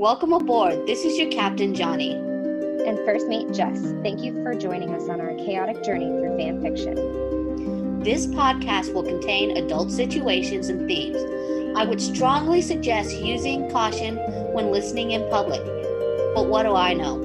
Welcome 0.00 0.32
aboard. 0.32 0.86
This 0.86 1.04
is 1.04 1.18
your 1.18 1.30
captain, 1.30 1.74
Johnny. 1.74 2.14
And 2.14 2.96
first 3.04 3.28
mate 3.28 3.52
Jess. 3.52 3.82
Thank 4.02 4.22
you 4.22 4.32
for 4.42 4.54
joining 4.54 4.94
us 4.94 5.10
on 5.10 5.20
our 5.20 5.34
chaotic 5.34 5.84
journey 5.84 6.06
through 6.06 6.38
fan 6.38 6.62
fiction. 6.62 8.00
This 8.02 8.26
podcast 8.26 8.94
will 8.94 9.02
contain 9.02 9.58
adult 9.58 9.90
situations 9.90 10.70
and 10.70 10.88
themes. 10.88 11.18
I 11.76 11.84
would 11.84 12.00
strongly 12.00 12.62
suggest 12.62 13.14
using 13.20 13.70
caution 13.70 14.16
when 14.54 14.70
listening 14.70 15.10
in 15.10 15.28
public. 15.28 15.62
But 16.34 16.46
what 16.46 16.62
do 16.62 16.74
I 16.74 16.94
know? 16.94 17.16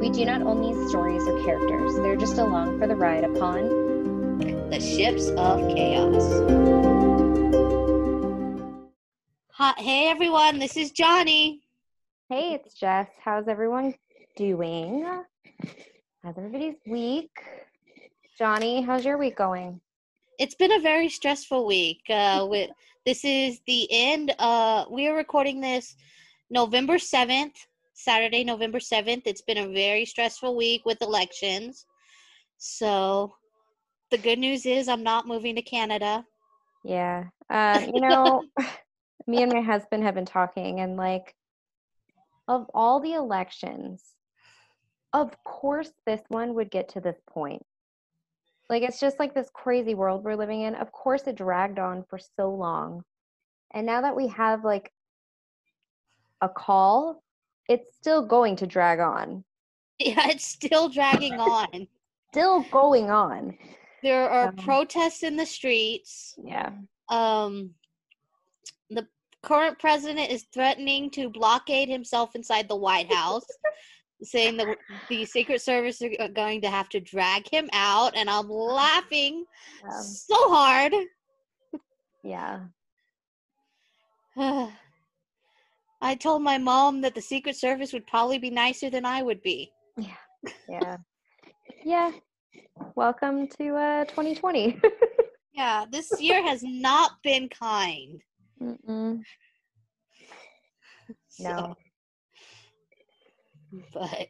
We 0.00 0.10
do 0.10 0.24
not 0.24 0.42
own 0.42 0.60
these 0.60 0.88
stories 0.88 1.22
or 1.28 1.44
characters, 1.44 1.94
they're 1.98 2.16
just 2.16 2.38
along 2.38 2.80
for 2.80 2.88
the 2.88 2.96
ride 2.96 3.22
upon 3.22 4.38
the 4.68 4.80
ships 4.80 5.28
of 5.28 5.60
chaos. 5.76 6.24
Hi, 9.52 9.74
hey 9.78 10.08
everyone, 10.08 10.58
this 10.58 10.76
is 10.76 10.90
Johnny. 10.90 11.62
Hey, 12.30 12.52
it's 12.52 12.74
Jess. 12.74 13.08
How's 13.24 13.48
everyone 13.48 13.94
doing? 14.36 15.02
How's 16.22 16.36
everybody's 16.36 16.74
week? 16.86 17.30
Johnny, 18.36 18.82
how's 18.82 19.02
your 19.02 19.16
week 19.16 19.34
going? 19.34 19.80
It's 20.38 20.54
been 20.54 20.72
a 20.72 20.78
very 20.78 21.08
stressful 21.08 21.66
week. 21.66 22.02
Uh, 22.10 22.46
with 22.46 22.68
this 23.06 23.24
is 23.24 23.62
the 23.66 23.88
end. 23.90 24.34
Uh, 24.38 24.84
we 24.90 25.08
are 25.08 25.16
recording 25.16 25.62
this 25.62 25.96
November 26.50 26.98
seventh, 26.98 27.54
Saturday, 27.94 28.44
November 28.44 28.78
seventh. 28.78 29.22
It's 29.26 29.40
been 29.40 29.56
a 29.56 29.68
very 29.68 30.04
stressful 30.04 30.54
week 30.54 30.84
with 30.84 31.00
elections. 31.00 31.86
So, 32.58 33.32
the 34.10 34.18
good 34.18 34.38
news 34.38 34.66
is 34.66 34.88
I'm 34.88 35.02
not 35.02 35.26
moving 35.26 35.54
to 35.54 35.62
Canada. 35.62 36.26
Yeah. 36.84 37.24
Uh, 37.48 37.86
you 37.90 38.02
know, 38.02 38.42
me 39.26 39.42
and 39.42 39.50
my 39.50 39.62
husband 39.62 40.02
have 40.02 40.14
been 40.14 40.26
talking, 40.26 40.80
and 40.80 40.98
like, 40.98 41.34
of 42.48 42.66
all 42.74 42.98
the 42.98 43.12
elections, 43.12 44.02
of 45.12 45.32
course 45.44 45.92
this 46.06 46.22
one 46.28 46.54
would 46.54 46.70
get 46.70 46.88
to 46.90 47.00
this 47.00 47.20
point. 47.28 47.62
Like 48.68 48.82
it's 48.82 49.00
just 49.00 49.18
like 49.18 49.34
this 49.34 49.50
crazy 49.52 49.94
world 49.94 50.24
we're 50.24 50.34
living 50.34 50.62
in. 50.62 50.74
Of 50.74 50.92
course 50.92 51.22
it 51.26 51.36
dragged 51.36 51.78
on 51.78 52.04
for 52.08 52.18
so 52.18 52.50
long. 52.50 53.02
And 53.72 53.86
now 53.86 54.00
that 54.02 54.16
we 54.16 54.28
have 54.28 54.64
like 54.64 54.90
a 56.40 56.48
call, 56.48 57.22
it's 57.68 57.94
still 57.96 58.24
going 58.24 58.56
to 58.56 58.66
drag 58.66 59.00
on. 59.00 59.44
Yeah, 60.00 60.28
it's 60.28 60.44
still 60.46 60.88
dragging 60.88 61.34
on. 61.40 61.88
still 62.30 62.64
going 62.70 63.10
on. 63.10 63.58
There 64.04 64.30
are 64.30 64.50
um, 64.50 64.54
protests 64.54 65.24
in 65.24 65.34
the 65.34 65.44
streets. 65.44 66.38
Yeah. 66.40 66.70
Um 67.08 67.70
current 69.42 69.78
president 69.78 70.30
is 70.30 70.46
threatening 70.52 71.10
to 71.10 71.30
blockade 71.30 71.88
himself 71.88 72.34
inside 72.34 72.68
the 72.68 72.76
White 72.76 73.12
House 73.12 73.46
saying 74.22 74.56
that 74.56 74.76
the 75.08 75.24
Secret 75.24 75.62
Service 75.62 76.02
are 76.02 76.28
going 76.28 76.60
to 76.62 76.70
have 76.70 76.88
to 76.90 77.00
drag 77.00 77.48
him 77.48 77.68
out, 77.72 78.16
and 78.16 78.28
I'm 78.28 78.48
laughing 78.48 79.44
yeah. 79.84 80.00
so 80.00 80.34
hard. 80.48 80.92
Yeah. 82.24 82.60
I 86.00 86.14
told 86.14 86.42
my 86.42 86.58
mom 86.58 87.00
that 87.00 87.14
the 87.14 87.20
Secret 87.20 87.56
Service 87.56 87.92
would 87.92 88.06
probably 88.06 88.38
be 88.38 88.50
nicer 88.50 88.90
than 88.90 89.04
I 89.04 89.22
would 89.22 89.42
be. 89.42 89.70
Yeah. 89.96 90.14
Yeah. 90.68 90.96
yeah. 91.84 92.12
Welcome 92.94 93.48
to 93.58 93.74
uh 93.74 94.04
2020. 94.04 94.80
yeah, 95.52 95.84
this 95.90 96.20
year 96.20 96.40
has 96.44 96.62
not 96.62 97.10
been 97.24 97.48
kind. 97.48 98.22
Mm-mm. 98.62 99.22
So. 101.28 101.44
No 101.48 101.76
but 103.94 104.28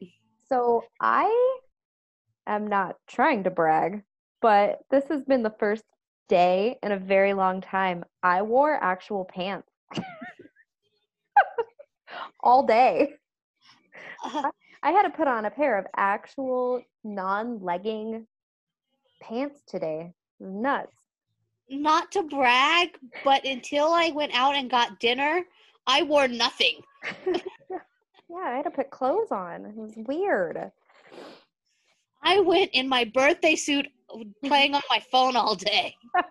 so 0.49 0.85
I 1.01 1.59
am 2.47 2.67
not 2.67 2.97
trying 3.07 3.45
to 3.45 3.51
brag, 3.51 4.03
but 4.41 4.81
this 4.91 5.09
has 5.09 5.25
been 5.25 5.43
the 5.43 5.55
first 5.59 5.85
day 6.29 6.79
in 6.83 6.93
a 6.93 6.99
very 6.99 7.33
long 7.35 7.61
time 7.61 8.05
I 8.23 8.43
wore 8.43 8.75
actual 8.75 9.25
pants 9.25 9.69
all 12.41 12.67
day. 12.67 13.15
Uh, 14.25 14.51
I 14.83 14.91
had 14.91 15.03
to 15.03 15.11
put 15.11 15.29
on 15.29 15.45
a 15.45 15.51
pair 15.51 15.79
of 15.79 15.87
actual 15.97 16.83
non-legging 17.05 18.27
pants 19.23 19.61
today. 19.67 20.13
Nuts. 20.41 20.98
Not 21.71 22.11
to 22.13 22.23
brag, 22.23 22.97
but 23.25 23.45
until 23.45 23.93
I 23.93 24.11
went 24.11 24.35
out 24.35 24.55
and 24.55 24.71
got 24.71 25.01
dinner, 25.01 25.43
I 25.87 26.03
wore 26.03 26.29
nothing. 26.29 26.81
Yeah, 28.31 28.45
I 28.45 28.57
had 28.57 28.65
to 28.65 28.71
put 28.71 28.91
clothes 28.91 29.31
on. 29.31 29.65
It 29.65 29.75
was 29.75 29.95
weird. 29.97 30.71
I 32.23 32.41
went 32.41 32.71
in 32.75 32.89
my 32.89 33.05
birthday 33.05 33.55
suit 33.55 33.87
playing 34.45 34.75
on 34.75 34.83
my 34.91 35.03
phone 35.11 35.35
all 35.35 35.55
day. 35.55 35.95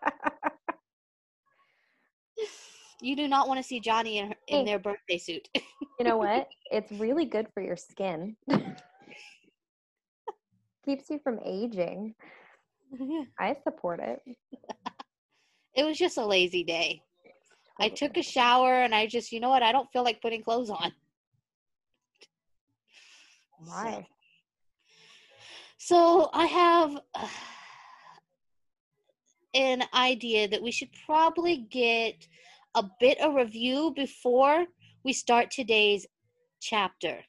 you 3.01 3.15
do 3.15 3.27
not 3.27 3.47
want 3.47 3.59
to 3.59 3.63
see 3.63 3.79
Johnny 3.79 4.19
in, 4.19 4.25
in 4.47 4.59
hey, 4.59 4.65
their 4.65 4.79
birthday 4.79 5.17
suit. 5.17 5.47
you 5.55 6.05
know 6.05 6.17
what? 6.17 6.47
It's 6.71 6.91
really 6.91 7.25
good 7.25 7.47
for 7.53 7.61
your 7.61 7.77
skin. 7.77 8.35
Keeps 10.85 11.09
you 11.09 11.19
from 11.23 11.39
aging. 11.43 12.13
I 13.39 13.55
support 13.63 14.01
it. 14.01 14.21
It 15.77 15.85
was 15.85 15.97
just 15.97 16.17
a 16.17 16.25
lazy 16.25 16.63
day. 16.63 17.03
I 17.79 17.89
took 17.89 18.17
a 18.17 18.23
shower 18.23 18.81
and 18.81 18.95
I 18.95 19.05
just, 19.05 19.31
you 19.31 19.39
know 19.39 19.49
what? 19.49 19.61
I 19.61 19.71
don't 19.71 19.89
feel 19.93 20.03
like 20.03 20.21
putting 20.21 20.43
clothes 20.43 20.71
on. 20.71 20.91
Why? 23.59 24.07
So 25.77 26.31
I 26.33 26.47
have 26.47 26.97
uh, 27.13 27.27
an 29.53 29.83
idea 29.93 30.47
that 30.47 30.61
we 30.61 30.71
should 30.71 30.89
probably 31.05 31.67
get 31.69 32.27
a 32.73 32.83
bit 32.99 33.21
of 33.21 33.35
review 33.35 33.93
before 33.95 34.65
we 35.03 35.13
start 35.13 35.51
today's 35.51 36.07
chapter. 36.59 37.19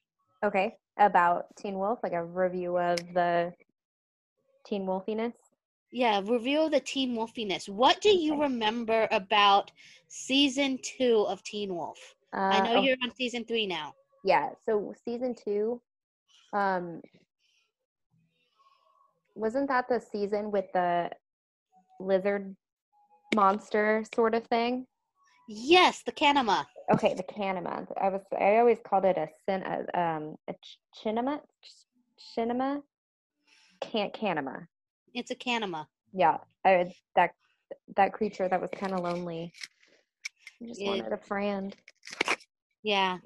Okay, 0.42 0.74
about 0.98 1.54
Teen 1.56 1.78
Wolf, 1.78 1.98
like 2.02 2.12
a 2.12 2.24
review 2.24 2.78
of 2.78 2.98
the 3.12 3.52
Teen 4.66 4.86
Wolfiness. 4.86 5.34
Yeah, 5.90 6.20
review 6.24 6.62
of 6.62 6.72
the 6.72 6.80
Teen 6.80 7.16
Wolfiness. 7.16 7.68
What 7.68 8.00
do 8.00 8.10
you 8.10 8.40
remember 8.40 9.08
about 9.10 9.72
season 10.08 10.78
two 10.82 11.24
of 11.28 11.42
Teen 11.42 11.74
Wolf? 11.74 11.98
Uh, 12.34 12.40
I 12.40 12.60
know 12.60 12.76
oh. 12.76 12.82
you're 12.82 12.96
on 13.02 13.14
season 13.14 13.44
three 13.44 13.66
now. 13.66 13.94
Yeah, 14.24 14.50
so 14.66 14.94
season 15.04 15.34
two 15.34 15.80
um 16.52 17.00
wasn't 19.34 19.68
that 19.68 19.86
the 19.88 20.00
season 20.00 20.50
with 20.50 20.64
the 20.72 21.10
lizard 22.00 22.56
monster 23.34 24.04
sort 24.14 24.34
of 24.34 24.46
thing? 24.46 24.86
Yes, 25.48 26.02
the 26.04 26.12
Kanima. 26.12 26.66
Okay, 26.92 27.14
the 27.14 27.22
Kanima. 27.22 27.86
I 28.00 28.08
was 28.08 28.22
I 28.38 28.56
always 28.58 28.78
called 28.84 29.04
it 29.04 29.16
a 29.16 29.28
sin 29.46 29.62
a, 29.62 29.98
um 29.98 30.36
a 30.48 30.54
chinema 30.94 31.40
chinema 32.36 32.82
can't 33.80 34.12
Kanima. 34.12 34.66
It's 35.18 35.32
a 35.32 35.34
Kanima. 35.34 35.86
Yeah, 36.12 36.38
I, 36.64 36.92
that 37.16 37.32
that 37.96 38.12
creature 38.12 38.48
that 38.48 38.60
was 38.60 38.70
kind 38.72 38.92
of 38.92 39.00
lonely. 39.00 39.52
I 40.62 40.66
just 40.66 40.80
it, 40.80 40.86
wanted 40.86 41.12
a 41.12 41.18
friend. 41.18 41.74
Yeah, 42.84 43.18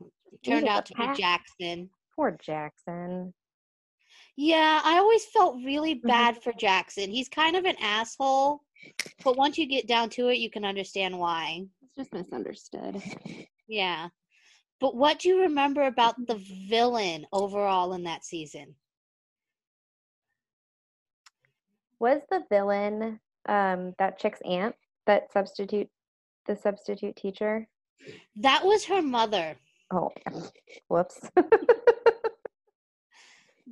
turned 0.43 0.69
out 0.69 0.87
to 0.87 0.95
be 0.95 1.07
Jackson. 1.15 1.91
Poor 2.17 2.37
Jackson. 2.43 3.35
Yeah, 4.37 4.81
I 4.83 4.97
always 4.97 5.27
felt 5.27 5.57
really 5.65 5.97
mm-hmm. 5.97 6.09
bad 6.09 6.43
for 6.43 6.55
Jackson. 6.55 7.11
He's 7.11 7.29
kind 7.29 7.57
of 7.57 7.67
an 7.67 7.77
asshole, 7.79 8.63
but 9.23 9.37
once 9.37 9.59
you 9.59 9.67
get 9.67 9.87
down 9.87 10.09
to 10.11 10.29
it, 10.29 10.39
you 10.39 10.51
can 10.51 10.65
understand 10.65 11.19
why. 11.19 11.67
It's 11.83 11.95
just 11.95 12.15
misunderstood. 12.15 13.03
Yeah. 13.69 14.09
But 14.81 14.97
what 14.97 15.21
do 15.21 15.29
you 15.29 15.41
remember 15.43 15.85
about 15.85 16.15
the 16.27 16.43
villain 16.69 17.27
overall 17.33 17.93
in 17.93 18.05
that 18.05 18.25
season? 18.25 18.75
Was 22.03 22.21
the 22.31 22.43
villain 22.51 23.21
um 23.49 23.95
that 24.01 24.19
chick's 24.19 24.41
aunt, 24.45 24.75
that 25.07 25.33
substitute 25.33 25.89
the 26.49 26.57
substitute 26.57 27.15
teacher? 27.15 27.69
That 28.35 28.65
was 28.65 28.85
her 28.87 29.01
mother. 29.01 29.55
Oh, 29.93 30.11
whoops. 30.89 31.21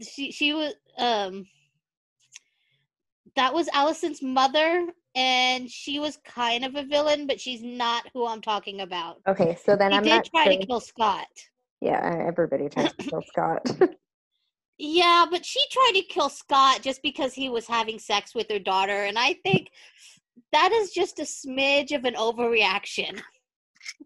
she 0.01 0.31
she 0.31 0.53
was 0.53 0.75
um 0.97 1.45
that 3.35 3.53
was 3.53 3.69
Allison's 3.73 4.23
mother 4.23 4.87
and 5.17 5.69
she 5.69 5.99
was 5.99 6.17
kind 6.25 6.65
of 6.65 6.77
a 6.77 6.85
villain, 6.85 7.27
but 7.27 7.41
she's 7.41 7.65
not 7.65 8.05
who 8.15 8.29
I'm 8.29 8.43
talking 8.43 8.81
about. 8.81 9.17
Okay, 9.27 9.59
so 9.61 9.75
then 9.75 9.91
he 9.91 9.97
I'm 9.97 10.05
did 10.05 10.11
not 10.11 10.25
try 10.27 10.55
to 10.55 10.67
kill 10.67 10.79
Scott. 10.79 11.27
Yeah, 11.81 12.27
everybody 12.29 12.69
tries 12.69 12.93
to 12.93 13.11
kill 13.11 13.23
Scott. 13.27 13.69
yeah, 14.81 15.27
but 15.31 15.45
she 15.45 15.61
tried 15.71 15.93
to 15.95 16.03
kill 16.03 16.29
Scott 16.29 16.81
just 16.83 17.03
because 17.03 17.35
he 17.35 17.49
was 17.49 17.67
having 17.67 17.99
sex 17.99 18.35
with 18.35 18.51
her 18.51 18.59
daughter, 18.59 19.05
and 19.05 19.19
I 19.19 19.35
think 19.45 19.71
that 20.53 20.73
is 20.73 20.91
just 20.91 21.19
a 21.19 21.23
smidge 21.23 21.95
of 21.95 22.05
an 22.05 22.15
overreaction. 22.15 23.21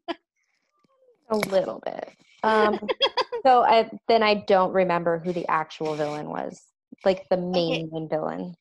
a 1.31 1.37
little 1.37 1.81
bit. 1.85 2.11
Um, 2.43 2.79
so 3.45 3.63
I 3.63 3.91
then 4.09 4.23
I 4.23 4.45
don't 4.47 4.73
remember 4.73 5.19
who 5.19 5.33
the 5.33 5.49
actual 5.49 5.95
villain 5.95 6.29
was, 6.29 6.61
like 7.05 7.29
the 7.29 7.37
main 7.37 7.89
main 7.93 8.09
villain. 8.09 8.55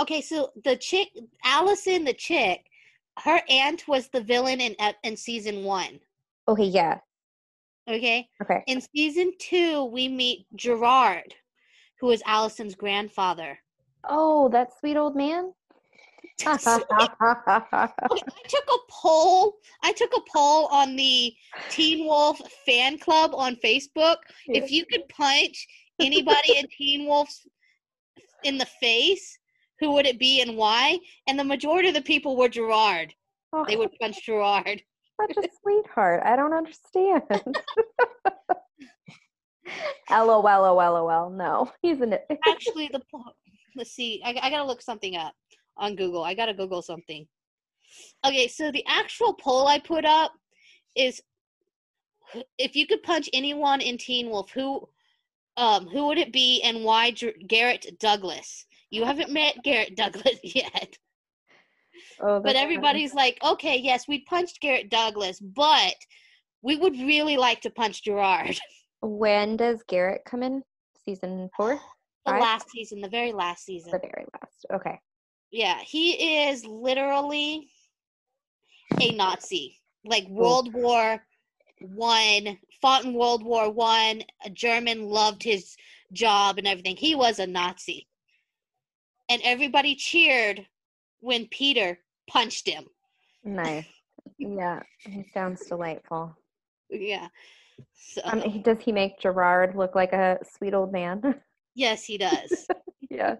Okay, 0.00 0.20
so 0.20 0.50
the 0.64 0.76
chick, 0.76 1.08
Allison, 1.44 2.04
the 2.04 2.12
chick, 2.12 2.66
her 3.20 3.40
aunt 3.48 3.88
was 3.88 4.08
the 4.08 4.20
villain 4.20 4.60
in 4.60 4.76
in 5.02 5.16
season 5.16 5.64
one. 5.64 6.00
Okay, 6.48 6.64
yeah, 6.64 6.98
Okay, 7.88 8.28
okay. 8.42 8.64
in 8.66 8.80
season 8.80 9.32
two, 9.38 9.84
we 9.84 10.08
meet 10.08 10.46
Gerard, 10.56 11.34
who 12.00 12.10
is 12.10 12.22
Allison's 12.26 12.74
grandfather. 12.74 13.58
Oh, 14.08 14.48
that 14.50 14.70
sweet 14.78 14.96
old 14.96 15.16
man. 15.16 15.52
So- 16.58 16.84
I 16.90 17.08
took 18.48 18.64
a 18.68 18.78
poll. 18.90 19.54
I 19.82 19.92
took 19.92 20.12
a 20.14 20.20
poll 20.32 20.66
on 20.66 20.94
the 20.96 21.32
Teen 21.70 22.06
Wolf 22.06 22.40
fan 22.66 22.98
club 22.98 23.32
on 23.34 23.56
Facebook. 23.64 24.16
If 24.46 24.70
you 24.70 24.84
could 24.86 25.08
punch 25.08 25.66
anybody 26.00 26.58
in 26.58 26.66
Teen 26.76 27.06
Wolf's 27.06 27.46
in 28.44 28.58
the 28.58 28.66
face, 28.80 29.38
who 29.80 29.92
would 29.92 30.06
it 30.06 30.18
be 30.18 30.42
and 30.42 30.56
why? 30.56 30.98
And 31.26 31.38
the 31.38 31.44
majority 31.44 31.88
of 31.88 31.94
the 31.94 32.02
people 32.02 32.36
were 32.36 32.48
Gerard. 32.48 33.14
Oh, 33.52 33.64
They 33.66 33.76
would 33.76 33.90
oh. 33.92 33.96
punch 34.00 34.24
Gerard. 34.24 34.82
such 35.20 35.36
a 35.44 35.48
sweetheart. 35.62 36.22
I 36.24 36.36
don't 36.36 36.52
understand. 36.52 37.22
LOL, 40.10 40.42
LOL, 40.42 41.30
no. 41.30 41.70
He's 41.82 42.00
an 42.00 42.16
Actually, 42.46 42.88
the 42.92 43.00
let's 43.74 43.92
see. 43.92 44.22
I, 44.24 44.38
I 44.42 44.50
gotta 44.50 44.64
look 44.64 44.82
something 44.82 45.16
up 45.16 45.34
on 45.76 45.96
Google. 45.96 46.24
I 46.24 46.34
gotta 46.34 46.54
Google 46.54 46.82
something. 46.82 47.26
Okay, 48.24 48.48
so 48.48 48.70
the 48.72 48.84
actual 48.86 49.34
poll 49.34 49.68
I 49.68 49.78
put 49.78 50.04
up 50.04 50.32
is 50.94 51.20
if 52.58 52.74
you 52.74 52.86
could 52.86 53.02
punch 53.02 53.28
anyone 53.32 53.80
in 53.80 53.98
Teen 53.98 54.30
Wolf, 54.30 54.50
who 54.50 54.88
um 55.56 55.86
who 55.88 56.06
would 56.06 56.18
it 56.18 56.32
be 56.32 56.60
and 56.62 56.84
why 56.84 57.12
Garrett 57.46 57.98
Douglas? 58.00 58.66
You 58.90 59.04
haven't 59.04 59.32
met 59.32 59.62
Garrett 59.64 59.96
Douglas 59.96 60.38
yet, 60.42 60.96
Oh, 62.20 62.36
but 62.40 62.44
that's 62.44 62.54
funny. 62.58 62.64
everybody's 62.64 63.14
like, 63.14 63.38
okay, 63.44 63.76
yes, 63.78 64.06
we 64.08 64.24
punched 64.24 64.60
Garrett 64.60 64.90
Douglas, 64.90 65.40
but 65.40 65.94
we 66.62 66.76
would 66.76 66.94
really 66.94 67.36
like 67.36 67.60
to 67.62 67.70
punch 67.70 68.02
Gerard. 68.04 68.58
When 69.02 69.56
does 69.56 69.82
Garrett 69.88 70.22
come 70.24 70.42
in? 70.42 70.62
Season 71.04 71.48
four? 71.56 71.74
The 72.24 72.32
Five? 72.32 72.40
last 72.40 72.70
season, 72.70 73.00
the 73.00 73.08
very 73.08 73.32
last 73.32 73.64
season. 73.64 73.92
The 73.92 73.98
very 73.98 74.26
last. 74.34 74.66
Okay. 74.72 74.98
Yeah, 75.52 75.78
he 75.78 76.46
is 76.48 76.66
literally 76.66 77.68
a 79.00 79.12
Nazi. 79.12 79.78
Like 80.04 80.26
World 80.28 80.72
War 80.74 81.24
One, 81.80 82.58
fought 82.80 83.04
in 83.04 83.14
World 83.14 83.44
War 83.44 83.70
One. 83.70 84.22
A 84.44 84.50
German 84.50 85.02
loved 85.08 85.42
his 85.42 85.76
job 86.12 86.58
and 86.58 86.66
everything. 86.66 86.96
He 86.96 87.14
was 87.14 87.38
a 87.38 87.46
Nazi, 87.46 88.08
and 89.28 89.40
everybody 89.44 89.94
cheered 89.94 90.66
when 91.20 91.46
Peter 91.48 91.98
punched 92.28 92.68
him. 92.68 92.86
Nice. 93.44 93.86
Yeah, 94.38 94.82
he 95.00 95.24
sounds 95.32 95.64
delightful. 95.66 96.36
Yeah. 96.88 97.26
So 97.94 98.20
Um, 98.24 98.40
he, 98.40 98.58
does 98.58 98.78
he 98.80 98.92
make 98.92 99.18
Gerard 99.20 99.76
look 99.76 99.94
like 99.94 100.12
a 100.12 100.38
sweet 100.56 100.74
old 100.74 100.92
man? 100.92 101.22
yes, 101.74 102.04
he 102.04 102.18
does. 102.18 102.66
yeah. 103.10 103.36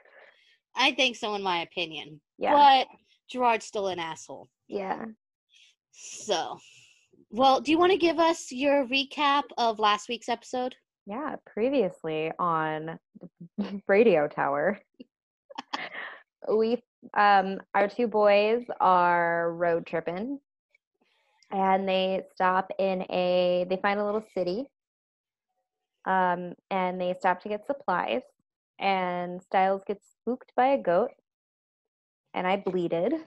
I 0.76 0.92
think 0.92 1.16
so, 1.16 1.34
in 1.34 1.42
my 1.42 1.62
opinion. 1.62 2.20
Yeah. 2.38 2.52
But 2.52 2.88
Gerard's 3.30 3.66
still 3.66 3.88
an 3.88 3.98
asshole. 3.98 4.48
Yeah. 4.68 5.04
So, 5.92 6.58
well, 7.30 7.60
do 7.60 7.70
you 7.70 7.78
want 7.78 7.92
to 7.92 7.98
give 7.98 8.18
us 8.18 8.52
your 8.52 8.86
recap 8.86 9.44
of 9.56 9.78
last 9.78 10.08
week's 10.08 10.28
episode? 10.28 10.74
Yeah. 11.06 11.36
Previously 11.46 12.30
on 12.38 12.98
Radio 13.88 14.28
Tower, 14.28 14.80
we 16.52 16.82
um 17.16 17.60
our 17.74 17.88
two 17.88 18.08
boys 18.08 18.64
are 18.80 19.52
road 19.52 19.86
tripping 19.86 20.40
and 21.50 21.88
they 21.88 22.22
stop 22.34 22.70
in 22.78 23.02
a 23.10 23.66
they 23.68 23.76
find 23.76 24.00
a 24.00 24.04
little 24.04 24.24
city 24.34 24.66
um 26.06 26.54
and 26.70 27.00
they 27.00 27.14
stop 27.18 27.40
to 27.42 27.48
get 27.48 27.66
supplies 27.66 28.22
and 28.78 29.42
Stiles 29.42 29.82
gets 29.86 30.06
spooked 30.20 30.52
by 30.56 30.68
a 30.68 30.82
goat 30.82 31.10
and 32.34 32.46
i 32.46 32.56
bleeded. 32.56 33.14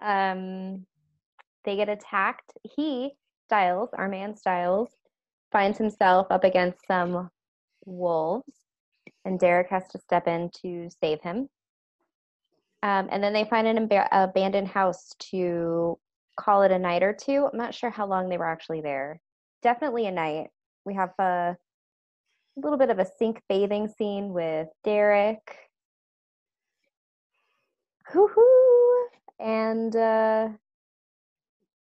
Um 0.00 0.86
they 1.64 1.74
get 1.74 1.88
attacked. 1.88 2.52
He 2.62 3.12
Stiles 3.48 3.90
our 3.94 4.08
man 4.08 4.36
Stiles 4.36 4.90
finds 5.50 5.76
himself 5.78 6.28
up 6.30 6.44
against 6.44 6.86
some 6.86 7.30
wolves 7.84 8.52
and 9.24 9.40
derek 9.40 9.68
has 9.70 9.88
to 9.88 9.98
step 9.98 10.28
in 10.28 10.50
to 10.62 10.88
save 11.02 11.20
him 11.22 11.48
um, 12.82 13.08
and 13.10 13.22
then 13.22 13.32
they 13.32 13.44
find 13.44 13.66
an 13.66 13.90
ab- 13.90 14.08
abandoned 14.12 14.68
house 14.68 15.14
to 15.30 15.98
call 16.38 16.62
it 16.62 16.70
a 16.70 16.78
night 16.78 17.02
or 17.02 17.12
two. 17.12 17.48
I'm 17.50 17.58
not 17.58 17.74
sure 17.74 17.90
how 17.90 18.06
long 18.06 18.28
they 18.28 18.38
were 18.38 18.48
actually 18.48 18.80
there. 18.80 19.20
Definitely 19.62 20.06
a 20.06 20.12
night. 20.12 20.48
We 20.84 20.94
have 20.94 21.10
a, 21.18 21.56
a 21.56 22.60
little 22.60 22.78
bit 22.78 22.90
of 22.90 22.98
a 22.98 23.06
sink 23.18 23.42
bathing 23.48 23.88
scene 23.88 24.32
with 24.32 24.68
Derek. 24.84 25.56
Hoo 28.12 28.28
hoo! 28.28 29.08
And 29.40 29.94
uh, 29.94 30.48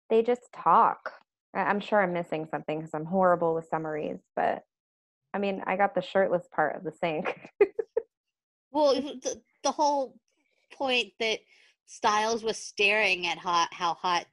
they 0.10 0.24
just 0.24 0.52
talk. 0.54 1.12
I- 1.54 1.64
I'm 1.64 1.82
sure 1.82 2.02
I'm 2.02 2.14
missing 2.14 2.48
something 2.50 2.80
because 2.80 2.94
I'm 2.94 3.06
horrible 3.06 3.54
with 3.54 3.68
summaries, 3.70 4.20
but 4.36 4.64
I 5.34 5.40
mean, 5.40 5.62
I 5.68 5.76
got 5.76 5.94
the 5.94 6.02
shirtless 6.02 6.48
part 6.54 6.78
of 6.78 6.84
the 6.84 6.94
sink. 6.94 7.50
Well, 8.72 8.94
the, 8.94 9.42
the 9.64 9.72
whole 9.72 10.18
point 10.76 11.12
that 11.20 11.40
Stiles 11.88 12.44
was 12.44 12.58
staring 12.58 13.28
at 13.28 13.38
hot 13.38 13.70
how 13.72 13.94
hot 13.96 14.26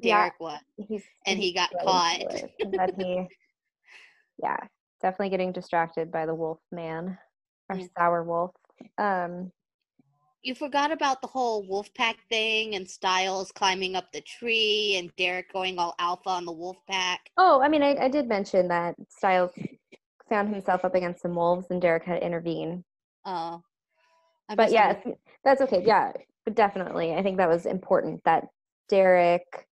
Yeah. 0.00 0.18
Derek 0.18 0.40
was. 0.40 0.60
He's 0.76 1.04
And 1.26 1.38
he 1.38 1.52
got 1.52 1.70
caught. 1.82 2.20
into 2.20 2.36
it, 2.36 2.50
and 2.60 2.72
that 2.74 2.94
he, 2.98 3.26
yeah, 4.42 4.56
definitely 5.00 5.30
getting 5.30 5.52
distracted 5.52 6.10
by 6.12 6.26
the 6.26 6.34
wolf 6.34 6.58
man, 6.70 7.18
or 7.70 7.76
Yeah. 7.76 7.86
sour 7.96 8.22
wolf. 8.22 8.52
Um, 8.98 9.52
You 10.42 10.54
forgot 10.54 10.92
about 10.92 11.22
the 11.22 11.28
whole 11.28 11.66
wolf 11.66 11.92
pack 11.94 12.18
thing 12.28 12.74
and 12.76 12.88
Stiles 12.88 13.50
climbing 13.52 13.96
up 13.96 14.12
the 14.12 14.20
tree 14.20 14.96
and 14.98 15.10
Derek 15.16 15.52
going 15.52 15.78
all 15.78 15.94
alpha 15.98 16.28
on 16.28 16.44
the 16.44 16.52
wolf 16.52 16.76
pack. 16.88 17.30
oh, 17.38 17.60
I 17.62 17.68
mean, 17.68 17.82
I, 17.82 17.96
I 18.04 18.08
did 18.08 18.28
mention 18.28 18.68
that 18.68 18.94
Stiles 19.08 19.52
found 20.28 20.48
himself 20.50 20.84
up 20.84 20.94
against 20.94 21.22
some 21.22 21.34
wolves, 21.34 21.66
and 21.70 21.80
Derek 21.80 22.04
had 22.04 22.20
to 22.20 22.26
intervene. 22.26 22.84
Oh. 23.24 23.62
I 24.48 24.54
But 24.54 24.72
yeah, 24.72 25.00
that's 25.44 25.60
okay. 25.62 25.82
Yeah, 25.84 26.12
but 26.44 26.54
definitely, 26.54 27.14
I 27.14 27.22
think 27.22 27.38
that 27.38 27.48
was 27.48 27.66
important 27.66 28.22
that 28.24 28.48
Derek 28.88 29.66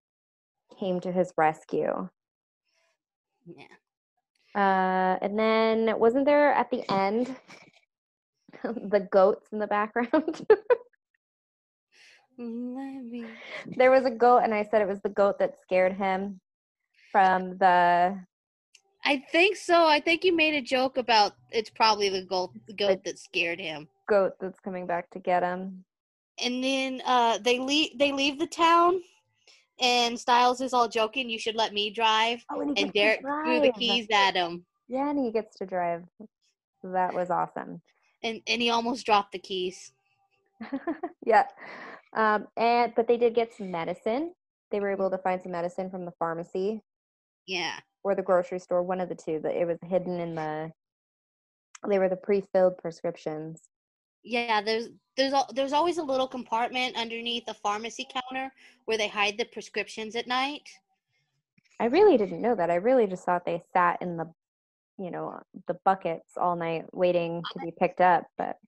came 0.79 1.01
to 1.01 1.13
his 1.13 1.33
rescue. 1.37 2.09
yeah. 3.47 3.67
Uh, 4.55 5.19
and 5.23 5.39
then 5.39 5.99
wasn't 5.99 6.27
there 6.27 6.53
at 6.53 6.71
the 6.71 6.91
end 6.93 7.35
the 8.63 9.09
goats 9.11 9.49
in 9.53 9.59
the 9.59 9.67
background? 9.67 10.47
Maybe. 12.39 13.27
there 13.77 13.91
was 13.91 14.05
a 14.05 14.11
goat, 14.11 14.39
and 14.39 14.55
I 14.55 14.65
said 14.65 14.83
it 14.83 14.89
was 14.89 15.01
the 15.01 15.09
goat 15.09 15.39
that 15.39 15.61
scared 15.61 15.95
him 15.95 16.41
from 17.11 17.59
the. 17.59 18.19
I 19.05 19.23
think 19.33 19.57
so. 19.57 19.87
I 19.87 20.01
think 20.01 20.25
you 20.25 20.35
made 20.35 20.55
a 20.55 20.63
joke 20.63 20.97
about 20.97 21.33
it's 21.51 21.71
probably 21.71 22.09
the 22.09 22.25
goat, 22.25 22.53
the 22.67 22.75
goat 22.75 23.05
that 23.05 23.19
scared 23.19 23.61
him. 23.61 23.89
Goat 24.09 24.33
that's 24.41 24.61
coming 24.61 24.87
back 24.87 25.11
to 25.11 25.19
get 25.19 25.43
him. 25.43 25.85
And 26.43 26.63
then 26.63 27.03
uh, 27.05 27.39
they 27.39 27.59
leave. 27.59 27.99
They 27.99 28.11
leave 28.13 28.39
the 28.39 28.47
town, 28.47 29.01
and 29.81 30.19
Stiles 30.19 30.61
is 30.61 30.73
all 30.73 30.89
joking. 30.89 31.29
You 31.29 31.39
should 31.39 31.55
let 31.55 31.73
me 31.73 31.91
drive. 31.91 32.45
Oh, 32.51 32.61
and, 32.61 32.79
And 32.79 32.93
Derek 32.93 33.21
threw 33.21 33.61
the 33.61 33.73
keys 33.73 34.07
at 34.13 34.35
him, 34.35 34.65
Yeah, 34.89 35.11
and 35.11 35.19
he 35.19 35.31
gets 35.31 35.57
to 35.57 35.67
drive. 35.67 36.05
That 36.83 37.15
was 37.15 37.31
awesome. 37.31 37.81
and 38.25 38.41
and 38.47 38.61
he 38.63 38.71
almost 38.71 39.05
dropped 39.07 39.33
the 39.33 39.39
keys. 39.39 39.93
yeah. 41.27 41.45
Um, 42.15 42.47
and 42.57 42.93
but 42.97 43.07
they 43.09 43.17
did 43.17 43.35
get 43.35 43.53
some 43.55 43.71
medicine. 43.71 44.33
They 44.71 44.81
were 44.81 44.91
able 44.91 45.11
to 45.11 45.19
find 45.19 45.41
some 45.41 45.53
medicine 45.53 45.91
from 45.91 46.05
the 46.07 46.13
pharmacy 46.19 46.81
Yeah. 47.47 47.79
or 48.05 48.15
the 48.15 48.23
grocery 48.23 48.59
store, 48.59 48.83
one 48.83 49.01
of 49.01 49.09
the 49.11 49.15
two. 49.15 49.39
But 49.43 49.53
it 49.55 49.67
was 49.67 49.79
hidden 49.87 50.19
in 50.19 50.35
the. 50.35 50.73
They 51.89 51.99
were 51.99 52.09
the 52.09 52.17
pre-filled 52.17 52.79
prescriptions. 52.79 53.61
Yeah, 54.23 54.63
there's 54.63 54.89
there's 55.17 55.35
there's 55.55 55.73
always 55.73 55.99
a 55.99 56.03
little 56.03 56.29
compartment 56.29 56.97
underneath 56.97 57.45
the 57.47 57.55
pharmacy 57.55 58.07
counter 58.13 58.53
where 58.85 58.99
they 58.99 59.09
hide 59.09 59.37
the 59.39 59.45
prescriptions 59.47 60.17
at 60.17 60.27
night. 60.27 60.69
I 61.81 61.87
really 61.87 62.17
didn't 62.17 62.41
know 62.41 62.55
that. 62.55 62.71
I 62.71 62.77
really 62.77 63.07
just 63.07 63.25
thought 63.25 63.45
they 63.45 63.63
sat 63.73 64.01
in 64.01 64.17
the, 64.17 64.33
you 64.99 65.11
know, 65.11 65.41
the 65.67 65.75
buckets 65.85 66.37
all 66.37 66.55
night 66.55 66.85
waiting 66.93 67.43
to 67.53 67.59
be 67.59 67.73
picked 67.73 68.01
up. 68.01 68.25
But 68.39 68.59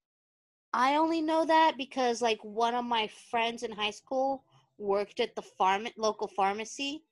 I 0.73 0.96
only 0.96 1.20
know 1.20 1.44
that 1.44 1.75
because 1.76 2.20
like 2.20 2.40
one 2.42 2.75
of 2.75 2.84
my 2.84 3.08
friends 3.30 3.62
in 3.62 3.70
high 3.70 3.92
school 3.92 4.42
worked 4.78 5.20
at 5.20 5.37
the 5.37 5.42
farm 5.42 5.87
local 5.96 6.26
pharmacy, 6.26 7.04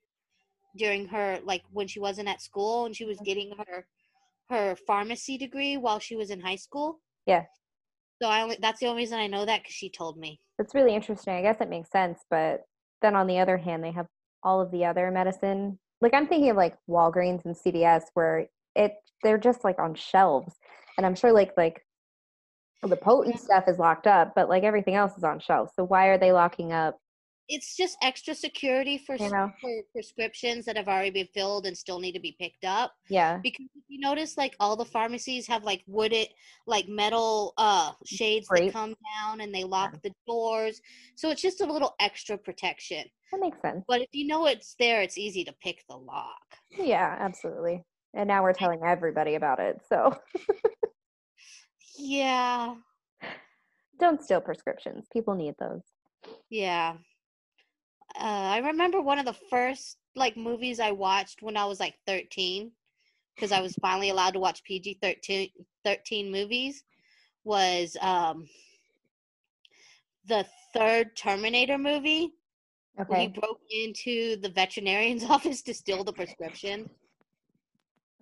during 0.76 1.06
her 1.06 1.38
like 1.44 1.62
when 1.72 1.86
she 1.86 2.00
wasn't 2.00 2.28
at 2.28 2.40
school 2.40 2.86
and 2.86 2.96
she 2.96 3.04
was 3.04 3.18
oh. 3.20 3.24
getting 3.24 3.54
her 3.56 3.86
her 4.48 4.76
pharmacy 4.86 5.38
degree 5.38 5.76
while 5.76 5.98
she 5.98 6.16
was 6.16 6.30
in 6.30 6.40
high 6.40 6.56
school. 6.56 7.00
Yeah. 7.26 7.44
So 8.22 8.28
I 8.28 8.42
only 8.42 8.56
that's 8.60 8.78
the 8.78 8.86
only 8.86 9.02
reason 9.02 9.18
I 9.18 9.26
know 9.26 9.44
that 9.44 9.62
because 9.62 9.74
she 9.74 9.90
told 9.90 10.16
me. 10.16 10.38
It's 10.60 10.76
really 10.76 10.94
interesting. 10.94 11.34
I 11.34 11.42
guess 11.42 11.60
it 11.60 11.68
makes 11.68 11.90
sense, 11.90 12.20
but 12.30 12.60
then 13.00 13.16
on 13.16 13.26
the 13.26 13.40
other 13.40 13.56
hand, 13.56 13.82
they 13.82 13.90
have 13.90 14.06
all 14.44 14.60
of 14.60 14.70
the 14.70 14.84
other 14.84 15.10
medicine. 15.10 15.76
Like 16.00 16.14
I'm 16.14 16.28
thinking 16.28 16.50
of 16.50 16.56
like 16.56 16.76
Walgreens 16.88 17.44
and 17.44 17.56
CVS 17.56 18.02
where 18.14 18.46
it 18.76 18.92
they're 19.24 19.38
just 19.38 19.64
like 19.64 19.80
on 19.80 19.96
shelves. 19.96 20.54
And 20.96 21.04
I'm 21.04 21.16
sure 21.16 21.32
like 21.32 21.52
like 21.56 21.84
the 22.84 22.96
potent 22.96 23.40
stuff 23.40 23.64
is 23.66 23.80
locked 23.80 24.06
up, 24.06 24.34
but 24.36 24.48
like 24.48 24.62
everything 24.62 24.94
else 24.94 25.16
is 25.18 25.24
on 25.24 25.40
shelves. 25.40 25.72
So 25.74 25.82
why 25.82 26.06
are 26.06 26.18
they 26.18 26.30
locking 26.30 26.72
up? 26.72 26.98
It's 27.48 27.76
just 27.76 27.96
extra 28.02 28.34
security 28.34 28.98
for, 28.98 29.18
for 29.18 29.82
prescriptions 29.92 30.64
that 30.64 30.76
have 30.76 30.88
already 30.88 31.10
been 31.10 31.28
filled 31.34 31.66
and 31.66 31.76
still 31.76 31.98
need 31.98 32.12
to 32.12 32.20
be 32.20 32.36
picked 32.40 32.64
up. 32.64 32.94
Yeah. 33.08 33.38
Because 33.42 33.66
if 33.74 33.82
you 33.88 34.00
notice, 34.00 34.38
like 34.38 34.54
all 34.60 34.76
the 34.76 34.84
pharmacies 34.84 35.46
have 35.48 35.64
like 35.64 35.82
wooded, 35.86 36.28
like 36.66 36.88
metal 36.88 37.52
uh 37.58 37.92
shades 38.06 38.48
Great. 38.48 38.66
that 38.66 38.72
come 38.72 38.94
down 39.20 39.40
and 39.40 39.54
they 39.54 39.64
lock 39.64 40.00
the 40.02 40.12
doors. 40.26 40.80
So 41.16 41.30
it's 41.30 41.42
just 41.42 41.60
a 41.60 41.66
little 41.70 41.94
extra 42.00 42.38
protection. 42.38 43.04
That 43.32 43.40
makes 43.40 43.60
sense. 43.60 43.84
But 43.88 44.02
if 44.02 44.08
you 44.12 44.26
know 44.26 44.46
it's 44.46 44.74
there, 44.78 45.02
it's 45.02 45.18
easy 45.18 45.44
to 45.44 45.52
pick 45.62 45.82
the 45.88 45.96
lock. 45.96 46.36
Yeah, 46.70 47.16
absolutely. 47.18 47.82
And 48.14 48.28
now 48.28 48.42
we're 48.42 48.52
telling 48.52 48.80
everybody 48.84 49.34
about 49.34 49.58
it. 49.58 49.80
So 49.88 50.14
Yeah, 51.98 52.74
don't 54.00 54.22
steal 54.22 54.40
prescriptions. 54.40 55.06
People 55.12 55.34
need 55.34 55.54
those. 55.58 55.82
yeah. 56.50 56.94
Uh, 58.14 58.24
I 58.54 58.58
remember 58.58 59.00
one 59.00 59.18
of 59.18 59.24
the 59.24 59.36
first 59.50 59.96
like 60.14 60.36
movies 60.36 60.80
I 60.80 60.92
watched 60.92 61.42
when 61.42 61.56
I 61.56 61.64
was 61.64 61.80
like 61.80 61.94
13 62.06 62.70
because 63.34 63.52
I 63.52 63.60
was 63.60 63.74
finally 63.80 64.10
allowed 64.10 64.32
to 64.32 64.40
watch 64.40 64.62
PG 64.64 64.98
13 65.00 65.48
13 65.84 66.30
movies 66.30 66.84
was 67.44 67.96
um 68.00 68.46
the 70.26 70.46
third 70.74 71.16
Terminator 71.16 71.78
movie 71.78 72.34
where 73.06 73.20
he 73.20 73.28
broke 73.28 73.60
into 73.70 74.36
the 74.36 74.50
veterinarian's 74.50 75.24
office 75.30 75.62
to 75.62 75.74
steal 75.74 76.04
the 76.04 76.12
prescription. 76.12 76.88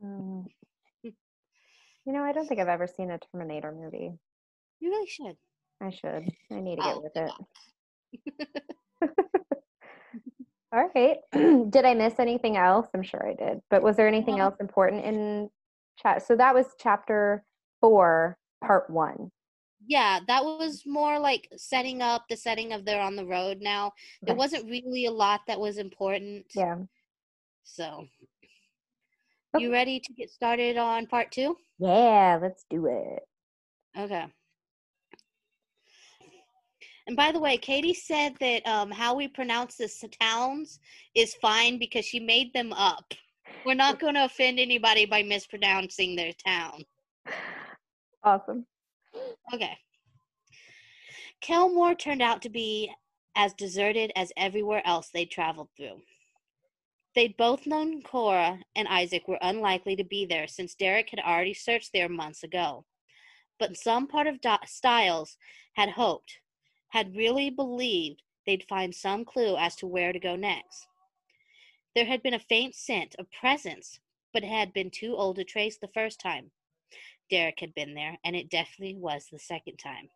Um, 0.03 0.47
you 1.03 2.13
know, 2.13 2.23
I 2.23 2.33
don't 2.33 2.47
think 2.47 2.61
I've 2.61 2.69
ever 2.69 2.87
seen 2.87 3.11
a 3.11 3.19
Terminator 3.19 3.73
movie. 3.73 4.13
You 4.81 4.91
really 4.91 5.07
should. 5.09 5.37
I 5.83 5.91
should. 5.91 6.31
I 6.51 6.61
need 6.61 6.77
to 6.77 6.83
get 6.83 6.97
Oh, 6.97 7.03
with 7.03 7.17
it. 9.03 9.27
All 10.73 10.89
right. 10.95 11.19
did 11.71 11.85
I 11.85 11.95
miss 11.95 12.19
anything 12.19 12.57
else? 12.57 12.87
I'm 12.95 13.03
sure 13.03 13.27
I 13.27 13.35
did. 13.35 13.61
But 13.71 13.83
was 13.83 13.97
there 13.97 14.09
anything 14.09 14.37
No. 14.37 14.45
else 14.45 14.57
important 14.61 15.05
in 15.05 15.51
chat? 16.01 16.27
So 16.27 16.37
that 16.37 16.55
was 16.55 16.67
chapter 16.79 17.45
four, 17.81 18.39
part 18.65 18.89
one. 18.89 19.31
Yeah, 19.87 20.21
that 20.29 20.45
was 20.45 20.85
more 20.87 21.19
like 21.19 21.49
setting 21.57 22.03
up 22.03 22.27
the 22.29 22.37
setting 22.37 22.73
of 22.73 22.85
they're 22.85 23.01
on 23.01 23.17
the 23.17 23.27
road 23.27 23.59
now. 23.61 23.93
There 24.23 24.35
wasn't 24.35 24.71
really 24.71 25.07
a 25.07 25.11
lot 25.11 25.41
that 25.47 25.59
was 25.59 25.79
important. 25.79 26.47
Yeah. 26.55 26.77
So, 27.65 28.07
Okay. 29.55 29.65
you 29.65 29.73
ready 29.73 29.99
to 29.99 30.13
get 30.13 30.31
started 30.31 30.77
on 30.77 31.07
part 31.07 31.33
two? 31.33 31.57
Yeah, 31.79 32.39
let's 32.41 32.65
do 32.71 32.87
it. 32.87 33.23
Okay. 33.99 34.27
And 37.11 37.17
by 37.17 37.33
the 37.33 37.41
way, 37.41 37.57
Katie 37.57 37.93
said 37.93 38.37
that 38.39 38.65
um, 38.69 38.89
how 38.89 39.17
we 39.17 39.27
pronounce 39.27 39.75
the 39.75 39.89
towns 40.21 40.79
is 41.17 41.35
fine 41.43 41.77
because 41.77 42.05
she 42.05 42.21
made 42.21 42.53
them 42.53 42.73
up. 42.73 43.15
We're 43.67 43.75
not 43.75 43.99
going 43.99 44.15
to 44.15 44.27
offend 44.27 44.61
anybody 44.61 45.07
by 45.07 45.25
mispronouncing 45.25 46.15
their 46.15 46.33
town. 46.47 46.85
Awesome. 48.23 48.65
Okay. 49.53 49.77
Kelmore 51.43 51.99
turned 51.99 52.23
out 52.23 52.43
to 52.43 52.49
be 52.49 52.89
as 53.35 53.55
deserted 53.55 54.13
as 54.15 54.31
everywhere 54.37 54.87
else 54.87 55.11
they'd 55.13 55.33
traveled 55.33 55.71
through. 55.77 56.01
They'd 57.17 57.37
both 57.37 57.67
known 57.67 58.03
Cora 58.03 58.61
and 58.77 58.87
Isaac 58.87 59.27
were 59.27 59.39
unlikely 59.43 59.97
to 59.97 60.05
be 60.05 60.27
there 60.27 60.47
since 60.47 60.77
Derek 60.77 61.11
had 61.11 61.19
already 61.19 61.55
searched 61.55 61.91
there 61.93 62.09
months 62.09 62.45
ago. 62.45 62.85
But 63.59 63.77
some 63.77 64.07
part 64.07 64.29
of 64.29 64.41
Do- 64.41 64.55
Stiles 64.65 65.37
had 65.75 65.89
hoped, 65.89 66.39
had 66.91 67.17
really 67.17 67.51
believed 67.51 68.23
they'd 68.47 68.69
find 68.69 68.95
some 68.95 69.25
clue 69.25 69.57
as 69.57 69.77
to 69.77 69.87
where 69.87 70.13
to 70.13 70.19
go 70.19 70.37
next. 70.37 70.87
There 71.95 72.05
had 72.05 72.23
been 72.23 72.35
a 72.35 72.39
faint 72.39 72.75
scent 72.75 73.17
of 73.19 73.31
presence, 73.33 73.99
but 74.33 74.45
it 74.45 74.49
had 74.49 74.73
been 74.73 74.91
too 74.91 75.17
old 75.17 75.37
to 75.37 75.45
trace 75.45 75.77
the 75.77 75.89
first 75.89 76.21
time. 76.21 76.51
Derek 77.31 77.61
had 77.61 77.75
been 77.75 77.95
there, 77.95 78.19
and 78.25 78.35
it 78.37 78.51
definitely 78.51 78.97
was 78.97 79.27
the 79.31 79.39
second 79.39 79.77
time. 79.77 80.11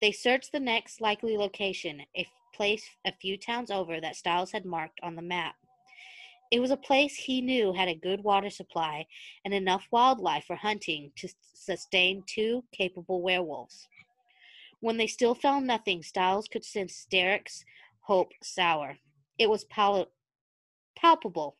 They 0.00 0.12
searched 0.12 0.52
the 0.52 0.60
next 0.60 1.00
likely 1.00 1.36
location, 1.36 2.02
a 2.16 2.26
place 2.54 2.84
a 3.04 3.12
few 3.12 3.36
towns 3.36 3.70
over 3.70 4.00
that 4.00 4.16
Stiles 4.16 4.52
had 4.52 4.64
marked 4.64 4.98
on 5.02 5.14
the 5.14 5.22
map. 5.22 5.54
It 6.50 6.60
was 6.60 6.70
a 6.72 6.76
place 6.76 7.14
he 7.14 7.40
knew 7.40 7.72
had 7.72 7.88
a 7.88 7.94
good 7.94 8.24
water 8.24 8.50
supply 8.50 9.06
and 9.44 9.54
enough 9.54 9.86
wildlife 9.92 10.44
for 10.46 10.56
hunting 10.56 11.12
to 11.16 11.28
sustain 11.54 12.24
two 12.26 12.64
capable 12.72 13.22
werewolves. 13.22 13.88
When 14.80 14.96
they 14.96 15.06
still 15.06 15.34
found 15.34 15.66
nothing, 15.66 16.02
Stiles 16.02 16.48
could 16.48 16.64
sense 16.64 17.06
Derek's 17.10 17.64
hope 18.00 18.32
sour. 18.42 18.98
It 19.38 19.48
was 19.48 19.64
pal- 19.64 20.10
palpable 20.96 21.56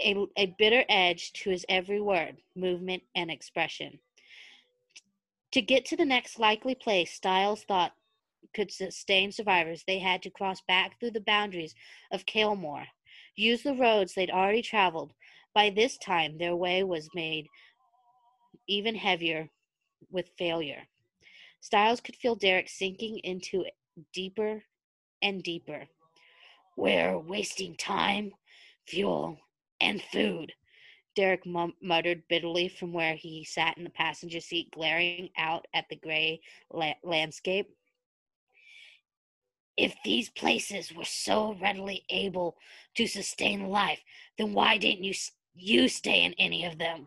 a, 0.00 0.26
a 0.36 0.54
bitter 0.58 0.84
edge 0.88 1.32
to 1.32 1.50
his 1.50 1.64
every 1.68 2.00
word, 2.00 2.36
movement, 2.54 3.02
and 3.14 3.30
expression. 3.30 3.98
To 5.52 5.62
get 5.62 5.84
to 5.86 5.96
the 5.96 6.04
next 6.04 6.38
likely 6.38 6.74
place 6.74 7.12
Stiles 7.12 7.64
thought 7.64 7.92
could 8.54 8.70
sustain 8.70 9.32
survivors, 9.32 9.84
they 9.86 9.98
had 9.98 10.22
to 10.22 10.30
cross 10.30 10.60
back 10.66 10.98
through 10.98 11.12
the 11.12 11.20
boundaries 11.20 11.74
of 12.10 12.26
Kalemore, 12.26 12.86
use 13.36 13.62
the 13.62 13.74
roads 13.74 14.14
they'd 14.14 14.30
already 14.30 14.62
traveled. 14.62 15.12
By 15.54 15.70
this 15.70 15.98
time, 15.98 16.38
their 16.38 16.56
way 16.56 16.82
was 16.82 17.08
made 17.14 17.46
even 18.66 18.94
heavier 18.94 19.48
with 20.10 20.30
failure. 20.38 20.82
Stiles 21.62 22.00
could 22.00 22.16
feel 22.16 22.34
Derek 22.34 22.68
sinking 22.68 23.20
into 23.20 23.64
deeper 24.12 24.64
and 25.22 25.44
deeper. 25.44 25.84
We're 26.76 27.16
wasting 27.16 27.76
time, 27.76 28.32
fuel, 28.86 29.38
and 29.80 30.02
food. 30.02 30.52
Derek 31.14 31.46
muttered 31.46 32.26
bitterly 32.28 32.68
from 32.68 32.92
where 32.92 33.14
he 33.14 33.44
sat 33.44 33.78
in 33.78 33.84
the 33.84 33.90
passenger 33.90 34.40
seat, 34.40 34.72
glaring 34.72 35.30
out 35.38 35.66
at 35.72 35.88
the 35.88 35.94
gray 35.94 36.40
la- 36.72 36.94
landscape. 37.04 37.68
If 39.76 39.94
these 40.04 40.30
places 40.30 40.92
were 40.92 41.04
so 41.04 41.56
readily 41.62 42.04
able 42.10 42.56
to 42.96 43.06
sustain 43.06 43.68
life, 43.68 44.00
then 44.36 44.52
why 44.52 44.78
didn't 44.78 45.04
you 45.04 45.14
you 45.54 45.88
stay 45.88 46.24
in 46.24 46.34
any 46.38 46.64
of 46.64 46.78
them? 46.78 47.06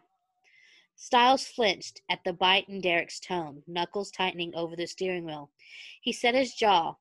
Stiles 0.97 1.45
flinched 1.45 2.01
at 2.09 2.23
the 2.23 2.31
bite 2.31 2.69
in 2.69 2.79
Derek's 2.79 3.19
tone, 3.19 3.63
knuckles 3.67 4.11
tightening 4.11 4.55
over 4.55 4.75
the 4.75 4.87
steering 4.87 5.25
wheel. 5.25 5.51
He 6.01 6.13
set 6.13 6.35
his 6.35 6.53
jaw, 6.53 6.95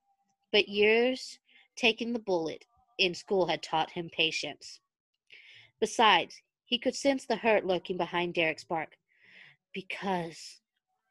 but 0.51 0.69
years 0.69 1.39
taking 1.77 2.13
the 2.13 2.19
bullet 2.19 2.65
in 2.99 3.15
school 3.15 3.47
had 3.47 3.63
taught 3.63 3.93
him 3.93 4.11
patience. 4.11 4.81
Besides, 5.79 6.43
he 6.65 6.79
could 6.79 6.97
sense 6.97 7.25
the 7.25 7.37
hurt 7.37 7.65
lurking 7.65 7.97
behind 7.97 8.35
Derek's 8.35 8.65
bark. 8.65 8.99
Because 9.73 10.61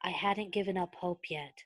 I 0.02 0.10
hadn't 0.10 0.52
given 0.52 0.76
up 0.76 0.94
hope 0.94 1.30
yet, 1.30 1.64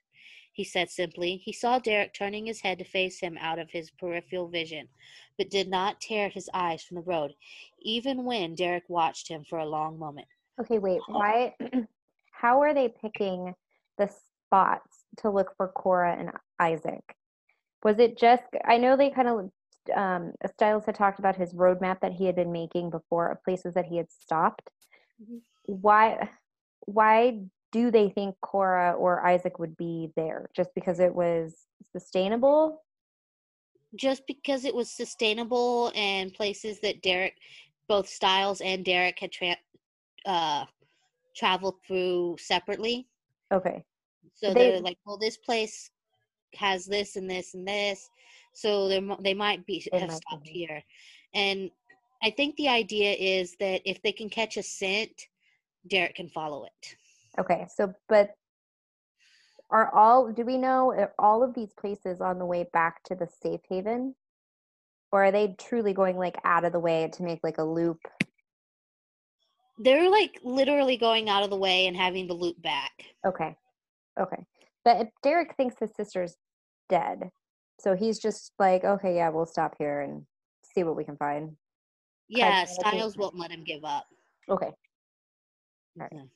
he 0.53 0.63
said 0.63 0.89
simply. 0.89 1.37
He 1.37 1.53
saw 1.53 1.79
Derek 1.79 2.15
turning 2.15 2.47
his 2.47 2.61
head 2.61 2.79
to 2.79 2.85
face 2.85 3.21
him 3.21 3.37
out 3.39 3.59
of 3.59 3.71
his 3.71 3.91
peripheral 3.91 4.49
vision, 4.49 4.89
but 5.37 5.51
did 5.51 5.69
not 5.69 6.01
tear 6.01 6.29
his 6.29 6.49
eyes 6.55 6.85
from 6.85 6.95
the 6.95 7.03
road, 7.03 7.35
even 7.81 8.25
when 8.25 8.55
Derek 8.55 8.89
watched 8.89 9.29
him 9.29 9.45
for 9.45 9.59
a 9.59 9.67
long 9.67 9.99
moment. 9.99 10.29
Okay, 10.61 10.79
wait. 10.79 11.01
Why? 11.07 11.55
How 12.33 12.63
are 12.63 12.75
they 12.75 12.89
picking 12.89 13.55
the 13.97 14.09
spots 14.09 15.05
to 15.19 15.31
look 15.31 15.55
for 15.57 15.69
Cora 15.69 16.17
and 16.17 16.31
Isaac? 16.59 17.17
Was 17.85 17.99
it 17.99 18.19
just? 18.19 18.45
I 18.65 18.79
know 18.79 18.97
they 18.97 19.11
kind 19.11 19.29
of. 19.29 19.51
Um, 19.97 20.33
Stiles 20.55 20.85
had 20.85 20.95
talked 20.97 21.19
about 21.19 21.37
his 21.37 21.55
roadmap 21.55 22.01
that 22.01 22.13
he 22.13 22.27
had 22.27 22.37
been 22.37 22.53
making 22.53 22.91
before 22.91 23.31
of 23.31 23.43
places 23.43 23.73
that 23.75 23.87
he 23.87 23.97
had 23.97 24.11
stopped. 24.11 24.69
Mhm. 25.23 25.41
Why? 25.65 26.31
Why 26.87 27.41
do 27.73 27.91
they 27.91 28.11
think 28.11 28.37
Cora 28.41 28.93
or 28.93 29.25
Isaac 29.27 29.59
would 29.59 29.77
be 29.77 30.13
there? 30.17 30.51
Just 30.55 30.75
because 30.75 31.01
it 31.01 31.15
was 31.15 31.67
sustainable? 31.93 32.83
Just 33.95 34.27
because 34.27 34.65
it 34.65 34.75
was 34.75 34.91
sustainable 34.91 35.93
and 35.95 36.33
places 36.35 36.81
that 36.81 37.03
Derek, 37.03 37.37
both 37.89 38.09
Stiles 38.09 38.61
and 38.61 38.85
Derek 38.85 39.19
had 39.19 39.33
tra- 39.33 39.57
uh, 40.29 40.67
traveled 41.35 41.77
through 41.87 42.37
separately. 42.39 43.09
Okay. 43.53 43.85
So 44.35 44.55
They- 44.55 44.71
they're 44.73 44.81
like, 44.81 44.99
well, 45.05 45.19
this 45.19 45.37
place 45.39 45.91
has 46.55 46.87
this 46.87 47.17
and 47.17 47.29
this 47.31 47.55
and 47.55 47.67
this. 47.67 48.09
so 48.55 48.89
they 48.89 49.01
they 49.21 49.35
might 49.35 49.65
be 49.67 49.87
They 49.93 49.99
have 49.99 50.09
might 50.11 50.17
stopped 50.17 50.45
be. 50.45 50.51
here, 50.51 50.83
and 51.35 51.71
I 52.23 52.31
think 52.31 52.57
the 52.57 52.69
idea 52.69 53.13
is 53.13 53.57
that 53.61 53.83
if 53.85 54.03
they 54.03 54.13
can 54.13 54.29
catch 54.29 54.57
a 54.57 54.63
scent, 54.63 55.29
Derek 55.87 56.17
can 56.17 56.29
follow 56.29 56.65
it. 56.65 56.97
Okay, 57.39 57.67
so 57.73 57.95
but 58.09 58.35
are 59.71 59.95
all 59.95 60.33
do 60.33 60.45
we 60.45 60.57
know 60.57 60.93
are 60.93 61.15
all 61.19 61.43
of 61.43 61.55
these 61.55 61.73
places 61.75 62.21
on 62.21 62.39
the 62.39 62.47
way 62.47 62.65
back 62.73 63.03
to 63.05 63.15
the 63.15 63.29
safe 63.43 63.61
haven? 63.69 64.15
Or 65.13 65.25
are 65.25 65.33
they 65.33 65.55
truly 65.59 65.93
going 65.95 66.17
like 66.19 66.37
out 66.45 66.65
of 66.65 66.73
the 66.73 66.81
way 66.81 67.09
to 67.13 67.23
make 67.23 67.41
like 67.43 67.59
a 67.59 67.65
loop? 67.65 68.01
They're 69.79 70.11
like 70.11 70.39
literally 70.43 70.97
going 70.97 71.29
out 71.29 71.43
of 71.45 71.51
the 71.51 71.57
way 71.57 71.87
and 71.87 71.97
having 71.97 72.29
to 72.29 72.35
loop 72.35 72.61
back. 72.61 72.93
Okay. 73.25 73.57
Okay. 74.19 74.45
But 74.85 75.09
Derek 75.23 75.55
thinks 75.57 75.77
his 75.79 75.95
sister's 75.95 76.37
dead, 76.89 77.31
so 77.79 77.95
he's 77.95 78.19
just 78.19 78.53
like, 78.59 78.85
okay, 78.85 79.15
yeah, 79.17 79.29
we'll 79.29 79.47
stop 79.47 79.75
here 79.79 80.01
and 80.01 80.27
see 80.75 80.83
what 80.83 80.97
we 80.97 81.05
can 81.05 81.17
find. 81.17 81.57
Yeah, 82.29 82.65
Stiles 82.65 83.17
won't 83.17 83.37
let 83.37 83.51
him 83.51 83.65
give 83.65 83.85
up. 83.85 84.07
Okay, 84.49 84.71
Right. 85.97 86.11
Mhm. 86.13 86.31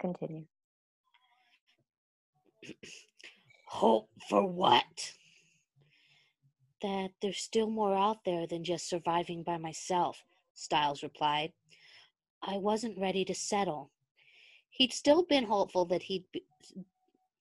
continue. 0.00 0.46
Hope 3.66 4.08
for 4.28 4.46
what? 4.46 5.12
That 6.82 7.10
there's 7.20 7.38
still 7.40 7.68
more 7.68 7.96
out 7.96 8.24
there 8.24 8.46
than 8.46 8.62
just 8.64 8.88
surviving 8.88 9.42
by 9.42 9.56
myself, 9.58 10.22
Stiles 10.54 11.02
replied. 11.02 11.52
I 12.42 12.58
wasn't 12.58 12.98
ready 12.98 13.24
to 13.24 13.34
settle. 13.34 13.90
He'd 14.70 14.92
still 14.92 15.22
been 15.22 15.44
hopeful 15.44 15.84
that 15.86 16.02
he'd 16.02 16.24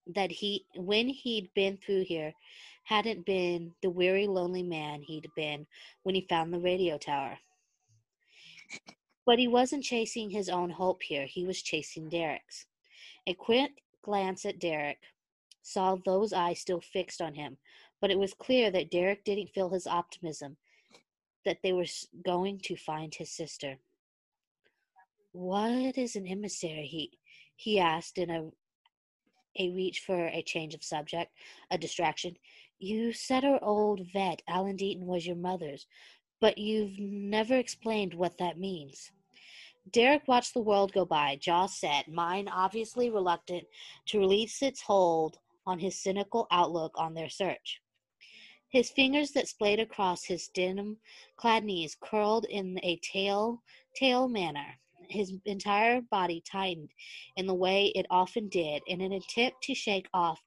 that 0.08 0.32
he 0.32 0.66
when 0.76 1.10
he'd 1.10 1.54
been 1.54 1.78
through 1.78 2.04
here 2.04 2.34
hadn't 2.84 3.26
been 3.26 3.74
the 3.82 3.90
weary 3.90 4.28
lonely 4.28 4.62
man 4.62 5.02
he'd 5.02 5.28
been 5.36 5.66
when 6.04 6.16
he 6.16 6.22
found 6.22 6.54
the 6.54 6.60
radio 6.60 6.98
tower. 6.98 7.40
But 9.26 9.40
he 9.40 9.48
wasn't 9.48 9.84
chasing 9.84 10.30
his 10.30 10.50
own 10.50 10.70
hope 10.70 11.02
here, 11.02 11.26
he 11.26 11.46
was 11.46 11.62
chasing 11.62 12.10
Derek's. 12.10 12.68
A 13.26 13.34
quick 13.34 13.82
glance 14.04 14.46
at 14.46 14.60
Derek 14.60 15.00
saw 15.64 15.96
those 15.96 16.32
eyes 16.32 16.60
still 16.60 16.80
fixed 16.80 17.22
on 17.22 17.34
him, 17.34 17.58
but 18.00 18.12
it 18.12 18.20
was 18.20 18.36
clear 18.36 18.70
that 18.70 18.92
Derek 18.92 19.24
didn't 19.24 19.50
feel 19.50 19.70
his 19.70 19.88
optimism 19.88 20.58
that 21.44 21.58
they 21.64 21.74
were 21.74 21.86
going 22.24 22.60
to 22.60 22.76
find 22.76 23.16
his 23.16 23.32
sister. 23.32 23.78
What 25.38 25.98
is 25.98 26.16
an 26.16 26.28
emissary? 26.28 26.88
He 26.88 27.20
he 27.58 27.78
asked 27.78 28.18
in 28.18 28.30
a 28.30 28.52
a 29.60 29.70
reach 29.72 30.00
for 30.00 30.28
a 30.28 30.42
change 30.42 30.74
of 30.74 30.82
subject, 30.82 31.34
a 31.70 31.78
distraction. 31.78 32.38
You 32.80 33.12
said 33.12 33.44
our 33.44 33.62
old 33.62 34.14
vet, 34.14 34.44
Alan 34.48 34.78
Deaton, 34.78 35.02
was 35.02 35.28
your 35.28 35.36
mother's, 35.36 35.88
but 36.40 36.58
you've 36.58 36.98
never 36.98 37.58
explained 37.58 38.14
what 38.14 38.38
that 38.38 38.58
means. 38.58 39.12
Derek 39.92 40.26
watched 40.26 40.54
the 40.54 40.62
world 40.62 40.94
go 40.94 41.04
by, 41.04 41.36
jaw 41.36 41.66
set, 41.66 42.08
mind 42.08 42.48
obviously 42.50 43.10
reluctant 43.10 43.68
to 44.06 44.20
release 44.20 44.62
its 44.62 44.84
hold 44.84 45.40
on 45.66 45.80
his 45.80 46.02
cynical 46.02 46.48
outlook 46.50 46.94
on 46.96 47.14
their 47.14 47.30
search. 47.30 47.82
His 48.70 48.90
fingers 48.90 49.32
that 49.32 49.50
splayed 49.50 49.82
across 49.82 50.24
his 50.24 50.48
denim 50.48 51.00
clad 51.36 51.66
knees 51.66 51.98
curled 52.00 52.46
in 52.46 52.80
a 52.84 52.96
tail 53.04 53.64
tail 53.94 54.30
manner. 54.30 54.80
His 55.10 55.34
entire 55.46 56.02
body 56.02 56.44
tightened 56.50 56.90
in 57.36 57.48
the 57.48 57.54
way 57.54 57.88
it 57.88 58.06
often 58.10 58.50
did 58.50 58.82
in 58.88 59.02
an 59.02 59.12
attempt 59.12 59.64
to 59.64 59.76
shake 59.76 60.08
off 60.14 60.42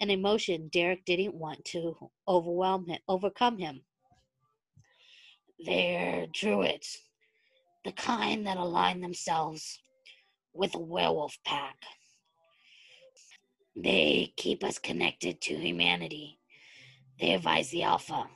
an 0.00 0.10
emotion 0.10 0.68
Derek 0.72 1.04
didn't 1.04 1.34
want 1.34 1.64
to 1.66 1.96
overwhelm 2.28 2.86
him, 2.86 2.98
overcome 3.08 3.58
him. 3.58 3.82
They're 5.64 6.26
druids, 6.32 6.98
the 7.84 7.92
kind 7.92 8.46
that 8.46 8.56
align 8.56 9.00
themselves 9.00 9.80
with 10.52 10.74
a 10.74 10.80
werewolf 10.80 11.38
pack. 11.44 11.76
They 13.76 14.32
keep 14.36 14.62
us 14.62 14.78
connected 14.78 15.40
to 15.42 15.54
humanity. 15.54 16.38
They 17.20 17.34
advise 17.34 17.70
the 17.70 17.84
Alpha. 17.84 18.28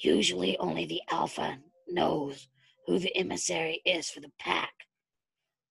Usually, 0.00 0.56
only 0.58 0.84
the 0.86 1.02
Alpha 1.10 1.58
knows 1.86 2.48
who 2.88 2.98
the 2.98 3.14
emissary 3.18 3.82
is 3.84 4.08
for 4.08 4.20
the 4.20 4.32
pack. 4.40 4.72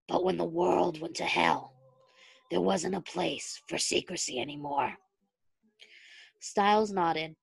But 0.08 0.24
when 0.24 0.38
the 0.38 0.46
world 0.46 1.02
went 1.02 1.16
to 1.16 1.24
hell, 1.24 1.74
there 2.52 2.62
wasn't 2.62 2.94
a 2.94 3.02
place 3.02 3.60
for 3.68 3.80
secrecy 3.80 4.40
anymore. 4.40 4.94
Stiles 6.40 6.92
nodded. 6.92 7.36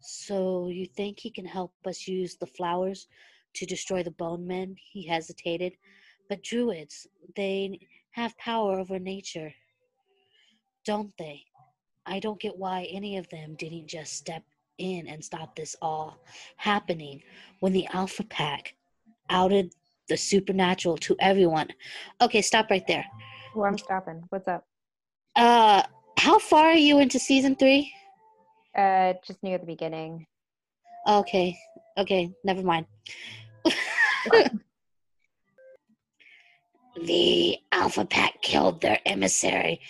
So 0.00 0.66
you 0.68 0.86
think 0.86 1.20
he 1.20 1.30
can 1.30 1.46
help 1.46 1.72
us 1.86 2.08
use 2.08 2.36
the 2.36 2.48
flowers 2.48 3.06
to 3.54 3.64
destroy 3.64 4.02
the 4.02 4.10
bone 4.10 4.44
men? 4.44 4.74
He 4.92 5.06
hesitated. 5.06 5.74
But 6.28 6.42
druids, 6.42 7.06
they 7.36 7.78
have 8.10 8.36
power 8.38 8.80
over 8.80 8.98
nature. 8.98 9.54
Don't 10.84 11.12
they? 11.16 11.44
I 12.06 12.18
don't 12.18 12.40
get 12.40 12.58
why 12.58 12.88
any 12.90 13.18
of 13.18 13.28
them 13.28 13.54
didn't 13.56 13.86
just 13.86 14.14
step 14.14 14.42
in 14.78 15.06
and 15.06 15.24
stop 15.24 15.54
this 15.54 15.76
all 15.80 16.18
happening 16.56 17.22
when 17.60 17.72
the 17.72 17.86
Alpha 17.92 18.24
Pack 18.24 18.74
outed 19.32 19.74
the 20.08 20.16
supernatural 20.16 20.96
to 20.98 21.16
everyone. 21.20 21.68
Okay, 22.20 22.42
stop 22.42 22.70
right 22.70 22.86
there. 22.86 23.04
Well, 23.54 23.64
I'm 23.64 23.78
stopping. 23.78 24.22
What's 24.28 24.46
up? 24.46 24.64
Uh, 25.34 25.82
how 26.18 26.38
far 26.38 26.66
are 26.66 26.74
you 26.74 26.98
into 26.98 27.18
season 27.18 27.56
three? 27.56 27.92
Uh, 28.76 29.14
just 29.26 29.42
near 29.42 29.58
the 29.58 29.66
beginning. 29.66 30.26
Okay, 31.08 31.58
okay, 31.98 32.30
never 32.44 32.62
mind. 32.62 32.86
the 37.04 37.58
Alpha 37.72 38.04
Pack 38.04 38.40
killed 38.42 38.80
their 38.80 39.00
emissary, 39.04 39.80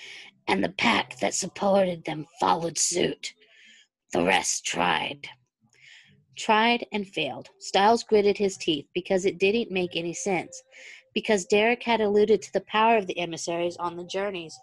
and 0.49 0.65
the 0.65 0.71
pack 0.71 1.19
that 1.19 1.35
supported 1.35 2.05
them 2.05 2.27
followed 2.41 2.79
suit. 2.79 3.35
The 4.13 4.23
rest 4.23 4.65
tried. 4.65 5.29
Tried 6.37 6.87
and 6.92 7.07
failed. 7.07 7.51
Stiles 7.59 8.03
gritted 8.03 8.38
his 8.38 8.57
teeth 8.57 8.87
because 8.95 9.25
it 9.25 9.38
didn't 9.38 9.71
make 9.71 9.97
any 9.97 10.14
sense. 10.14 10.62
Because 11.14 11.45
Derek 11.45 11.83
had 11.83 12.01
alluded 12.01 12.40
to 12.42 12.53
the 12.53 12.62
power 12.62 12.97
of 12.97 13.07
the 13.07 13.18
emissaries 13.18 13.77
on 13.77 13.97
the 13.97 14.05
journeys 14.05 14.59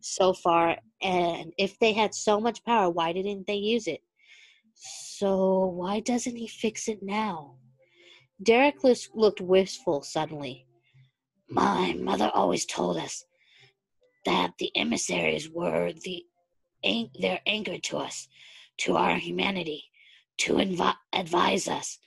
so 0.00 0.32
far, 0.32 0.76
and 1.02 1.52
if 1.56 1.78
they 1.78 1.92
had 1.92 2.14
so 2.14 2.40
much 2.40 2.64
power, 2.64 2.90
why 2.90 3.12
didn't 3.12 3.46
they 3.46 3.54
use 3.54 3.86
it? 3.86 4.02
So 4.74 5.66
why 5.66 6.00
doesn't 6.00 6.36
he 6.36 6.48
fix 6.48 6.88
it 6.88 7.02
now? 7.02 7.54
Derek 8.42 8.82
looked 8.82 9.40
wistful 9.40 10.02
suddenly. 10.02 10.66
My 11.48 11.94
mother 11.94 12.30
always 12.34 12.66
told 12.66 12.96
us 12.96 13.24
that 14.24 14.52
the 14.58 14.72
emissaries 14.76 15.48
were 15.48 15.92
the 15.92 16.24
an- 16.82 17.10
they're 17.18 17.40
to 17.46 17.96
us, 17.96 18.28
to 18.78 18.96
our 18.96 19.16
humanity, 19.16 19.84
to 20.38 20.54
invi- 20.54 20.94
advise 21.12 21.68
us, 21.68 21.98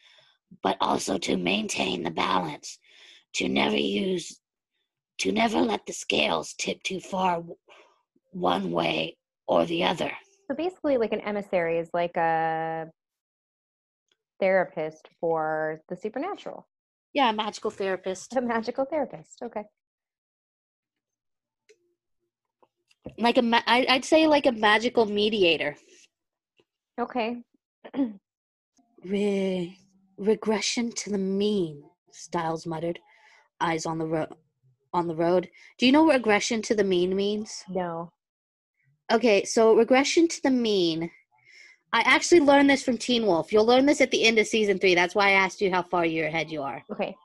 but 0.63 0.77
also 0.81 1.17
to 1.19 1.37
maintain 1.37 2.03
the 2.03 2.11
balance, 2.11 2.77
to 3.33 3.47
never 3.49 3.75
use, 3.77 4.39
to 5.19 5.31
never 5.31 5.59
let 5.59 5.85
the 5.85 5.93
scales 5.93 6.53
tip 6.57 6.81
too 6.83 6.99
far 6.99 7.43
one 8.31 8.71
way 8.71 9.17
or 9.47 9.65
the 9.65 9.83
other. 9.83 10.11
So 10.49 10.55
basically, 10.55 10.97
like 10.97 11.13
an 11.13 11.21
emissary 11.21 11.77
is 11.79 11.89
like 11.93 12.15
a 12.17 12.87
therapist 14.39 15.07
for 15.19 15.81
the 15.89 15.95
supernatural, 15.95 16.67
Yeah, 17.13 17.29
a 17.29 17.33
magical 17.33 17.71
therapist. 17.71 18.35
a 18.35 18.41
magical 18.41 18.85
therapist. 18.85 19.39
Okay. 19.43 19.63
Like 23.17 23.37
a, 23.37 23.41
ma- 23.41 23.63
I'd 23.65 24.05
say 24.05 24.27
like 24.27 24.45
a 24.45 24.51
magical 24.51 25.05
mediator. 25.05 25.75
Okay. 26.99 27.41
Re- 29.05 29.77
regression 30.17 30.91
to 30.91 31.09
the 31.11 31.17
mean, 31.17 31.83
Stiles 32.11 32.65
muttered, 32.65 32.99
eyes 33.59 33.85
on 33.85 33.97
the 33.97 34.05
road. 34.05 34.29
On 34.93 35.07
the 35.07 35.15
road. 35.15 35.49
Do 35.77 35.85
you 35.85 35.91
know 35.91 36.03
what 36.03 36.15
regression 36.15 36.61
to 36.63 36.75
the 36.75 36.83
mean 36.83 37.15
means? 37.15 37.63
No. 37.69 38.11
Okay, 39.11 39.43
so 39.43 39.75
regression 39.75 40.27
to 40.27 40.41
the 40.41 40.49
mean. 40.49 41.11
I 41.93 42.01
actually 42.01 42.41
learned 42.41 42.69
this 42.69 42.83
from 42.83 42.97
Teen 42.97 43.25
Wolf. 43.25 43.53
You'll 43.53 43.65
learn 43.65 43.85
this 43.85 44.01
at 44.01 44.11
the 44.11 44.23
end 44.23 44.39
of 44.39 44.47
season 44.47 44.79
three. 44.79 44.95
That's 44.95 45.15
why 45.15 45.29
I 45.29 45.31
asked 45.31 45.61
you 45.61 45.71
how 45.71 45.83
far 45.83 46.05
you're 46.05 46.27
ahead 46.27 46.51
you 46.51 46.61
are. 46.61 46.83
Okay. 46.91 47.15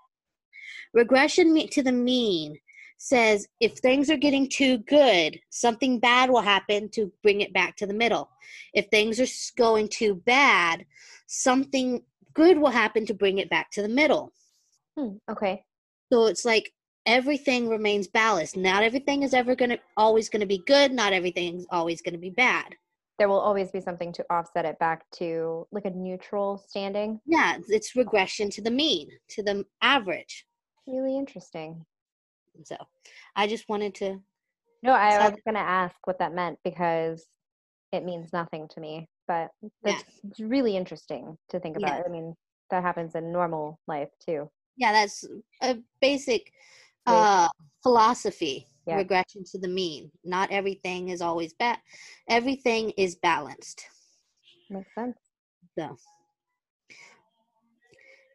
Regression 0.93 1.67
to 1.69 1.83
the 1.83 1.93
mean 1.93 2.59
says 3.03 3.49
if 3.59 3.73
things 3.79 4.09
are 4.11 4.17
getting 4.17 4.49
too 4.49 4.79
good, 4.79 5.37
something 5.51 5.99
bad 5.99 6.31
will 6.31 6.41
happen 6.41 6.89
to 6.91 7.11
bring 7.25 7.41
it 7.41 7.53
back 7.53 7.77
to 7.77 7.87
the 7.87 7.93
middle. 7.93 8.31
If 8.75 8.87
things 8.87 9.19
are 9.19 9.27
going 9.57 9.89
too 9.89 10.15
bad, 10.25 10.87
something 11.27 12.03
good 12.33 12.59
will 12.59 12.71
happen 12.71 13.05
to 13.07 13.15
bring 13.15 13.39
it 13.39 13.51
back 13.51 13.73
to 13.73 13.83
the 13.83 13.89
middle. 13.89 14.33
Hmm. 14.97 15.17
Okay. 15.29 15.65
So 16.13 16.27
it's 16.27 16.45
like 16.45 16.71
everything 17.05 17.69
remains 17.69 18.07
balanced. 18.07 18.57
Not 18.57 18.85
everything 18.85 19.25
is 19.25 19.35
ever 19.35 19.57
going 19.57 19.71
to 19.71 19.81
always 19.97 20.29
going 20.29 20.41
to 20.41 20.47
be 20.47 20.63
good, 20.67 20.93
not 20.93 21.13
everything's 21.13 21.67
always 21.73 22.03
going 22.03 22.15
to 22.15 22.21
be 22.21 22.31
bad. 22.31 22.77
there 23.19 23.29
will 23.29 23.41
always 23.41 23.71
be 23.71 23.81
something 23.81 24.13
to 24.13 24.25
offset 24.31 24.65
it 24.65 24.79
back 24.79 25.05
to 25.13 25.67
like 25.73 25.85
a 25.85 25.91
neutral 25.91 26.59
standing. 26.69 27.21
Yeah, 27.27 27.57
it's 27.69 27.97
regression 27.97 28.49
to 28.51 28.63
the 28.63 28.71
mean, 28.71 29.11
to 29.31 29.43
the 29.43 29.65
average. 29.81 30.47
Really 30.87 31.17
interesting. 31.17 31.85
So 32.65 32.77
I 33.37 33.47
just 33.47 33.69
wanted 33.69 33.95
to. 33.97 34.21
No, 34.83 34.93
I, 34.93 35.29
was 35.29 35.39
going 35.45 35.55
to 35.55 35.61
ask 35.61 35.95
what 36.05 36.19
that 36.19 36.35
meant 36.35 36.59
because 36.65 37.25
it 37.93 38.05
means 38.05 38.33
nothing 38.33 38.67
to 38.69 38.81
me, 38.81 39.09
but 39.29 39.51
it's 39.85 40.05
really 40.41 40.77
interesting 40.77 41.39
to 41.51 41.61
think 41.61 41.77
about. 41.77 41.99
Yeah. 41.99 42.03
I 42.05 42.09
mean, 42.09 42.35
that 42.71 42.83
happens 42.83 43.15
in 43.15 43.31
normal 43.31 43.79
life 43.87 44.09
too. 44.27 44.51
Yeah, 44.77 44.93
that's 44.93 45.25
a 45.63 45.79
basic 46.01 46.51
uh, 47.07 47.49
philosophy. 47.83 48.67
Yeah. 48.87 48.97
Regression 48.97 49.45
to 49.53 49.59
the 49.59 49.69
mean. 49.69 50.11
Not 50.25 50.51
everything 50.51 51.11
is 51.11 51.21
always 51.21 51.53
bad. 51.53 51.79
Everything 52.29 52.91
is 52.91 53.15
balanced. 53.15 53.85
Makes 54.71 54.93
sense. 54.95 55.17
So, 55.79 55.97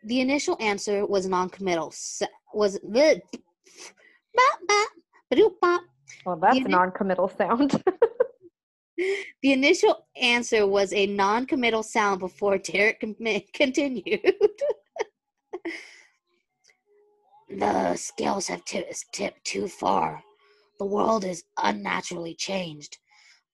the 0.06 0.22
initial 0.22 0.56
answer 0.62 1.06
was 1.06 1.28
non-committal. 1.28 1.94
Was 2.54 2.74
the 2.76 3.22
Well, 6.26 6.38
that's 6.38 6.60
a 6.60 6.70
non-committal 6.70 7.30
sound. 7.30 7.84
The 9.44 9.52
initial 9.54 10.08
answer 10.20 10.66
was 10.66 10.92
a 10.92 11.06
non-committal 11.06 11.84
sound 11.84 12.20
before 12.20 12.58
Derek 12.58 13.00
com- 13.00 13.16
continued. 13.54 14.20
the 17.50 17.96
scales 17.96 18.48
have 18.48 18.66
ti- 18.66 18.86
tipped 19.14 19.46
too 19.46 19.68
far. 19.68 20.24
The 20.80 20.86
world 20.86 21.26
is 21.26 21.44
unnaturally 21.62 22.34
changed. 22.36 22.98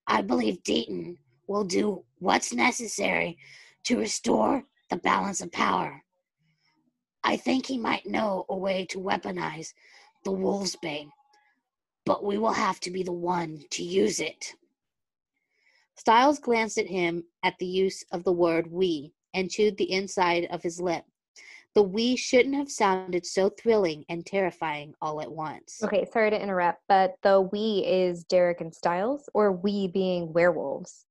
I 0.08 0.22
believe 0.22 0.64
Deaton 0.64 1.18
will 1.48 1.66
do 1.66 2.04
what's 2.20 2.54
necessary 2.54 3.38
to 3.84 3.98
restore 3.98 4.64
the 4.90 4.98
balance 4.98 5.42
of 5.42 5.52
power. 5.52 6.04
I 7.24 7.38
think 7.38 7.66
he 7.66 7.78
might 7.78 8.06
know 8.06 8.46
a 8.50 8.56
way 8.56 8.86
to 8.92 9.00
weaponize 9.00 9.74
the 10.24 10.32
Wolf's 10.32 10.76
Bane, 10.76 11.12
but 12.06 12.24
we 12.24 12.38
will 12.38 12.54
have 12.54 12.80
to 12.82 12.92
be 12.92 13.04
the 13.04 13.12
one 13.12 13.60
to 13.72 13.84
use 13.84 14.20
it. 14.20 14.54
Stiles 15.96 16.40
glanced 16.40 16.78
at 16.78 16.88
him 16.88 17.24
at 17.44 17.58
the 17.60 17.66
use 17.66 18.04
of 18.12 18.24
the 18.24 18.32
word 18.32 18.68
we 18.72 19.14
and 19.34 19.50
chewed 19.50 19.78
the 19.78 19.92
inside 19.92 20.48
of 20.52 20.64
his 20.64 20.82
lip. 20.82 21.04
The 21.76 21.84
we 21.84 22.16
shouldn't 22.16 22.56
have 22.56 22.70
sounded 22.70 23.26
so 23.26 23.50
thrilling 23.50 24.06
and 24.08 24.26
terrifying 24.26 24.94
all 25.02 25.22
at 25.22 25.32
once. 25.32 25.82
okay, 25.84 26.06
sorry 26.12 26.30
to 26.30 26.42
interrupt, 26.42 26.82
but 26.88 27.16
the 27.24 27.42
we 27.42 27.84
is 27.86 28.24
Derek 28.26 28.62
and 28.62 28.74
Stiles, 28.74 29.28
or 29.34 29.52
we 29.52 29.88
being 29.88 30.32
werewolves. 30.34 31.06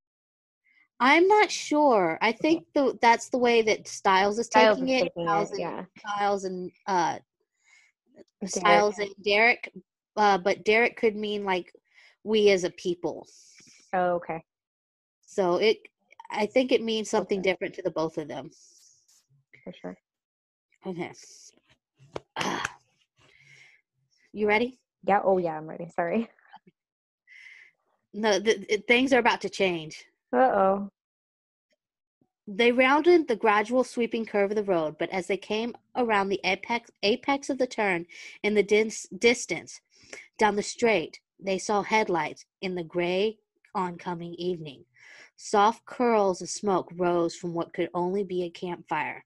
I'm 0.99 1.27
not 1.27 1.51
sure. 1.51 2.17
I 2.21 2.31
think 2.31 2.65
the, 2.73 2.97
that's 3.01 3.27
the 3.27 3.37
way 3.37 3.61
that 3.63 3.89
Stiles 3.89 4.39
is 4.39 4.45
Stiles 4.45 4.77
taking 4.77 4.93
is 4.93 5.01
it. 5.01 5.03
taking 5.05 5.25
Stiles 5.25 5.49
it, 5.49 5.51
and, 5.51 5.59
yeah. 5.59 5.83
Stiles 5.97 6.43
and 6.45 6.71
uh, 6.87 7.19
Derek. 8.41 8.51
Stiles 8.51 8.99
and 8.99 9.09
Derek, 9.23 9.71
uh, 10.17 10.37
but 10.37 10.63
Derek 10.65 10.97
could 10.97 11.15
mean 11.15 11.43
like 11.45 11.73
we 12.23 12.49
as 12.51 12.63
a 12.63 12.69
people. 12.71 13.25
Oh, 13.93 14.13
okay. 14.15 14.43
So 15.25 15.55
it, 15.57 15.77
I 16.31 16.45
think 16.45 16.71
it 16.71 16.81
means 16.83 17.09
something 17.09 17.39
Okay. 17.39 17.51
different 17.51 17.73
to 17.75 17.81
the 17.81 17.91
both 17.91 18.17
of 18.17 18.27
them. 18.27 18.49
For 19.63 19.73
sure. 19.81 19.97
Okay. 20.85 21.11
Ah. 22.37 22.63
You 24.35 24.47
ready? 24.47 24.79
Yeah. 25.03 25.19
Oh, 25.23 25.37
yeah. 25.37 25.55
I'm 25.55 25.67
ready. 25.67 25.89
Sorry. 25.95 26.27
No, 28.15 28.39
the, 28.39 28.65
the- 28.67 28.83
things 28.87 29.13
are 29.13 29.19
about 29.19 29.41
to 29.41 29.49
change. 29.49 30.03
Uh 30.35 30.37
oh. 30.39 30.89
They 32.47 32.73
rounded 32.73 33.27
the 33.27 33.37
gradual 33.37 33.85
sweeping 33.85 34.25
curve 34.25 34.51
of 34.51 34.55
the 34.55 34.63
road, 34.63 34.97
but 34.99 35.09
as 35.11 35.27
they 35.27 35.37
came 35.37 35.75
around 35.95 36.27
the 36.27 36.41
apex 36.43 36.91
apex 37.01 37.49
of 37.49 37.57
the 37.57 37.67
turn 37.67 38.05
in 38.43 38.53
the 38.53 38.63
dis- 38.63 39.07
distance 39.17 39.79
down 40.37 40.57
the 40.57 40.63
straight, 40.63 41.21
they 41.39 41.57
saw 41.57 41.83
headlights 41.83 42.45
in 42.61 42.75
the 42.75 42.83
gray 42.83 43.37
oncoming 43.73 44.33
evening. 44.35 44.83
Soft 45.37 45.85
curls 45.85 46.41
of 46.41 46.49
smoke 46.49 46.91
rose 46.95 47.35
from 47.35 47.53
what 47.53 47.73
could 47.73 47.89
only 47.93 48.23
be 48.23 48.43
a 48.43 48.49
campfire. 48.49 49.23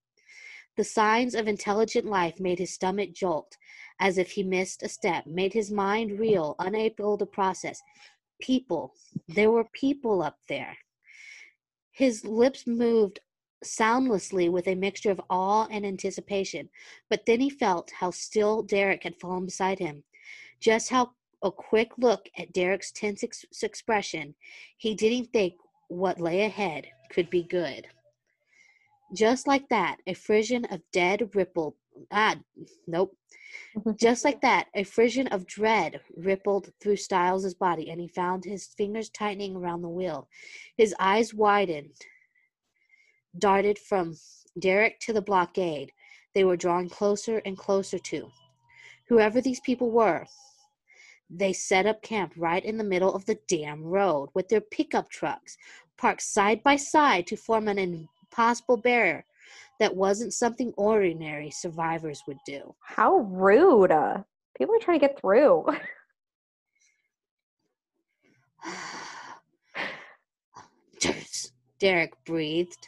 The 0.75 0.83
signs 0.83 1.33
of 1.33 1.47
intelligent 1.47 2.05
life 2.05 2.39
made 2.39 2.59
his 2.59 2.73
stomach 2.73 3.13
jolt 3.13 3.57
as 3.99 4.19
if 4.19 4.31
he 4.31 4.43
missed 4.43 4.83
a 4.83 4.89
step, 4.89 5.25
made 5.25 5.53
his 5.53 5.71
mind 5.71 6.19
reel, 6.19 6.55
unable 6.59 7.17
to 7.17 7.25
process. 7.25 7.81
People. 8.39 8.93
There 9.27 9.49
were 9.49 9.65
people 9.73 10.21
up 10.21 10.37
there. 10.47 10.77
His 11.97 12.23
lips 12.23 12.67
moved 12.67 13.21
soundlessly 13.63 14.49
with 14.49 14.67
a 14.67 14.75
mixture 14.75 15.09
of 15.09 15.19
awe 15.31 15.65
and 15.71 15.83
anticipation, 15.83 16.69
but 17.09 17.25
then 17.25 17.39
he 17.39 17.49
felt 17.49 17.89
how 17.89 18.11
still 18.11 18.61
Derek 18.61 19.01
had 19.01 19.19
fallen 19.19 19.45
beside 19.45 19.79
him. 19.79 20.03
Just 20.59 20.89
how 20.89 21.13
a 21.41 21.51
quick 21.51 21.97
look 21.97 22.29
at 22.37 22.53
Derek's 22.53 22.91
tense 22.91 23.23
ex- 23.23 23.45
expression, 23.63 24.35
he 24.77 24.93
didn't 24.93 25.33
think 25.33 25.55
what 25.87 26.21
lay 26.21 26.41
ahead 26.41 26.85
could 27.09 27.31
be 27.31 27.41
good. 27.41 27.87
Just 29.11 29.47
like 29.47 29.67
that, 29.69 29.97
a 30.05 30.13
frisson 30.13 30.65
of 30.65 30.83
dead 30.91 31.31
rippled. 31.33 31.73
Ah, 32.11 32.35
nope. 32.87 33.15
Just 33.99 34.25
like 34.25 34.41
that, 34.41 34.67
a 34.75 34.83
frisson 34.83 35.27
of 35.27 35.47
dread 35.47 35.99
rippled 36.15 36.71
through 36.81 36.97
Stiles's 36.97 37.53
body, 37.53 37.89
and 37.89 37.99
he 37.99 38.07
found 38.07 38.43
his 38.43 38.67
fingers 38.67 39.09
tightening 39.09 39.55
around 39.55 39.81
the 39.81 39.89
wheel. 39.89 40.27
His 40.77 40.93
eyes 40.99 41.33
widened, 41.33 41.95
darted 43.37 43.77
from 43.79 44.15
Derek 44.59 44.99
to 45.01 45.13
the 45.13 45.21
blockade. 45.21 45.91
They 46.33 46.43
were 46.43 46.57
drawing 46.57 46.89
closer 46.89 47.41
and 47.45 47.57
closer 47.57 47.99
to 47.99 48.31
whoever 49.07 49.41
these 49.41 49.59
people 49.61 49.91
were. 49.91 50.25
They 51.29 51.53
set 51.53 51.85
up 51.85 52.01
camp 52.01 52.33
right 52.37 52.63
in 52.63 52.77
the 52.77 52.83
middle 52.83 53.13
of 53.13 53.25
the 53.25 53.39
damn 53.47 53.83
road 53.83 54.29
with 54.33 54.47
their 54.49 54.61
pickup 54.61 55.09
trucks 55.09 55.57
parked 55.97 56.21
side 56.21 56.63
by 56.63 56.75
side 56.75 57.27
to 57.27 57.35
form 57.35 57.67
an 57.67 57.77
impossible 57.79 58.77
barrier 58.77 59.25
that 59.79 59.95
wasn't 59.95 60.33
something 60.33 60.73
ordinary 60.77 61.51
survivors 61.51 62.23
would 62.27 62.37
do. 62.45 62.75
How 62.81 63.17
rude. 63.17 63.91
Uh, 63.91 64.23
people 64.57 64.75
are 64.75 64.79
trying 64.79 64.99
to 64.99 65.07
get 65.07 65.19
through. 65.19 65.65
Derek 71.79 72.13
breathed. 72.25 72.87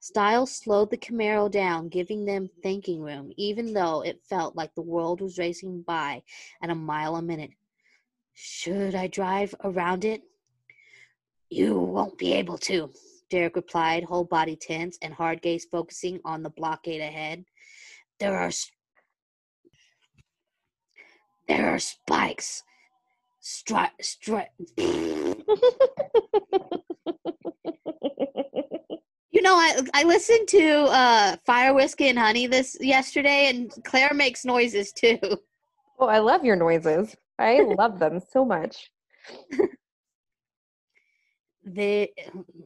Stiles 0.00 0.52
slowed 0.52 0.90
the 0.90 0.96
Camaro 0.96 1.48
down, 1.48 1.88
giving 1.88 2.24
them 2.24 2.50
thinking 2.60 3.00
room, 3.00 3.32
even 3.36 3.72
though 3.72 4.00
it 4.00 4.20
felt 4.28 4.56
like 4.56 4.74
the 4.74 4.82
world 4.82 5.20
was 5.20 5.38
racing 5.38 5.82
by 5.82 6.24
at 6.60 6.70
a 6.70 6.74
mile 6.74 7.14
a 7.14 7.22
minute. 7.22 7.52
Should 8.34 8.96
I 8.96 9.06
drive 9.06 9.54
around 9.62 10.04
it? 10.04 10.22
You 11.50 11.78
won't 11.78 12.18
be 12.18 12.32
able 12.32 12.58
to, 12.58 12.90
Derek 13.32 13.56
replied, 13.56 14.04
whole 14.04 14.24
body 14.24 14.54
tense 14.56 14.98
and 15.00 15.14
hard 15.14 15.40
gaze 15.40 15.64
focusing 15.64 16.20
on 16.22 16.42
the 16.42 16.50
blockade 16.50 17.00
ahead. 17.00 17.46
There 18.20 18.36
are 18.36 18.50
there 21.48 21.70
are 21.70 21.78
spikes. 21.78 22.62
Stri- 23.42 23.90
stri- 24.02 24.48
You 29.30 29.40
know, 29.40 29.54
I 29.54 29.80
I 29.94 30.02
listened 30.04 30.46
to 30.48 30.68
uh 30.90 31.36
Fire 31.46 31.72
Whiskey 31.72 32.08
and 32.10 32.18
Honey 32.18 32.46
this 32.46 32.76
yesterday, 32.80 33.48
and 33.48 33.72
Claire 33.84 34.12
makes 34.12 34.44
noises 34.44 34.92
too. 34.92 35.18
oh, 35.98 36.06
I 36.06 36.18
love 36.18 36.44
your 36.44 36.56
noises. 36.56 37.16
I 37.38 37.62
love 37.78 37.98
them 37.98 38.20
so 38.30 38.44
much. 38.44 38.90
They 41.64 42.12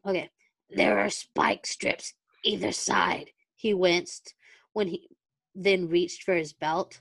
okay. 0.04 0.28
There 0.70 0.98
are 0.98 1.10
spike 1.10 1.66
strips 1.66 2.14
either 2.44 2.72
side. 2.72 3.30
He 3.54 3.74
winced 3.74 4.34
when 4.72 4.88
he 4.88 5.08
then 5.54 5.88
reached 5.88 6.22
for 6.22 6.34
his 6.34 6.52
belt. 6.52 7.00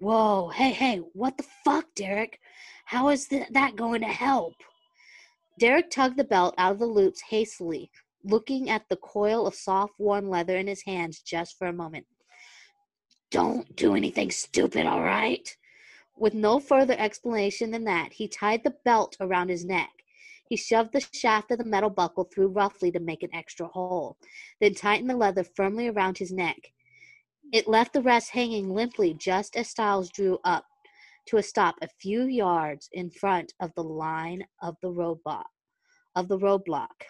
Whoa! 0.00 0.48
Hey, 0.48 0.72
hey! 0.72 0.98
What 1.12 1.36
the 1.36 1.46
fuck, 1.64 1.86
Derek? 1.94 2.38
How 2.84 3.08
is 3.08 3.28
th- 3.28 3.48
that 3.50 3.76
going 3.76 4.02
to 4.02 4.08
help? 4.08 4.54
Derek 5.58 5.90
tugged 5.90 6.16
the 6.16 6.24
belt 6.24 6.54
out 6.58 6.72
of 6.72 6.78
the 6.78 6.86
loops 6.86 7.22
hastily, 7.28 7.90
looking 8.22 8.68
at 8.68 8.88
the 8.88 8.96
coil 8.96 9.46
of 9.46 9.54
soft, 9.54 9.94
warm 9.98 10.28
leather 10.28 10.56
in 10.56 10.66
his 10.66 10.82
hands 10.82 11.20
just 11.20 11.58
for 11.58 11.66
a 11.66 11.72
moment. 11.72 12.06
Don't 13.30 13.74
do 13.74 13.94
anything 13.94 14.30
stupid, 14.30 14.86
all 14.86 15.02
right? 15.02 15.56
With 16.16 16.34
no 16.34 16.60
further 16.60 16.94
explanation 16.98 17.70
than 17.70 17.84
that, 17.84 18.12
he 18.12 18.28
tied 18.28 18.64
the 18.64 18.76
belt 18.84 19.16
around 19.20 19.48
his 19.48 19.64
neck. 19.64 19.95
He 20.48 20.56
shoved 20.56 20.92
the 20.92 21.04
shaft 21.12 21.50
of 21.50 21.58
the 21.58 21.64
metal 21.64 21.90
buckle 21.90 22.24
through 22.24 22.48
roughly 22.48 22.90
to 22.92 23.00
make 23.00 23.22
an 23.22 23.34
extra 23.34 23.66
hole, 23.66 24.16
then 24.60 24.74
tightened 24.74 25.10
the 25.10 25.16
leather 25.16 25.44
firmly 25.44 25.88
around 25.88 26.18
his 26.18 26.32
neck. 26.32 26.72
It 27.52 27.68
left 27.68 27.92
the 27.92 28.02
rest 28.02 28.30
hanging 28.30 28.74
limply 28.74 29.14
just 29.14 29.56
as 29.56 29.68
Stiles 29.68 30.10
drew 30.10 30.38
up 30.44 30.66
to 31.26 31.36
a 31.36 31.42
stop 31.42 31.76
a 31.82 31.88
few 32.00 32.24
yards 32.24 32.88
in 32.92 33.10
front 33.10 33.52
of 33.60 33.72
the 33.74 33.82
line 33.82 34.44
of 34.62 34.76
the 34.82 34.90
robot 34.90 35.46
of 36.14 36.28
the 36.28 36.38
roadblock. 36.38 37.04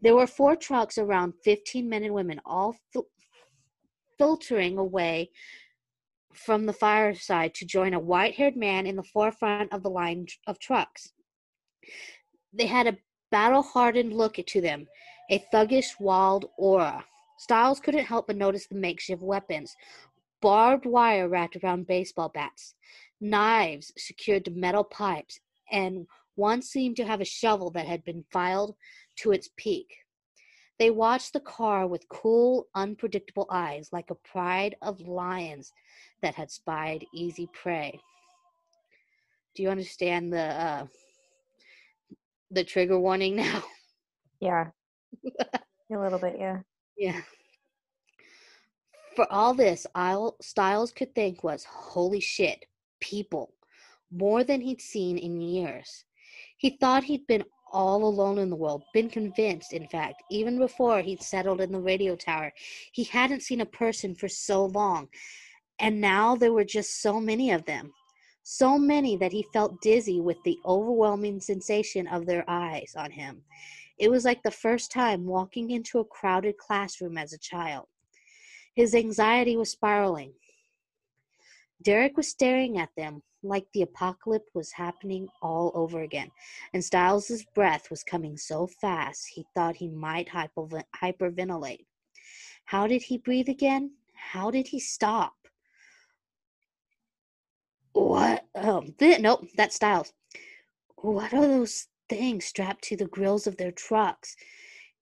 There 0.00 0.16
were 0.16 0.26
four 0.26 0.56
trucks 0.56 0.98
around 0.98 1.34
15 1.44 1.88
men 1.88 2.02
and 2.02 2.14
women, 2.14 2.40
all 2.44 2.76
fil- 2.92 3.08
filtering 4.18 4.78
away 4.78 5.30
from 6.34 6.66
the 6.66 6.72
fireside 6.72 7.54
to 7.54 7.66
join 7.66 7.92
a 7.92 8.00
white 8.00 8.34
haired 8.34 8.56
man 8.56 8.86
in 8.86 8.96
the 8.96 9.02
forefront 9.02 9.72
of 9.72 9.82
the 9.82 9.90
line 9.90 10.26
of 10.46 10.58
trucks. 10.58 11.12
They 12.52 12.66
had 12.66 12.86
a 12.86 12.98
battle 13.30 13.62
hardened 13.62 14.12
look 14.12 14.34
to 14.34 14.60
them, 14.60 14.88
a 15.30 15.38
thuggish, 15.52 15.98
wild 16.00 16.50
aura. 16.56 17.04
Stiles 17.38 17.80
couldn't 17.80 18.04
help 18.04 18.26
but 18.26 18.36
notice 18.36 18.66
the 18.66 18.74
makeshift 18.74 19.22
weapons 19.22 19.76
barbed 20.40 20.86
wire 20.86 21.28
wrapped 21.28 21.56
around 21.56 21.86
baseball 21.86 22.28
bats, 22.28 22.74
knives 23.20 23.92
secured 23.96 24.44
to 24.46 24.50
metal 24.50 24.84
pipes, 24.84 25.40
and 25.70 26.06
one 26.34 26.62
seemed 26.62 26.96
to 26.96 27.04
have 27.04 27.20
a 27.20 27.24
shovel 27.24 27.70
that 27.70 27.86
had 27.86 28.04
been 28.04 28.24
filed 28.32 28.74
to 29.16 29.32
its 29.32 29.50
peak. 29.56 29.88
They 30.78 30.90
watched 30.90 31.34
the 31.34 31.40
car 31.40 31.86
with 31.86 32.08
cool, 32.08 32.68
unpredictable 32.74 33.46
eyes, 33.50 33.90
like 33.92 34.10
a 34.10 34.14
pride 34.14 34.76
of 34.80 35.00
lions 35.00 35.72
that 36.22 36.34
had 36.34 36.50
spied 36.50 37.04
easy 37.12 37.48
prey. 37.52 38.00
Do 39.54 39.62
you 39.62 39.68
understand 39.68 40.32
the 40.32 40.40
uh, 40.40 40.86
the 42.50 42.64
trigger 42.64 42.98
warning 42.98 43.36
now? 43.36 43.62
Yeah. 44.40 44.68
a 45.24 45.98
little 45.98 46.18
bit, 46.18 46.36
yeah. 46.38 46.60
Yeah. 46.96 47.20
For 49.16 49.30
all 49.30 49.54
this, 49.54 49.86
I'll, 49.94 50.36
Stiles 50.40 50.92
could 50.92 51.14
think 51.14 51.42
was, 51.42 51.64
holy 51.64 52.20
shit, 52.20 52.64
people. 53.00 53.54
More 54.10 54.44
than 54.44 54.60
he'd 54.60 54.80
seen 54.80 55.18
in 55.18 55.40
years. 55.40 56.04
He 56.58 56.76
thought 56.80 57.04
he'd 57.04 57.26
been 57.26 57.44
all 57.72 58.04
alone 58.04 58.38
in 58.38 58.50
the 58.50 58.56
world, 58.56 58.82
been 58.92 59.08
convinced, 59.08 59.72
in 59.72 59.86
fact, 59.88 60.22
even 60.30 60.58
before 60.58 61.00
he'd 61.00 61.22
settled 61.22 61.60
in 61.60 61.72
the 61.72 61.80
radio 61.80 62.16
tower. 62.16 62.52
He 62.92 63.04
hadn't 63.04 63.42
seen 63.42 63.60
a 63.60 63.66
person 63.66 64.14
for 64.14 64.28
so 64.28 64.66
long. 64.66 65.08
And 65.78 66.00
now 66.00 66.36
there 66.36 66.52
were 66.52 66.64
just 66.64 67.00
so 67.00 67.20
many 67.20 67.50
of 67.50 67.64
them. 67.64 67.92
So 68.42 68.78
many 68.78 69.16
that 69.16 69.32
he 69.32 69.42
felt 69.52 69.80
dizzy 69.80 70.20
with 70.20 70.42
the 70.44 70.58
overwhelming 70.64 71.40
sensation 71.40 72.06
of 72.08 72.26
their 72.26 72.44
eyes 72.48 72.94
on 72.96 73.10
him. 73.10 73.42
It 73.98 74.10
was 74.10 74.24
like 74.24 74.42
the 74.42 74.50
first 74.50 74.90
time 74.90 75.26
walking 75.26 75.70
into 75.70 75.98
a 75.98 76.04
crowded 76.04 76.56
classroom 76.56 77.18
as 77.18 77.32
a 77.32 77.38
child. 77.38 77.86
His 78.74 78.94
anxiety 78.94 79.56
was 79.56 79.70
spiraling. 79.70 80.32
Derek 81.82 82.16
was 82.16 82.28
staring 82.28 82.78
at 82.78 82.90
them 82.96 83.22
like 83.42 83.66
the 83.72 83.82
apocalypse 83.82 84.50
was 84.54 84.72
happening 84.72 85.28
all 85.40 85.72
over 85.74 86.02
again, 86.02 86.30
and 86.74 86.84
Stiles's 86.84 87.44
breath 87.54 87.88
was 87.88 88.04
coming 88.04 88.36
so 88.36 88.66
fast 88.66 89.28
he 89.28 89.46
thought 89.54 89.76
he 89.76 89.88
might 89.88 90.28
hyperventilate. 90.28 91.86
How 92.66 92.86
did 92.86 93.02
he 93.02 93.18
breathe 93.18 93.48
again? 93.48 93.92
How 94.14 94.50
did 94.50 94.66
he 94.68 94.78
stop? 94.78 95.34
What? 97.92 98.46
Oh, 98.54 98.84
th- 98.98 99.20
nope, 99.20 99.46
that's 99.56 99.76
Stiles. 99.76 100.12
What 100.96 101.32
are 101.32 101.46
those 101.46 101.88
things 102.08 102.44
strapped 102.44 102.84
to 102.84 102.96
the 102.96 103.06
grills 103.06 103.46
of 103.46 103.56
their 103.56 103.72
trucks? 103.72 104.36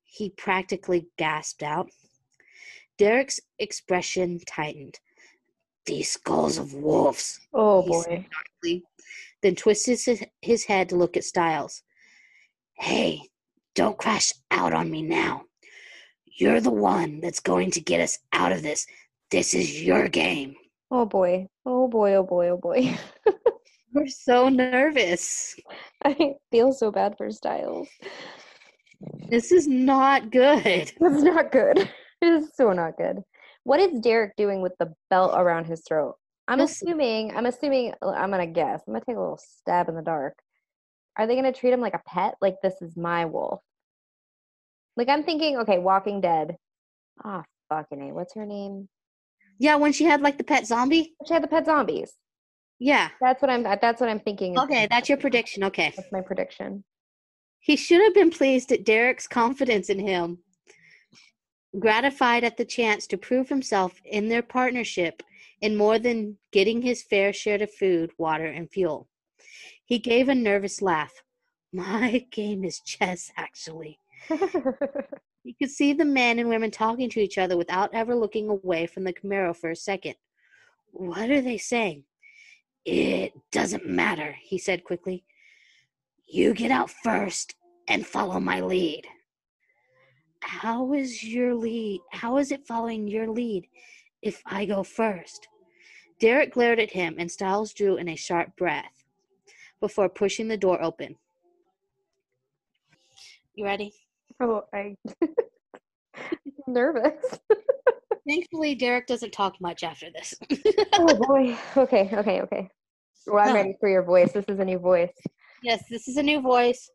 He 0.05 0.31
practically 0.31 1.09
gasped 1.18 1.62
out. 1.62 1.90
Derek's 2.96 3.40
expression 3.59 4.40
tightened. 4.46 4.98
These 5.87 6.11
skulls 6.11 6.59
of 6.59 6.74
wolves. 6.74 7.40
Oh 7.53 7.83
boy. 7.83 8.27
Then 9.42 9.55
twisted 9.55 10.01
his, 10.05 10.24
his 10.42 10.64
head 10.64 10.88
to 10.88 10.96
look 10.96 11.16
at 11.16 11.24
Stiles. 11.24 11.83
Hey, 12.74 13.22
don't 13.74 13.98
crash 13.98 14.33
out 14.51 14.72
on 14.72 14.90
me 14.90 15.03
now. 15.03 15.44
You're 16.27 16.61
the 16.61 16.70
one 16.70 17.20
that's 17.20 17.40
going 17.40 17.70
to 17.72 17.81
get 17.81 18.01
us 18.01 18.18
out 18.33 18.53
of 18.53 18.62
this. 18.62 18.87
This 19.31 19.55
is 19.55 19.83
your 19.83 20.09
game. 20.09 20.57
Oh 20.90 21.05
boy. 21.05 21.48
Oh 21.66 21.88
boy, 21.88 22.14
oh 22.14 22.22
boy, 22.22 22.48
oh 22.48 22.57
boy. 22.57 22.96
We're 23.92 24.07
so 24.07 24.48
nervous. 24.48 25.55
I 26.05 26.35
feel 26.51 26.72
so 26.72 26.90
bad 26.90 27.16
for 27.16 27.31
Stiles. 27.31 27.88
This 29.29 29.53
is 29.53 29.66
not 29.66 30.31
good. 30.31 30.92
This 31.01 31.12
is 31.16 31.22
not 31.22 31.53
good. 31.53 31.79
It 32.20 32.27
is 32.27 32.51
so 32.55 32.72
not 32.72 32.96
good. 32.96 33.22
What 33.64 33.81
is 33.81 34.01
Derek 34.01 34.35
doing 34.37 34.62
with 34.62 34.72
the 34.79 34.92
belt 35.11 35.35
around 35.37 35.66
his 35.66 35.83
throat? 35.87 36.16
I'm 36.48 36.61
assuming, 36.61 37.37
I'm 37.37 37.46
assuming, 37.46 37.92
I'm 38.03 38.31
gonna 38.31 38.46
guess. 38.46 38.83
I'm 38.87 38.94
gonna 38.94 39.05
take 39.05 39.16
a 39.16 39.20
little 39.20 39.38
stab 39.38 39.88
in 39.88 39.94
the 39.94 40.03
dark. 40.03 40.35
Are 41.16 41.27
they 41.27 41.35
gonna 41.37 41.53
treat 41.53 41.72
him 41.72 41.81
like 41.81 41.94
a 41.94 42.03
pet? 42.07 42.35
Like 42.40 42.57
this 42.62 42.81
is 42.81 42.96
my 42.96 43.27
wolf? 43.27 43.61
Like 44.96 45.09
I'm 45.09 45.22
thinking, 45.22 45.59
okay, 45.59 45.79
Walking 45.79 46.20
Dead. 46.20 46.57
Ah, 47.22 47.44
fucking 47.68 48.11
A. 48.11 48.14
What's 48.14 48.35
her 48.35 48.46
name? 48.46 48.88
Yeah, 49.59 49.77
when 49.77 49.92
she 49.92 50.05
had 50.05 50.21
like 50.21 50.38
the 50.38 50.44
pet 50.44 50.66
zombie. 50.66 51.14
She 51.27 51.35
had 51.35 51.42
the 51.42 51.49
pet 51.49 51.66
zombies. 51.66 52.12
Yeah. 52.79 53.09
That's 53.21 53.42
what 53.42 53.51
I'm. 53.51 53.62
That's 53.64 54.01
what 54.01 54.09
I'm 54.09 54.21
thinking. 54.21 54.59
Okay, 54.59 54.87
that's 54.90 55.09
your 55.09 55.18
prediction. 55.18 55.64
Okay. 55.64 55.92
That's 55.97 56.12
my 56.12 56.21
prediction. 56.21 56.85
He 57.61 57.77
should 57.77 58.03
have 58.03 58.14
been 58.14 58.31
pleased 58.31 58.71
at 58.73 58.85
Derek's 58.85 59.27
confidence 59.27 59.90
in 59.90 59.99
him, 59.99 60.38
gratified 61.79 62.44
at 62.44 62.57
the 62.57 62.64
chance 62.64 63.07
to 63.09 63.18
prove 63.18 63.49
himself 63.49 64.01
in 64.05 64.29
their 64.29 64.42
partnership 64.42 65.23
in 65.61 65.77
more 65.77 65.99
than 65.99 66.38
getting 66.53 66.83
his 66.83 67.03
fair 67.03 67.33
share 67.33 67.61
of 67.62 67.75
food, 67.75 68.12
water, 68.16 68.47
and 68.47 68.71
fuel. 68.71 69.09
He 69.85 69.99
gave 69.99 70.29
a 70.29 70.35
nervous 70.35 70.81
laugh. 70.81 71.12
My 71.73 72.25
game 72.31 72.64
is 72.64 72.81
chess, 72.81 73.31
actually. 73.37 73.99
He 75.44 75.55
could 75.55 75.70
see 75.70 75.92
the 75.92 76.05
men 76.05 76.38
and 76.38 76.48
women 76.48 76.70
talking 76.70 77.09
to 77.11 77.20
each 77.20 77.38
other 77.38 77.57
without 77.57 77.94
ever 77.94 78.14
looking 78.14 78.48
away 78.48 78.87
from 78.87 79.05
the 79.05 79.12
Camaro 79.12 79.57
for 79.57 79.70
a 79.70 79.77
second. 79.77 80.14
What 80.92 81.31
are 81.31 81.40
they 81.40 81.59
saying? 81.59 82.05
It 82.85 83.33
doesn't 83.53 83.87
matter, 83.87 84.35
he 84.42 84.59
said 84.59 84.85
quickly. 84.85 85.24
You 86.27 86.55
get 86.55 86.70
out 86.70 86.90
first 86.90 87.55
and 87.88 88.07
follow 88.07 88.40
my 88.40 88.61
lead. 88.61 89.07
How 90.40 90.92
is 90.92 91.22
your 91.24 91.55
lead? 91.55 92.01
How 92.12 92.38
is 92.38 92.53
it 92.53 92.66
following 92.66 93.09
your 93.09 93.29
lead 93.29 93.66
if 94.22 94.42
I 94.46 94.66
go 94.66 94.83
first? 94.83 95.48
Derek 96.20 96.53
glared 96.53 96.81
at 96.81 96.92
him 96.92 97.16
and 97.18 97.31
Stiles 97.31 97.72
drew 97.72 97.96
in 97.96 98.09
a 98.09 98.16
sharp 98.16 98.57
breath 98.57 99.05
before 99.81 100.09
pushing 100.09 100.48
the 100.48 100.57
door 100.57 100.83
open. 100.83 101.16
You 103.55 103.64
ready? 103.64 103.92
Oh, 104.40 104.62
I. 104.72 104.96
nervous. 106.66 107.38
Thankfully, 108.29 108.74
Derek 108.74 109.07
doesn't 109.07 109.33
talk 109.33 109.55
much 109.61 109.83
after 109.83 110.09
this. 110.11 110.35
oh 110.94 111.14
boy. 111.27 111.57
Okay. 111.77 112.11
Okay. 112.12 112.40
Okay. 112.42 112.68
Well, 113.27 113.38
I'm 113.44 113.51
Huh. 113.51 113.55
ready 113.55 113.74
for 113.81 113.88
your 113.88 114.03
voice. 114.03 114.33
This 114.33 114.44
is 114.48 114.59
a 114.59 114.64
new 114.64 114.79
voice. 114.79 115.12
yes, 115.62 115.85
this 115.90 116.09
is 116.09 116.16
a 116.16 116.22
new 116.22 116.40
voice. 116.40 116.90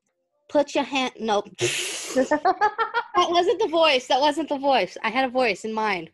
Put 0.50 0.76
your 0.76 0.84
hand. 0.84 1.14
Nope. 1.20 1.46
that 1.60 2.40
wasn't 3.16 3.60
the 3.60 3.68
voice. 3.70 4.08
That 4.08 4.20
wasn't 4.22 4.50
the 4.50 4.58
voice. 4.60 4.98
I 5.04 5.10
had 5.10 5.26
a 5.26 5.30
voice 5.32 5.66
in 5.66 5.74
mind. 5.74 6.10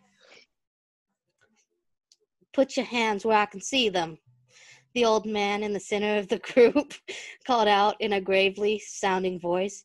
Put 2.53 2.77
your 2.77 2.85
hands 2.85 3.25
where 3.25 3.37
I 3.37 3.45
can 3.45 3.61
see 3.61 3.89
them. 3.89 4.17
The 4.95 5.05
old 5.05 5.25
man 5.25 5.63
in 5.63 5.73
the 5.73 5.79
center 5.79 6.17
of 6.17 6.27
the 6.29 6.39
group 6.39 6.93
called 7.45 7.67
out 7.67 7.95
in 7.99 8.13
a 8.13 8.21
gravely 8.21 8.79
sounding 8.79 9.39
voice. 9.39 9.83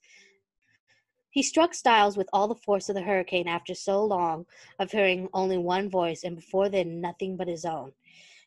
He 1.35 1.43
struck 1.43 1.75
Styles 1.75 2.17
with 2.17 2.29
all 2.33 2.47
the 2.47 2.55
force 2.55 2.89
of 2.89 2.95
the 2.95 3.03
hurricane 3.03 3.49
after 3.49 3.75
so 3.75 4.05
long 4.05 4.47
of 4.79 4.93
hearing 4.93 5.29
only 5.35 5.59
one 5.59 5.91
voice 5.91 6.23
and 6.23 6.37
before 6.37 6.69
then 6.69 7.01
nothing 7.01 7.37
but 7.37 7.49
his 7.49 7.65
own. 7.65 7.91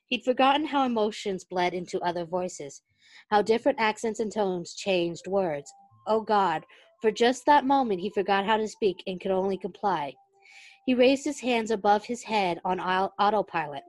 He'd 0.06 0.24
forgotten 0.24 0.66
how 0.66 0.86
emotions 0.86 1.44
bled 1.44 1.74
into 1.74 2.00
other 2.00 2.24
voices, 2.24 2.82
how 3.30 3.42
different 3.42 3.78
accents 3.78 4.22
and 4.22 4.32
tones 4.32 4.74
changed 4.74 5.28
words. 5.28 5.70
Oh 6.08 6.22
God, 6.22 6.64
for 7.02 7.12
just 7.12 7.46
that 7.46 7.66
moment 7.66 8.00
he 8.00 8.10
forgot 8.10 8.46
how 8.46 8.56
to 8.56 8.70
speak 8.70 9.04
and 9.06 9.20
could 9.20 9.32
only 9.32 9.58
comply. 9.58 10.14
He 10.86 10.94
raised 10.94 11.26
his 11.26 11.42
hands 11.42 11.72
above 11.72 12.06
his 12.06 12.24
head 12.24 12.62
on 12.64 12.80
autopilot, 12.80 13.84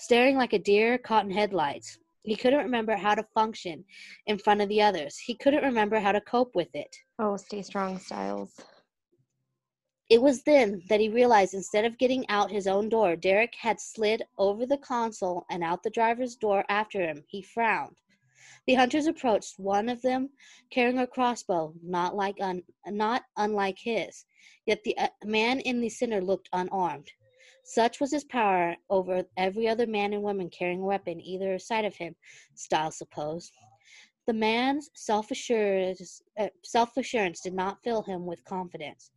staring 0.00 0.36
like 0.36 0.52
a 0.52 0.58
deer 0.58 0.98
caught 0.98 1.26
in 1.26 1.30
headlights. 1.30 1.96
He 2.24 2.36
couldn't 2.36 2.60
remember 2.60 2.96
how 2.96 3.14
to 3.14 3.24
function 3.34 3.84
in 4.26 4.38
front 4.38 4.60
of 4.60 4.68
the 4.68 4.80
others. 4.82 5.18
He 5.18 5.34
couldn't 5.34 5.64
remember 5.64 5.98
how 5.98 6.12
to 6.12 6.20
cope 6.20 6.54
with 6.54 6.74
it. 6.74 6.94
oh, 7.18 7.36
stay 7.36 7.62
strong, 7.62 7.98
Stiles. 7.98 8.60
It 10.08 10.20
was 10.20 10.42
then 10.42 10.82
that 10.88 11.00
he 11.00 11.08
realized 11.08 11.54
instead 11.54 11.84
of 11.84 11.98
getting 11.98 12.28
out 12.28 12.50
his 12.50 12.66
own 12.66 12.88
door, 12.88 13.16
Derek 13.16 13.54
had 13.54 13.80
slid 13.80 14.22
over 14.36 14.66
the 14.66 14.76
console 14.76 15.46
and 15.50 15.64
out 15.64 15.82
the 15.82 15.90
driver's 15.90 16.36
door 16.36 16.64
after 16.68 17.00
him. 17.00 17.24
He 17.28 17.42
frowned. 17.42 17.96
The 18.66 18.74
hunters 18.74 19.06
approached, 19.06 19.58
one 19.58 19.88
of 19.88 20.02
them 20.02 20.30
carrying 20.70 20.98
a 20.98 21.06
crossbow, 21.06 21.74
not 21.82 22.14
like 22.14 22.36
un- 22.40 22.62
not 22.86 23.22
unlike 23.36 23.78
his. 23.78 24.24
Yet 24.66 24.84
the 24.84 24.96
uh, 24.98 25.08
man 25.24 25.58
in 25.60 25.80
the 25.80 25.88
center 25.88 26.20
looked 26.20 26.48
unarmed. 26.52 27.10
Such 27.64 28.00
was 28.00 28.10
his 28.10 28.24
power 28.24 28.76
over 28.90 29.24
every 29.36 29.68
other 29.68 29.86
man 29.86 30.12
and 30.12 30.22
woman 30.22 30.50
carrying 30.50 30.80
a 30.82 30.86
weapon 30.86 31.20
either 31.20 31.58
side 31.58 31.84
of 31.84 31.94
him, 31.94 32.14
Stiles 32.54 32.98
supposed. 32.98 33.52
The 34.26 34.32
man's 34.32 34.90
self-assurance, 34.94 36.22
uh, 36.38 36.48
self-assurance 36.64 37.40
did 37.40 37.54
not 37.54 37.82
fill 37.82 38.02
him 38.02 38.26
with 38.26 38.44
confidence. 38.44 39.10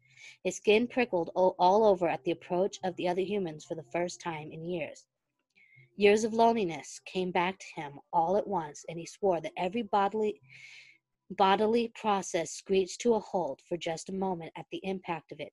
His 0.43 0.57
skin 0.57 0.87
prickled 0.87 1.29
all 1.35 1.85
over 1.85 2.07
at 2.07 2.23
the 2.23 2.31
approach 2.31 2.79
of 2.83 2.95
the 2.95 3.07
other 3.07 3.21
humans 3.21 3.65
for 3.65 3.75
the 3.75 3.83
first 3.91 4.21
time 4.21 4.51
in 4.51 4.65
years. 4.65 5.05
Years 5.95 6.23
of 6.23 6.33
loneliness 6.33 6.99
came 7.05 7.31
back 7.31 7.59
to 7.59 7.81
him 7.81 7.99
all 8.11 8.35
at 8.35 8.47
once, 8.47 8.85
and 8.89 8.99
he 8.99 9.05
swore 9.05 9.41
that 9.41 9.53
every 9.57 9.83
bodily 9.83 10.41
bodily 11.31 11.91
process 11.95 12.51
screeched 12.51 13.01
to 13.01 13.15
a 13.15 13.19
halt 13.19 13.59
for 13.67 13.77
just 13.77 14.09
a 14.09 14.13
moment 14.13 14.51
at 14.55 14.65
the 14.71 14.79
impact 14.83 15.31
of 15.31 15.39
it. 15.39 15.51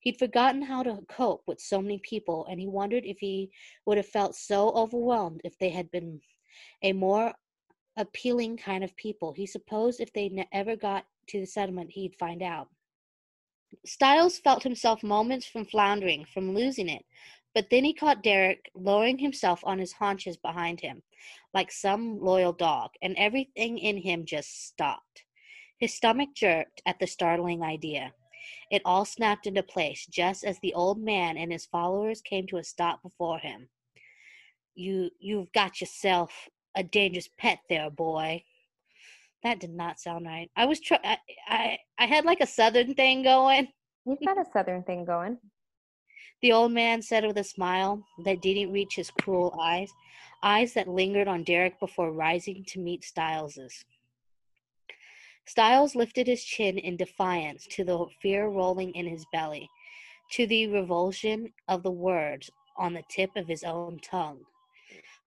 He'd 0.00 0.18
forgotten 0.18 0.62
how 0.62 0.82
to 0.82 1.00
cope 1.08 1.42
with 1.46 1.60
so 1.60 1.82
many 1.82 1.98
people, 1.98 2.46
and 2.46 2.60
he 2.60 2.66
wondered 2.66 3.04
if 3.04 3.18
he 3.18 3.50
would 3.84 3.96
have 3.96 4.06
felt 4.06 4.34
so 4.34 4.70
overwhelmed 4.70 5.40
if 5.44 5.58
they 5.58 5.70
had 5.70 5.90
been 5.90 6.20
a 6.82 6.92
more 6.92 7.34
appealing 7.96 8.56
kind 8.56 8.84
of 8.84 8.96
people. 8.96 9.32
He 9.32 9.46
supposed 9.46 10.00
if 10.00 10.12
they 10.12 10.46
ever 10.52 10.76
got 10.76 11.04
to 11.28 11.40
the 11.40 11.46
settlement, 11.46 11.90
he'd 11.90 12.14
find 12.14 12.42
out. 12.42 12.68
Stiles 13.84 14.38
felt 14.38 14.62
himself 14.62 15.02
moments 15.02 15.46
from 15.46 15.64
floundering, 15.64 16.24
from 16.24 16.54
losing 16.54 16.88
it, 16.88 17.04
but 17.54 17.68
then 17.70 17.84
he 17.84 17.92
caught 17.92 18.22
Derek 18.22 18.70
lowering 18.74 19.18
himself 19.18 19.60
on 19.64 19.78
his 19.78 19.92
haunches 19.92 20.36
behind 20.36 20.80
him, 20.80 21.02
like 21.52 21.72
some 21.72 22.20
loyal 22.20 22.52
dog, 22.52 22.90
and 23.02 23.16
everything 23.16 23.78
in 23.78 23.98
him 23.98 24.24
just 24.24 24.66
stopped. 24.66 25.24
His 25.78 25.92
stomach 25.94 26.30
jerked 26.34 26.82
at 26.86 26.98
the 26.98 27.06
startling 27.06 27.62
idea. 27.62 28.12
It 28.70 28.82
all 28.84 29.04
snapped 29.04 29.46
into 29.46 29.62
place 29.62 30.06
just 30.06 30.44
as 30.44 30.58
the 30.58 30.74
old 30.74 31.00
man 31.00 31.36
and 31.36 31.50
his 31.50 31.66
followers 31.66 32.20
came 32.20 32.46
to 32.48 32.58
a 32.58 32.64
stop 32.64 33.02
before 33.02 33.38
him. 33.38 33.68
You 34.74 35.10
you've 35.18 35.52
got 35.52 35.80
yourself 35.80 36.48
a 36.76 36.82
dangerous 36.82 37.28
pet 37.38 37.60
there, 37.68 37.90
boy. 37.90 38.44
That 39.42 39.60
did 39.60 39.70
not 39.70 40.00
sound 40.00 40.26
right. 40.26 40.50
I 40.56 40.66
was 40.66 40.80
try 40.80 40.98
I, 41.02 41.18
I 41.48 41.78
I 41.98 42.06
had 42.06 42.24
like 42.24 42.40
a 42.40 42.46
southern 42.46 42.94
thing 42.94 43.22
going. 43.22 43.68
You've 44.04 44.18
got 44.24 44.38
a 44.38 44.44
southern 44.52 44.82
thing 44.82 45.04
going. 45.04 45.38
The 46.40 46.52
old 46.52 46.72
man 46.72 47.02
said 47.02 47.26
with 47.26 47.38
a 47.38 47.44
smile 47.44 48.04
that 48.24 48.42
didn't 48.42 48.72
reach 48.72 48.94
his 48.94 49.10
cruel 49.10 49.58
eyes, 49.60 49.90
eyes 50.42 50.72
that 50.74 50.86
lingered 50.86 51.26
on 51.26 51.42
Derek 51.42 51.80
before 51.80 52.12
rising 52.12 52.64
to 52.68 52.78
meet 52.78 53.02
Stiles's. 53.02 53.84
Stiles 55.48 55.94
lifted 55.94 56.26
his 56.26 56.44
chin 56.44 56.76
in 56.76 56.98
defiance 56.98 57.66
to 57.68 57.82
the 57.82 58.06
fear 58.20 58.48
rolling 58.48 58.94
in 58.94 59.06
his 59.06 59.24
belly, 59.32 59.66
to 60.32 60.46
the 60.46 60.66
revulsion 60.66 61.50
of 61.68 61.82
the 61.82 61.90
words 61.90 62.50
on 62.76 62.92
the 62.92 63.02
tip 63.08 63.30
of 63.34 63.48
his 63.48 63.64
own 63.64 63.98
tongue. 64.00 64.44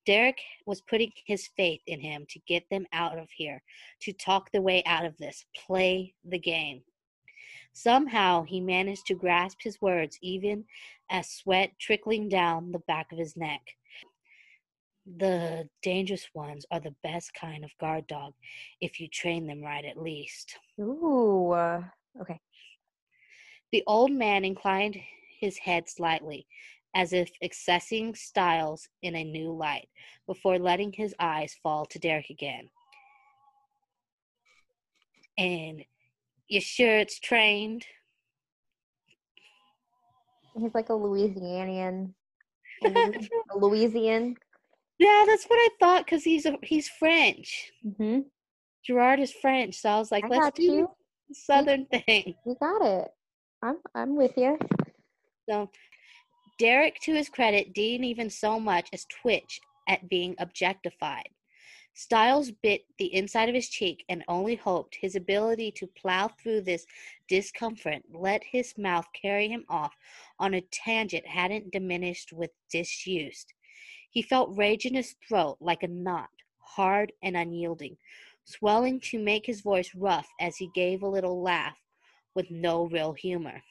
Derek 0.05 0.39
was 0.67 0.81
putting 0.81 1.11
his 1.25 1.47
faith 1.57 1.81
in 1.87 1.99
him 1.99 2.27
to 2.29 2.39
get 2.47 2.69
them 2.69 2.85
out 2.93 3.17
of 3.17 3.31
here, 3.31 3.63
to 4.01 4.13
talk 4.13 4.51
the 4.51 4.61
way 4.61 4.83
out 4.85 5.05
of 5.05 5.17
this, 5.17 5.43
play 5.55 6.13
the 6.23 6.37
game. 6.37 6.83
Somehow 7.73 8.43
he 8.43 8.61
managed 8.61 9.07
to 9.07 9.15
grasp 9.15 9.57
his 9.63 9.81
words, 9.81 10.19
even 10.21 10.65
as 11.09 11.31
sweat 11.31 11.71
trickling 11.79 12.29
down 12.29 12.71
the 12.71 12.79
back 12.79 13.11
of 13.11 13.17
his 13.17 13.35
neck. 13.35 13.75
The 15.05 15.67
dangerous 15.81 16.27
ones 16.33 16.65
are 16.71 16.79
the 16.79 16.95
best 17.03 17.33
kind 17.33 17.63
of 17.63 17.77
guard 17.79 18.07
dog, 18.07 18.33
if 18.79 18.99
you 18.99 19.07
train 19.07 19.47
them 19.47 19.61
right 19.61 19.83
at 19.83 19.97
least. 19.97 20.57
Ooh, 20.79 21.51
uh, 21.51 21.83
okay. 22.21 22.39
The 23.71 23.83
old 23.87 24.11
man 24.11 24.45
inclined 24.45 24.97
his 25.39 25.57
head 25.57 25.89
slightly, 25.89 26.45
as 26.93 27.13
if 27.13 27.31
accessing 27.43 28.15
Stiles 28.15 28.87
in 29.01 29.15
a 29.15 29.23
new 29.23 29.51
light, 29.51 29.89
before 30.27 30.59
letting 30.59 30.93
his 30.93 31.15
eyes 31.19 31.55
fall 31.63 31.85
to 31.87 31.99
Derek 31.99 32.29
again. 32.29 32.69
And 35.37 35.83
you 36.47 36.61
sure 36.61 36.97
it's 36.97 37.19
trained? 37.19 37.85
He's 40.53 40.75
like 40.75 40.89
a 40.89 40.93
Louisianian. 40.93 42.13
a 42.83 43.57
Louisian. 43.57 44.35
Yeah, 45.01 45.23
that's 45.25 45.45
what 45.45 45.57
I 45.57 45.69
thought 45.79 46.05
because 46.05 46.23
he's 46.23 46.45
a, 46.45 46.59
he's 46.61 46.87
French. 46.87 47.71
Mm-hmm. 47.83 48.19
Gerard 48.85 49.19
is 49.19 49.31
French, 49.31 49.73
so 49.73 49.89
I 49.89 49.97
was 49.97 50.11
like, 50.11 50.25
I 50.25 50.27
let's 50.27 50.55
do 50.55 50.63
you. 50.63 50.89
Southern 51.33 51.87
you, 51.91 52.01
thing. 52.05 52.35
You 52.45 52.55
got 52.59 52.83
it. 52.83 53.09
I'm 53.63 53.77
I'm 53.95 54.15
with 54.15 54.33
you. 54.37 54.59
So 55.49 55.71
Derek, 56.59 56.99
to 57.01 57.15
his 57.15 57.29
credit, 57.29 57.73
didn't 57.73 58.05
even 58.05 58.29
so 58.29 58.59
much 58.59 58.89
as 58.93 59.05
twitch 59.05 59.59
at 59.87 60.07
being 60.07 60.35
objectified. 60.37 61.29
Stiles 61.95 62.51
bit 62.61 62.81
the 62.99 63.11
inside 63.11 63.49
of 63.49 63.55
his 63.55 63.69
cheek 63.69 64.05
and 64.07 64.23
only 64.27 64.53
hoped 64.55 64.95
his 65.01 65.15
ability 65.15 65.71
to 65.77 65.87
plow 65.87 66.27
through 66.27 66.61
this 66.61 66.85
discomfort, 67.27 68.03
let 68.13 68.43
his 68.43 68.77
mouth 68.77 69.07
carry 69.19 69.47
him 69.47 69.65
off 69.67 69.95
on 70.37 70.53
a 70.53 70.61
tangent 70.71 71.25
hadn't 71.25 71.71
diminished 71.71 72.31
with 72.31 72.51
disuse. 72.71 73.47
He 74.11 74.21
felt 74.21 74.57
rage 74.57 74.85
in 74.85 74.93
his 74.93 75.15
throat 75.27 75.57
like 75.61 75.83
a 75.83 75.87
knot, 75.87 76.29
hard 76.59 77.13
and 77.23 77.37
unyielding, 77.37 77.95
swelling 78.43 78.99
to 78.99 79.17
make 79.17 79.45
his 79.45 79.61
voice 79.61 79.95
rough 79.95 80.27
as 80.39 80.57
he 80.57 80.69
gave 80.75 81.01
a 81.01 81.07
little 81.07 81.41
laugh 81.41 81.77
with 82.35 82.51
no 82.51 82.87
real 82.87 83.13
humor. 83.13 83.63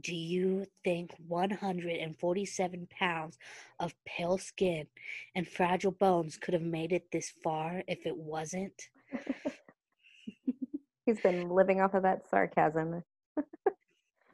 Do 0.00 0.14
you 0.14 0.66
think 0.84 1.12
147 1.26 2.88
pounds 2.90 3.38
of 3.80 3.94
pale 4.04 4.38
skin 4.38 4.86
and 5.34 5.48
fragile 5.48 5.92
bones 5.92 6.36
could 6.36 6.54
have 6.54 6.62
made 6.62 6.92
it 6.92 7.10
this 7.10 7.32
far 7.42 7.82
if 7.88 8.06
it 8.06 8.16
wasn't? 8.16 8.88
He's 11.06 11.20
been 11.20 11.48
living 11.48 11.80
off 11.80 11.94
of 11.94 12.02
that 12.04 12.28
sarcasm. 12.28 13.02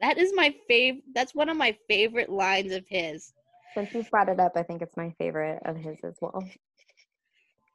that 0.03 0.17
is 0.17 0.33
my 0.35 0.53
favorite. 0.67 1.03
That's 1.15 1.33
one 1.33 1.47
of 1.47 1.55
my 1.55 1.75
favorite 1.87 2.29
lines 2.29 2.73
of 2.73 2.83
his. 2.89 3.31
Since 3.73 3.93
you 3.93 4.03
brought 4.11 4.27
it 4.27 4.39
up, 4.39 4.51
I 4.55 4.63
think 4.63 4.81
it's 4.81 4.97
my 4.97 5.13
favorite 5.17 5.61
of 5.65 5.77
his 5.77 5.97
as 6.03 6.17
well. 6.21 6.43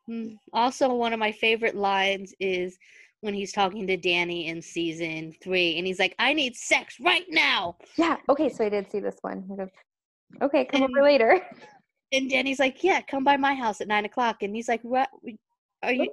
Hmm, 0.06 0.34
also, 0.52 0.94
one 0.94 1.14
of 1.14 1.18
my 1.18 1.32
favorite 1.32 1.74
lines 1.74 2.34
is 2.38 2.78
when 3.22 3.32
he's 3.32 3.50
talking 3.50 3.86
to 3.86 3.96
Danny 3.96 4.48
in 4.48 4.60
season 4.60 5.34
three, 5.42 5.78
and 5.78 5.86
he's 5.86 5.98
like, 5.98 6.14
"I 6.18 6.34
need 6.34 6.54
sex 6.54 6.96
right 7.00 7.24
now." 7.30 7.78
Yeah. 7.96 8.18
Okay. 8.28 8.50
So 8.50 8.66
I 8.66 8.68
did 8.68 8.90
see 8.90 9.00
this 9.00 9.16
one. 9.22 9.48
Okay, 10.42 10.66
come 10.66 10.82
and, 10.82 10.90
over 10.96 11.02
later. 11.02 11.40
And 12.10 12.30
Danny's 12.30 12.58
like, 12.58 12.82
"Yeah, 12.82 13.02
come 13.02 13.22
by 13.22 13.36
my 13.36 13.54
house 13.54 13.82
at 13.82 13.88
nine 13.88 14.06
o'clock." 14.06 14.42
And 14.42 14.56
he's 14.56 14.66
like, 14.66 14.80
"What? 14.82 15.10
Are 15.82 15.92
you?" 15.92 16.10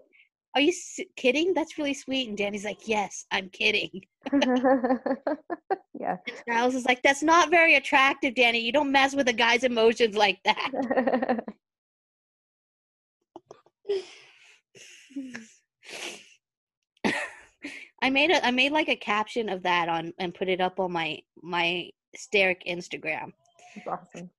Are 0.56 0.62
you 0.62 0.74
kidding? 1.18 1.54
That's 1.54 1.78
really 1.78 1.94
sweet. 1.94 2.30
And 2.30 2.38
Danny's 2.38 2.63
like, 2.63 2.88
Yes, 2.88 3.26
I'm 3.32 3.50
kidding. 3.50 4.06
yeah. 4.34 6.15
And 6.28 6.38
Stiles 6.38 6.76
is 6.76 6.86
like, 6.86 7.04
That's 7.04 7.22
not 7.22 7.50
very 7.50 7.76
attractive, 7.76 8.36
Danny. 8.36 8.60
You 8.60 8.72
don't 8.72 8.91
mess 8.91 9.13
with 9.13 9.28
a 9.28 9.34
guy's 9.34 9.65
emotions 9.65 10.15
like 10.15 10.39
that. 10.46 11.41
I 18.02 18.10
made 18.10 18.32
a 18.32 18.46
I 18.46 18.52
made 18.52 18.72
like 18.72 18.89
a 18.89 18.96
caption 18.96 19.50
of 19.50 19.63
that 19.63 19.89
on 19.89 20.13
and 20.20 20.34
put 20.34 20.48
it 20.48 20.62
up 20.62 20.80
on 20.80 20.91
my 20.91 21.20
my 21.41 21.89
Sterek 22.15 22.62
Instagram. 22.68 23.34
That's 23.76 23.88
awesome. 23.88 24.30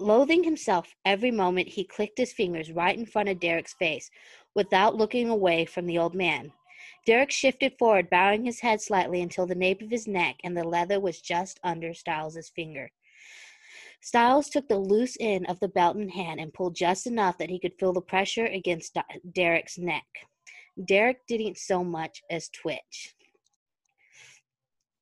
Loathing 0.00 0.44
himself 0.44 0.94
every 1.04 1.30
moment, 1.30 1.68
he 1.68 1.84
clicked 1.84 2.18
his 2.18 2.32
fingers 2.32 2.70
right 2.70 2.96
in 2.96 3.04
front 3.04 3.28
of 3.28 3.40
Derek's 3.40 3.74
face 3.74 4.10
without 4.54 4.94
looking 4.94 5.28
away 5.28 5.64
from 5.64 5.86
the 5.86 5.98
old 5.98 6.14
man. 6.14 6.52
Derek 7.04 7.30
shifted 7.30 7.74
forward, 7.78 8.10
bowing 8.10 8.44
his 8.44 8.60
head 8.60 8.80
slightly 8.80 9.20
until 9.20 9.46
the 9.46 9.54
nape 9.54 9.82
of 9.82 9.90
his 9.90 10.06
neck 10.06 10.36
and 10.44 10.56
the 10.56 10.62
leather 10.62 11.00
was 11.00 11.20
just 11.20 11.58
under 11.64 11.92
Stiles's 11.94 12.50
finger. 12.50 12.90
Stiles 14.00 14.48
took 14.48 14.68
the 14.68 14.78
loose 14.78 15.16
end 15.18 15.46
of 15.48 15.58
the 15.58 15.68
belt 15.68 15.96
in 15.96 16.10
hand 16.10 16.38
and 16.38 16.54
pulled 16.54 16.76
just 16.76 17.06
enough 17.06 17.36
that 17.38 17.50
he 17.50 17.58
could 17.58 17.74
feel 17.78 17.92
the 17.92 18.00
pressure 18.00 18.46
against 18.46 18.96
Derek's 19.32 19.78
neck. 19.78 20.06
Derek 20.86 21.26
didn't 21.26 21.58
so 21.58 21.82
much 21.82 22.22
as 22.30 22.48
twitch. 22.48 23.14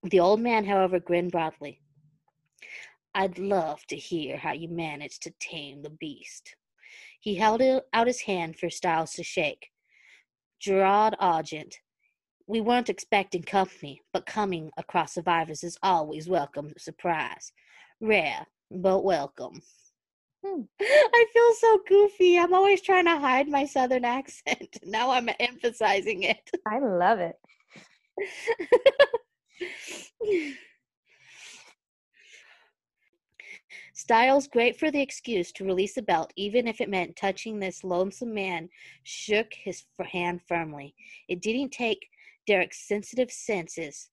The 0.03 0.21
old 0.21 0.41
man, 0.41 0.65
however, 0.65 0.99
grinned 0.99 1.33
broadly. 1.33 1.81
I'd 3.17 3.39
love 3.39 3.87
to 3.87 3.97
hear 3.97 4.37
how 4.37 4.53
you 4.53 4.69
managed 4.69 5.23
to 5.23 5.33
tame 5.41 5.81
the 5.81 5.89
beast. 5.89 6.55
He 7.19 7.35
held 7.37 7.63
out 7.95 8.07
his 8.07 8.21
hand 8.21 8.59
for 8.59 8.69
Stiles 8.69 9.15
to 9.15 9.23
shake. 9.23 9.71
Gerard 10.61 11.17
Argent, 11.19 11.79
we 12.47 12.61
weren't 12.61 12.91
expecting 12.91 13.43
company, 13.43 14.03
but 14.13 14.27
coming 14.27 14.71
across 14.77 15.15
survivors 15.15 15.65
is 15.65 15.79
always 15.83 16.29
welcome 16.29 16.75
surprise. 16.77 17.53
Rare, 18.03 18.47
but 18.71 19.03
welcome. 19.03 19.63
Hmm. 20.45 20.65
I 20.83 21.27
feel 21.33 21.53
so 21.55 21.81
goofy. 21.89 22.39
I'm 22.39 22.53
always 22.53 22.83
trying 22.83 23.07
to 23.07 23.17
hide 23.17 23.49
my 23.49 23.65
southern 23.65 24.05
accent. 24.05 24.77
Now 24.85 25.13
I'm 25.13 25.31
emphasizing 25.41 26.25
it. 26.25 26.51
I 26.67 26.81
love 26.81 27.21
it. 27.21 27.37
Stiles, 33.97 34.47
great 34.47 34.79
for 34.79 34.91
the 34.91 35.01
excuse 35.01 35.51
to 35.53 35.65
release 35.65 35.95
the 35.95 36.03
belt, 36.03 36.31
even 36.37 36.69
if 36.69 36.83
it 36.83 36.91
meant 36.91 37.17
touching 37.17 37.59
this 37.59 37.83
lonesome 37.83 38.35
man, 38.35 38.69
shook 39.05 39.55
his 39.55 39.85
hand 40.13 40.43
firmly. 40.47 40.95
It 41.29 41.41
didn't 41.41 41.71
take 41.71 42.11
Derek's 42.47 42.87
sensitive 42.87 43.33
senses 43.33 44.11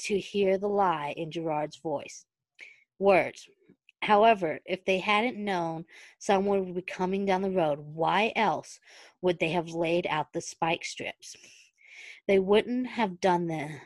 to 0.00 0.18
hear 0.18 0.58
the 0.58 0.68
lie 0.68 1.14
in 1.16 1.30
Gerard's 1.30 1.78
voice. 1.78 2.26
Words. 2.98 3.48
However, 4.02 4.60
if 4.66 4.84
they 4.84 4.98
hadn't 4.98 5.42
known 5.42 5.86
someone 6.18 6.66
would 6.66 6.74
be 6.74 6.82
coming 6.82 7.24
down 7.24 7.40
the 7.40 7.50
road, 7.50 7.78
why 7.78 8.34
else 8.36 8.80
would 9.22 9.38
they 9.38 9.52
have 9.52 9.70
laid 9.70 10.06
out 10.10 10.34
the 10.34 10.42
spike 10.42 10.84
strips? 10.84 11.36
They 12.28 12.38
wouldn't 12.38 12.86
have 12.86 13.18
done 13.18 13.46
the 13.46 13.80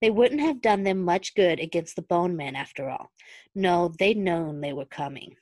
they 0.00 0.10
wouldn't 0.10 0.40
have 0.40 0.60
done 0.60 0.82
them 0.82 1.02
much 1.02 1.34
good 1.34 1.60
against 1.60 1.96
the 1.96 2.02
bone 2.02 2.36
men 2.36 2.56
after 2.56 2.88
all. 2.88 3.10
No, 3.54 3.92
they'd 3.98 4.18
known 4.18 4.60
they 4.60 4.72
were 4.72 4.86
coming 4.86 5.36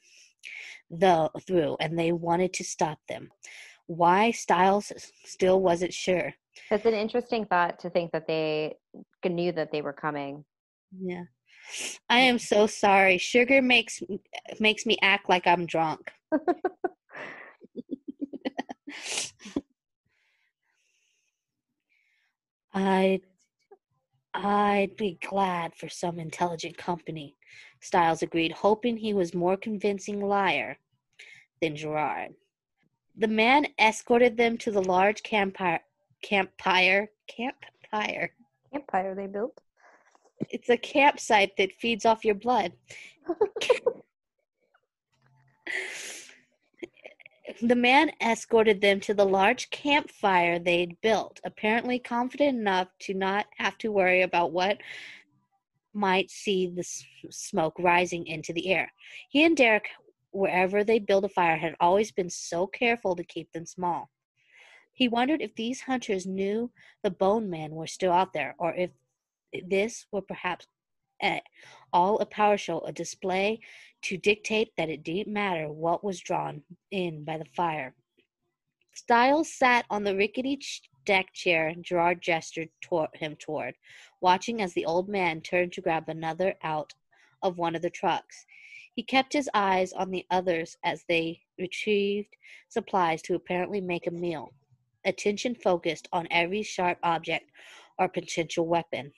though 0.90 1.30
through 1.46 1.76
and 1.80 1.98
they 1.98 2.12
wanted 2.12 2.52
to 2.54 2.64
stop 2.64 2.98
them. 3.08 3.30
Why 3.86 4.30
Stiles 4.30 4.92
still 5.24 5.60
wasn't 5.60 5.92
sure. 5.92 6.32
It's 6.70 6.86
an 6.86 6.94
interesting 6.94 7.44
thought 7.46 7.78
to 7.80 7.90
think 7.90 8.12
that 8.12 8.26
they 8.26 8.76
knew 9.24 9.52
that 9.52 9.72
they 9.72 9.82
were 9.82 9.92
coming. 9.92 10.44
Yeah. 10.98 11.24
I 12.08 12.20
am 12.20 12.38
so 12.38 12.66
sorry. 12.66 13.18
Sugar 13.18 13.60
makes 13.62 14.00
makes 14.60 14.86
me 14.86 14.96
act 15.02 15.28
like 15.28 15.46
I'm 15.46 15.66
drunk. 15.66 16.12
I'd 22.74 23.20
I'd 24.34 24.96
be 24.96 25.18
glad 25.26 25.74
for 25.76 25.88
some 25.88 26.18
intelligent 26.18 26.76
company, 26.76 27.36
Stiles 27.80 28.22
agreed, 28.22 28.50
hoping 28.50 28.96
he 28.96 29.14
was 29.14 29.32
more 29.32 29.56
convincing 29.56 30.20
liar 30.20 30.76
than 31.62 31.76
Gerard. 31.76 32.34
The 33.16 33.28
man 33.28 33.68
escorted 33.78 34.36
them 34.36 34.58
to 34.58 34.72
the 34.72 34.82
large 34.82 35.22
campfire 35.22 35.80
campfire 36.22 37.10
campfire 37.28 38.30
campfire 38.72 39.14
they 39.14 39.26
built. 39.28 39.60
It's 40.50 40.68
a 40.68 40.76
campsite 40.76 41.56
that 41.58 41.72
feeds 41.78 42.04
off 42.04 42.24
your 42.24 42.34
blood. 42.34 42.72
the 47.62 47.76
man 47.76 48.10
escorted 48.20 48.80
them 48.80 49.00
to 49.00 49.14
the 49.14 49.24
large 49.24 49.70
campfire 49.70 50.58
they'd 50.58 51.00
built, 51.00 51.40
apparently 51.44 51.98
confident 51.98 52.58
enough 52.58 52.88
to 53.00 53.14
not 53.14 53.46
have 53.56 53.78
to 53.78 53.92
worry 53.92 54.22
about 54.22 54.52
what 54.52 54.78
might 55.92 56.30
see 56.30 56.66
the 56.66 56.84
smoke 57.30 57.74
rising 57.78 58.26
into 58.26 58.52
the 58.52 58.68
air. 58.68 58.92
He 59.28 59.44
and 59.44 59.56
Derek, 59.56 59.88
wherever 60.32 60.82
they 60.82 60.98
built 60.98 61.24
a 61.24 61.28
fire, 61.28 61.56
had 61.56 61.76
always 61.80 62.10
been 62.10 62.30
so 62.30 62.66
careful 62.66 63.14
to 63.16 63.24
keep 63.24 63.52
them 63.52 63.66
small. 63.66 64.10
He 64.92 65.08
wondered 65.08 65.40
if 65.40 65.54
these 65.54 65.82
hunters 65.82 66.26
knew 66.26 66.70
the 67.02 67.10
bone 67.10 67.50
men 67.50 67.72
were 67.72 67.86
still 67.86 68.12
out 68.12 68.32
there, 68.32 68.54
or 68.58 68.74
if 68.74 68.90
this 69.68 70.06
were 70.10 70.22
perhaps 70.22 70.66
all 71.92 72.18
a 72.18 72.26
power 72.26 72.56
show, 72.56 72.80
a 72.80 72.92
display 72.92 73.60
to 74.02 74.16
dictate 74.16 74.72
that 74.76 74.90
it 74.90 75.02
didn't 75.02 75.32
matter 75.32 75.70
what 75.70 76.04
was 76.04 76.20
drawn 76.20 76.62
in 76.90 77.24
by 77.24 77.38
the 77.38 77.46
fire. 77.56 77.94
Stiles 78.94 79.52
sat 79.52 79.86
on 79.90 80.04
the 80.04 80.16
rickety 80.16 80.60
deck 81.04 81.32
chair 81.32 81.74
Gerard 81.80 82.20
gestured 82.20 82.68
toward 82.80 83.10
him 83.14 83.36
toward, 83.36 83.74
watching 84.20 84.62
as 84.62 84.72
the 84.74 84.84
old 84.84 85.08
man 85.08 85.40
turned 85.40 85.72
to 85.72 85.80
grab 85.80 86.08
another 86.08 86.54
out 86.62 86.94
of 87.42 87.58
one 87.58 87.74
of 87.74 87.82
the 87.82 87.90
trucks. 87.90 88.46
He 88.94 89.02
kept 89.02 89.32
his 89.32 89.50
eyes 89.52 89.92
on 89.92 90.10
the 90.10 90.24
others 90.30 90.76
as 90.84 91.04
they 91.08 91.42
retrieved 91.58 92.36
supplies 92.68 93.20
to 93.22 93.34
apparently 93.34 93.80
make 93.80 94.06
a 94.06 94.12
meal, 94.12 94.52
attention 95.04 95.54
focused 95.54 96.08
on 96.12 96.28
every 96.30 96.62
sharp 96.62 96.98
object 97.02 97.50
or 97.98 98.08
potential 98.08 98.66
weapon. 98.66 99.12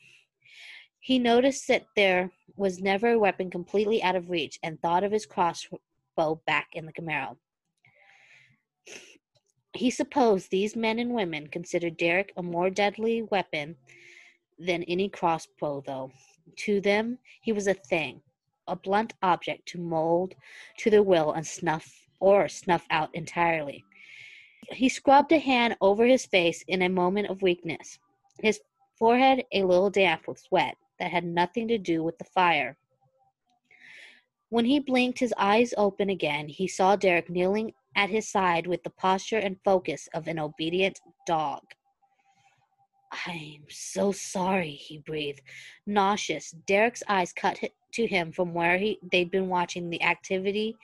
He 1.07 1.21
noticed 1.21 1.69
that 1.69 1.87
there 1.95 2.33
was 2.57 2.83
never 2.83 3.11
a 3.11 3.19
weapon 3.21 3.49
completely 3.49 4.03
out 4.03 4.17
of 4.17 4.29
reach 4.29 4.59
and 4.61 4.83
thought 4.83 5.05
of 5.05 5.13
his 5.13 5.25
crossbow 5.25 6.43
back 6.49 6.71
in 6.73 6.85
the 6.85 6.93
Camaro. 6.93 7.37
He 9.73 9.89
supposed 9.89 10.51
these 10.51 10.75
men 10.75 10.99
and 10.99 11.15
women 11.15 11.47
considered 11.47 11.97
Derek 11.97 12.33
a 12.37 12.43
more 12.43 12.71
deadly 12.71 13.23
weapon 13.23 13.77
than 14.59 14.83
any 14.83 15.09
crossbow, 15.09 15.81
though. 15.87 16.11
To 16.65 16.81
them, 16.81 17.21
he 17.41 17.53
was 17.53 17.69
a 17.69 17.75
thing, 17.75 18.21
a 18.67 18.75
blunt 18.75 19.13
object 19.23 19.69
to 19.69 19.79
mold 19.79 20.35
to 20.79 20.91
their 20.91 21.05
will 21.05 21.31
and 21.31 21.47
snuff 21.47 21.89
or 22.19 22.49
snuff 22.49 22.85
out 22.91 23.15
entirely. 23.15 23.85
He 24.73 24.89
scrubbed 24.89 25.31
a 25.31 25.39
hand 25.39 25.77
over 25.81 26.05
his 26.05 26.27
face 26.27 26.65
in 26.67 26.83
a 26.83 26.89
moment 26.89 27.29
of 27.29 27.43
weakness, 27.43 28.01
his 28.43 28.61
forehead 28.99 29.45
a 29.53 29.63
little 29.63 29.91
damp 29.91 30.27
with 30.27 30.41
sweat 30.41 30.77
that 30.99 31.11
had 31.11 31.25
nothing 31.25 31.69
to 31.69 31.79
do 31.79 32.03
with 32.03 32.19
the 32.19 32.25
fire. 32.25 32.77
When 34.49 34.65
he 34.65 34.79
blinked 34.79 35.19
his 35.19 35.35
eyes 35.37 35.75
open 35.77 36.09
again, 36.09 36.49
he 36.49 36.69
saw 36.69 36.97
Derek 36.97 37.29
kneeling 37.29 37.73
at 37.97 38.11
his 38.11 38.29
side 38.29 38.67
with 38.67 38.83
the 38.85 38.91
posture 38.91 39.39
and 39.39 39.57
focus 39.65 40.09
of 40.15 40.29
an 40.29 40.39
obedient 40.39 41.01
dog. 41.27 41.63
I'm 43.27 43.65
so 43.69 44.13
sorry, 44.13 44.73
he 44.73 44.99
breathed, 44.99 45.41
nauseous. 45.87 46.55
Derek's 46.67 47.03
eyes 47.09 47.33
cut 47.33 47.59
to 47.93 48.07
him 48.07 48.33
from 48.33 48.53
where 48.53 48.79
he, 48.79 48.99
they'd 49.11 49.31
been 49.31 49.49
watching 49.49 49.89
the 49.89 50.03
activity 50.03 50.77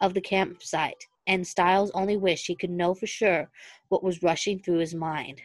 of 0.00 0.14
the 0.14 0.20
campsite, 0.20 1.06
and 1.26 1.46
Stiles 1.46 1.90
only 1.92 2.16
wished 2.16 2.46
he 2.46 2.54
could 2.54 2.70
know 2.70 2.94
for 2.94 3.06
sure 3.06 3.50
what 3.88 4.04
was 4.04 4.22
rushing 4.22 4.60
through 4.60 4.78
his 4.78 4.94
mind. 4.94 5.42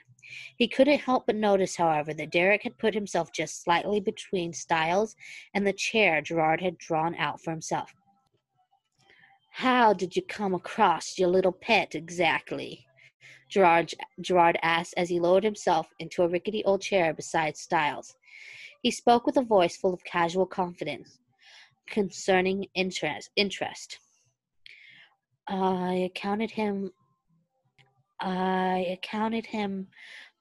He 0.57 0.67
couldn't 0.67 1.01
help 1.01 1.26
but 1.26 1.36
notice, 1.36 1.76
however, 1.76 2.13
that 2.13 2.32
Derek 2.32 2.63
had 2.63 2.78
put 2.78 2.93
himself 2.93 3.32
just 3.32 3.63
slightly 3.63 3.99
between 3.99 4.53
Stiles 4.53 5.15
and 5.53 5.65
the 5.65 5.73
chair 5.73 6.21
Gerard 6.21 6.61
had 6.61 6.78
drawn 6.78 7.15
out 7.15 7.41
for 7.41 7.51
himself. 7.51 7.93
How 9.51 9.93
did 9.93 10.15
you 10.15 10.21
come 10.21 10.53
across 10.53 11.17
your 11.17 11.30
little 11.30 11.51
pet 11.51 11.95
exactly? 11.95 12.86
Gerard, 13.49 13.93
Gerard 14.19 14.57
asked 14.61 14.93
as 14.97 15.09
he 15.09 15.19
lowered 15.19 15.43
himself 15.43 15.88
into 15.99 16.23
a 16.23 16.28
rickety 16.28 16.63
old 16.65 16.82
chair 16.82 17.13
beside 17.13 17.55
Stiles. 17.55 18.15
He 18.82 18.91
spoke 18.91 19.26
with 19.26 19.38
a 19.38 19.41
voice 19.41 19.78
full 19.78 19.93
of 19.93 20.03
casual 20.03 20.45
confidence 20.45 21.19
concerning 21.88 22.67
interest. 22.76 23.30
interest. 23.36 23.99
I 25.47 25.93
accounted 25.93 26.51
him 26.51 26.91
I 28.20 28.88
accounted 28.91 29.45
him 29.45 29.88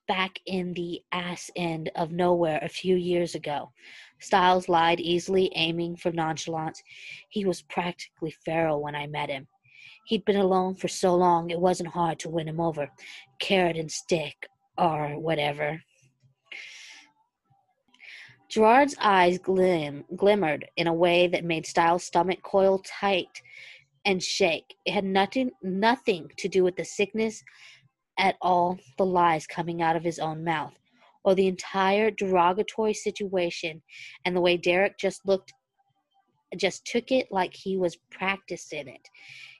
back 0.06 0.38
in 0.46 0.74
the 0.74 1.02
ass 1.12 1.50
end 1.56 1.90
of 1.96 2.12
nowhere 2.12 2.58
a 2.62 2.68
few 2.68 2.96
years 2.96 3.34
ago. 3.34 3.72
Stiles 4.20 4.68
lied 4.68 5.00
easily, 5.00 5.50
aiming 5.54 5.96
for 5.96 6.12
nonchalance. 6.12 6.82
He 7.30 7.44
was 7.44 7.62
practically 7.62 8.34
feral 8.44 8.82
when 8.82 8.94
I 8.94 9.06
met 9.06 9.30
him. 9.30 9.46
He'd 10.06 10.24
been 10.24 10.36
alone 10.36 10.76
for 10.76 10.88
so 10.88 11.14
long 11.14 11.50
it 11.50 11.60
wasn't 11.60 11.90
hard 11.90 12.18
to 12.20 12.28
win 12.28 12.48
him 12.48 12.60
over. 12.60 12.90
Carrot 13.38 13.76
and 13.76 13.90
stick, 13.90 14.46
or 14.76 15.18
whatever. 15.18 15.80
Gerard's 18.50 18.94
eyes 19.00 19.38
glim- 19.38 20.04
glimmered 20.14 20.68
in 20.76 20.86
a 20.86 20.92
way 20.92 21.26
that 21.28 21.44
made 21.44 21.66
Stiles' 21.66 22.04
stomach 22.04 22.42
coil 22.42 22.78
tight 22.84 23.42
and 24.04 24.22
shake. 24.22 24.76
It 24.84 24.92
had 24.92 25.04
nothing 25.04 25.50
nothing 25.62 26.30
to 26.38 26.48
do 26.48 26.64
with 26.64 26.76
the 26.76 26.84
sickness 26.84 27.42
at 28.18 28.36
all 28.40 28.78
the 28.98 29.06
lies 29.06 29.46
coming 29.46 29.82
out 29.82 29.96
of 29.96 30.04
his 30.04 30.18
own 30.18 30.44
mouth, 30.44 30.78
or 31.24 31.34
the 31.34 31.48
entire 31.48 32.10
derogatory 32.10 32.94
situation 32.94 33.82
and 34.24 34.36
the 34.36 34.40
way 34.40 34.56
Derek 34.56 34.98
just 34.98 35.26
looked 35.26 35.52
just 36.56 36.84
took 36.86 37.10
it 37.10 37.26
like 37.32 37.52
he 37.52 37.76
was 37.76 37.96
practiced 38.10 38.72
in 38.72 38.86
it. 38.86 39.08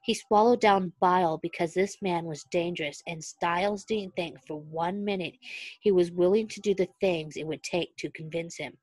He 0.05 0.14
swallowed 0.14 0.61
down 0.61 0.92
bile 1.01 1.38
because 1.38 1.74
this 1.74 1.97
man 2.03 2.24
was 2.24 2.45
dangerous, 2.51 3.03
and 3.07 3.24
Stiles 3.24 3.84
didn't 3.84 4.14
think 4.14 4.36
for 4.47 4.61
one 4.61 5.05
minute 5.05 5.34
he 5.80 5.90
was 5.90 6.12
willing 6.12 6.47
to 6.49 6.61
do 6.61 6.74
the 6.74 6.88
things 7.01 7.36
it 7.36 7.47
would 7.47 7.62
take 7.62 7.97
to 7.97 8.11
convince 8.11 8.57
him 8.57 8.76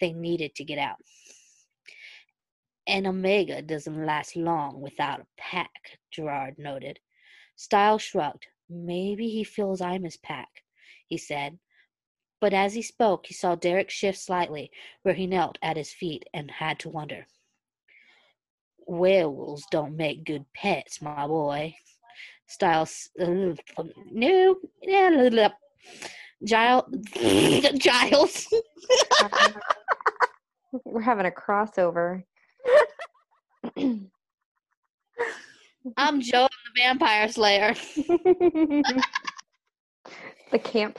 they 0.00 0.12
needed 0.12 0.54
to 0.56 0.64
get 0.64 0.78
out. 0.78 0.96
An 2.88 3.06
Omega 3.06 3.62
doesn't 3.62 4.06
last 4.06 4.36
long 4.36 4.80
without 4.80 5.20
a 5.20 5.26
pack, 5.36 5.98
Gerard 6.12 6.54
noted. 6.58 7.00
Stiles 7.56 8.02
shrugged. 8.02 8.46
Maybe 8.68 9.28
he 9.28 9.44
feels 9.44 9.80
I'm 9.80 10.04
his 10.04 10.16
pack, 10.16 10.48
he 11.06 11.18
said. 11.18 11.58
But 12.40 12.52
as 12.52 12.74
he 12.74 12.82
spoke, 12.82 13.26
he 13.26 13.34
saw 13.34 13.54
Derek 13.54 13.90
shift 13.90 14.18
slightly 14.18 14.70
where 15.02 15.14
he 15.14 15.26
knelt 15.26 15.58
at 15.62 15.76
his 15.76 15.92
feet 15.92 16.24
and 16.34 16.50
had 16.50 16.78
to 16.80 16.88
wonder. 16.88 17.26
Werewolves 18.86 19.66
don't 19.70 19.96
make 19.96 20.24
good 20.24 20.44
pets, 20.54 21.02
my 21.02 21.26
boy. 21.26 21.74
Stiles. 22.46 23.10
Uh, 23.20 23.54
no. 24.12 24.56
Giles. 26.44 26.84
Giles. 27.78 28.46
We're 30.84 31.00
having 31.00 31.26
a 31.26 31.30
crossover. 31.30 32.22
I'm 35.96 36.20
Joe, 36.20 36.48
the 36.48 36.80
vampire 36.80 37.28
slayer. 37.28 37.74
the 40.50 40.58
camp, 40.62 40.98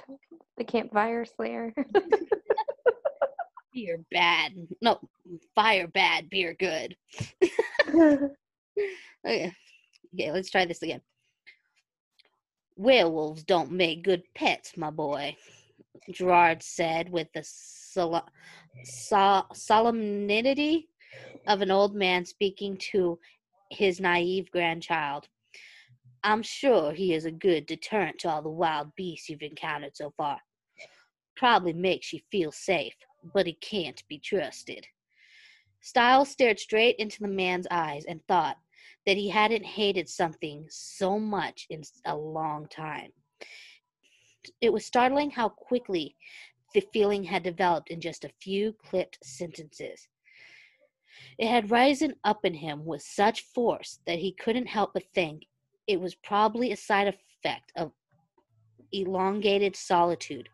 the 0.58 0.64
campfire 0.64 1.26
slayer. 1.26 1.74
beer 3.74 4.00
bad. 4.12 4.54
No, 4.82 5.00
fire 5.56 5.88
bad, 5.88 6.30
beer 6.30 6.56
good. 6.58 6.96
okay. 7.90 8.32
okay, 9.26 10.32
let's 10.32 10.50
try 10.50 10.66
this 10.66 10.82
again. 10.82 11.02
Werewolves 12.76 13.44
don't 13.44 13.72
make 13.72 14.04
good 14.04 14.24
pets, 14.36 14.78
my 14.78 14.90
boy, 14.92 15.36
Gerard 16.12 16.64
said 16.64 17.10
with 17.10 17.28
the 17.34 17.44
sol- 17.44 18.28
sol- 18.84 19.48
solemnity 19.54 20.88
of 21.48 21.62
an 21.62 21.72
old 21.72 21.96
man 21.96 22.26
speaking 22.26 22.78
to 22.92 23.20
his 23.72 24.00
naive 24.00 24.50
grandchild. 24.52 25.28
I'm 26.24 26.44
sure 26.44 26.94
he 26.94 27.14
is 27.14 27.26
a 27.26 27.32
good 27.32 27.66
deterrent 27.66 28.20
to 28.20 28.30
all 28.30 28.42
the 28.42 28.50
wild 28.50 28.96
beasts 28.96 29.30
you've 29.30 29.42
encountered 29.42 29.96
so 29.96 30.14
far. 30.18 30.40
Probably 31.36 31.74
makes 31.74 32.12
you 32.12 32.20
feel 32.32 32.52
safe, 32.52 32.96
but 33.34 33.46
he 33.46 33.54
can't 33.54 34.04
be 34.08 34.20
trusted. 34.20 34.86
Stiles 35.82 36.30
stared 36.30 36.60
straight 36.60 36.96
into 36.98 37.20
the 37.22 37.28
man's 37.28 37.68
eyes 37.70 38.04
and 38.06 38.20
thought 38.28 38.58
that 39.06 39.16
he 39.16 39.30
hadn't 39.30 39.64
hated 39.64 40.10
something 40.10 40.66
so 40.70 41.18
much 41.18 41.66
in 41.70 41.82
a 42.06 42.16
long 42.16 42.68
time. 42.68 43.12
It 44.60 44.74
was 44.74 44.86
startling 44.86 45.32
how 45.32 45.50
quickly 45.50 46.16
the 46.74 46.82
feeling 46.92 47.24
had 47.24 47.44
developed 47.44 47.90
in 47.90 48.02
just 48.02 48.26
a 48.26 48.32
few 48.42 48.74
clipped 48.74 49.18
sentences. 49.24 50.08
It 51.38 51.48
had 51.48 51.70
risen 51.72 52.16
up 52.24 52.46
in 52.46 52.56
him 52.56 52.86
with 52.86 53.02
such 53.02 53.42
force 53.42 54.00
that 54.08 54.20
he 54.20 54.32
couldn't 54.32 54.68
help 54.68 54.94
but 54.94 55.04
think 55.14 55.44
it 55.88 56.02
was 56.02 56.16
probably 56.16 56.72
a 56.72 56.78
side 56.78 57.08
effect 57.08 57.72
of 57.76 57.92
elongated 58.92 59.76
solitude, 59.76 60.50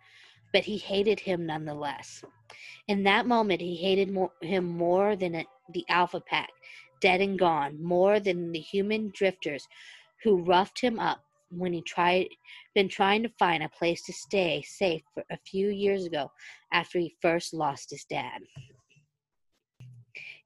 but 0.52 0.66
he 0.66 0.78
hated 0.78 1.20
him 1.20 1.46
nonetheless. 1.46 2.24
In 2.88 3.04
that 3.04 3.28
moment, 3.28 3.62
he 3.62 3.76
hated 3.76 4.12
more, 4.12 4.32
him 4.42 4.66
more 4.66 5.16
than 5.16 5.46
the 5.74 5.86
Alpha 5.90 6.20
Pack, 6.20 6.50
dead 7.00 7.22
and 7.22 7.40
gone, 7.40 7.82
more 7.82 8.20
than 8.20 8.52
the 8.52 8.60
human 8.60 9.12
drifters 9.16 9.68
who 10.24 10.44
roughed 10.44 10.80
him 10.80 11.00
up 11.00 11.24
when 11.50 11.74
he 11.74 11.82
tried 11.82 12.28
been 12.74 12.90
trying 12.90 13.22
to 13.24 13.30
find 13.38 13.64
a 13.64 13.70
place 13.70 14.02
to 14.04 14.14
stay 14.14 14.62
safe 14.64 15.04
for 15.14 15.24
a 15.30 15.38
few 15.46 15.70
years 15.70 16.06
ago 16.06 16.32
after 16.72 17.00
he 17.00 17.16
first 17.22 17.54
lost 17.54 17.92
his 17.92 18.04
dad. 18.06 18.42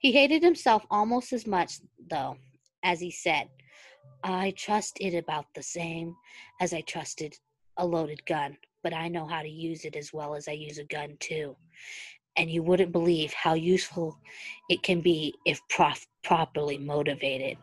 He 0.08 0.14
hated 0.14 0.42
himself 0.42 0.86
almost 0.90 1.34
as 1.34 1.46
much, 1.46 1.82
though, 2.10 2.38
as 2.82 3.02
he 3.02 3.12
said, 3.12 3.50
I 4.24 4.54
trust 4.56 5.00
it 5.02 5.14
about 5.14 5.48
the 5.54 5.62
same 5.62 6.16
as 6.62 6.74
I 6.74 6.80
trusted 6.80 7.36
a 7.76 7.86
loaded 7.86 8.26
gun, 8.26 8.58
but 8.84 8.94
I 8.94 9.10
know 9.10 9.28
how 9.28 9.42
to 9.42 9.50
use 9.50 9.84
it 9.84 9.98
as 9.98 10.14
well 10.14 10.34
as 10.34 10.48
I 10.48 10.54
use 10.54 10.78
a 10.78 10.86
gun, 10.86 11.18
too. 11.20 11.58
And 12.38 12.50
you 12.50 12.64
wouldn't 12.64 12.94
believe 12.94 13.34
how 13.34 13.56
useful 13.56 14.18
it 14.70 14.82
can 14.82 15.02
be 15.02 15.34
if 15.46 15.60
prof- 15.68 16.08
properly 16.24 16.78
motivated. 16.78 17.58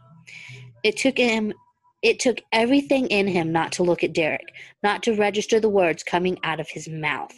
It 0.83 0.99
took 0.99 1.17
him 1.17 1.55
it 2.03 2.21
took 2.21 2.43
everything 2.53 3.07
in 3.07 3.27
him 3.27 3.53
not 3.53 3.73
to 3.73 3.83
look 3.83 4.05
at 4.05 4.13
Derek, 4.13 4.53
not 4.83 5.03
to 5.05 5.17
register 5.17 5.59
the 5.59 5.71
words 5.71 6.03
coming 6.03 6.39
out 6.43 6.61
of 6.61 6.69
his 6.69 6.91
mouth. 6.91 7.35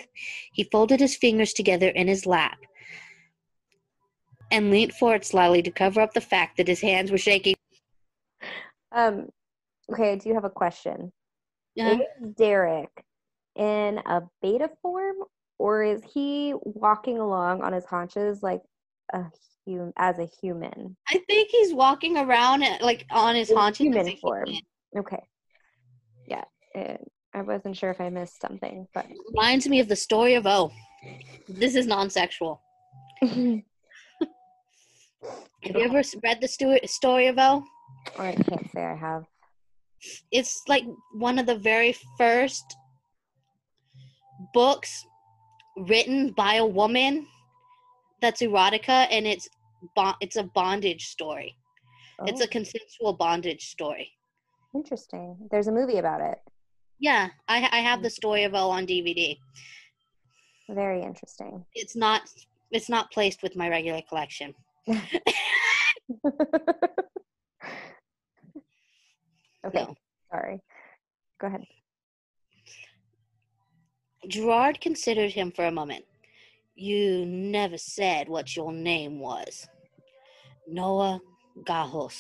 He 0.53 0.65
folded 0.65 0.99
his 0.99 1.15
fingers 1.15 1.53
together 1.53 1.91
in 1.91 2.09
his 2.09 2.27
lap 2.27 2.59
and 4.51 4.71
leaned 4.71 4.93
forward 4.95 5.25
slightly 5.25 5.63
to 5.63 5.71
cover 5.71 6.01
up 6.01 6.13
the 6.15 6.21
fact 6.21 6.57
that 6.57 6.69
his 6.69 6.81
hands 6.81 7.11
were 7.11 7.19
shaking. 7.19 7.55
Um, 8.93 9.29
okay, 9.93 10.13
I 10.13 10.17
do 10.17 10.33
have 10.35 10.45
a 10.45 10.51
question. 10.51 11.13
Yeah. 11.75 11.93
Is 11.99 12.01
Derek 12.37 12.91
in 13.57 13.99
a 14.07 14.23
beta 14.43 14.71
form, 14.83 15.17
or 15.59 15.83
is 15.83 16.03
he 16.05 16.55
walking 16.63 17.19
along 17.19 17.63
on 17.63 17.73
his 17.73 17.85
haunches 17.85 18.43
like 18.43 18.63
a 19.13 19.25
hum- 19.69 19.93
as 19.99 20.19
a 20.19 20.29
human? 20.41 20.97
I 21.11 21.19
think 21.29 21.51
he's 21.51 21.75
walking 21.75 22.17
around 22.17 22.65
like 22.81 23.05
on 23.11 23.35
his 23.35 23.51
In 23.51 23.57
haunches. 23.57 23.85
human 23.85 24.17
form. 24.17 24.47
human. 24.47 24.63
Okay. 24.99 25.23
Yeah, 26.27 26.45
eh, 26.75 26.97
I 27.35 27.43
wasn't 27.43 27.77
sure 27.77 27.91
if 27.91 28.01
I 28.01 28.09
missed 28.09 28.41
something, 28.41 28.87
but 28.95 29.07
Reminds 29.35 29.69
me 29.69 29.81
of 29.81 29.89
the 29.89 29.97
story 29.97 30.35
of 30.35 30.47
O. 30.47 30.73
This 31.49 31.75
is 31.77 31.87
non-sexual. 31.87 32.61
Have 35.23 35.77
you 35.77 35.85
ever 35.85 36.03
read 36.25 36.41
the 36.41 36.49
sto- 36.49 36.79
story 36.85 37.27
of 37.29 37.39
O? 37.39 37.65
or 38.19 38.25
oh, 38.25 38.29
I 38.29 38.33
can't 38.35 38.71
say 38.73 38.85
I 38.85 38.95
have. 38.95 39.25
It's 40.31 40.63
like 40.69 40.85
one 41.15 41.39
of 41.39 41.47
the 41.47 41.57
very 41.57 41.95
first 42.19 42.65
books 44.53 45.07
written 45.77 46.33
by 46.33 46.55
a 46.55 46.67
woman 46.67 47.27
that's 48.21 48.43
erotica, 48.43 49.07
and 49.11 49.27
it's 49.27 49.49
bo- 49.95 50.15
it's 50.21 50.37
a 50.37 50.45
bondage 50.45 51.07
story. 51.07 51.57
It's 52.27 52.41
Oh, 52.41 52.45
a 52.45 52.49
consensual 52.49 53.13
bondage 53.13 53.67
story. 53.69 54.13
interesting. 54.75 55.37
There's 55.51 55.69
a 55.69 55.73
movie 55.73 55.99
about 55.99 56.21
it. 56.21 56.39
Yeah, 56.99 57.29
I, 57.49 57.69
I 57.73 57.81
have 57.81 58.03
the 58.03 58.11
story 58.11 58.45
of 58.45 58.55
O 58.55 58.71
on 58.71 58.87
DVD. 58.87 59.37
Very 60.71 61.03
interesting. 61.03 61.65
It's 61.75 61.95
not 61.97 62.23
it's 62.71 62.89
not 62.89 63.11
placed 63.13 63.43
with 63.43 63.55
my 63.57 63.69
regular 63.69 64.03
collection. 64.09 64.55
okay, 64.89 64.97
No. 69.75 69.95
sorry. 70.31 70.61
Go 71.41 71.47
ahead. 71.49 71.65
Gerard 74.29 74.81
considered 74.81 75.33
him 75.33 75.53
for 75.53 75.65
a 75.67 75.71
moment. 75.73 76.05
You 76.75 77.25
never 77.27 77.79
said 77.79 78.29
what 78.29 78.55
your 78.55 78.73
name 78.73 79.19
was. 79.19 79.67
Noah 80.69 81.21
Gajos, 81.65 82.19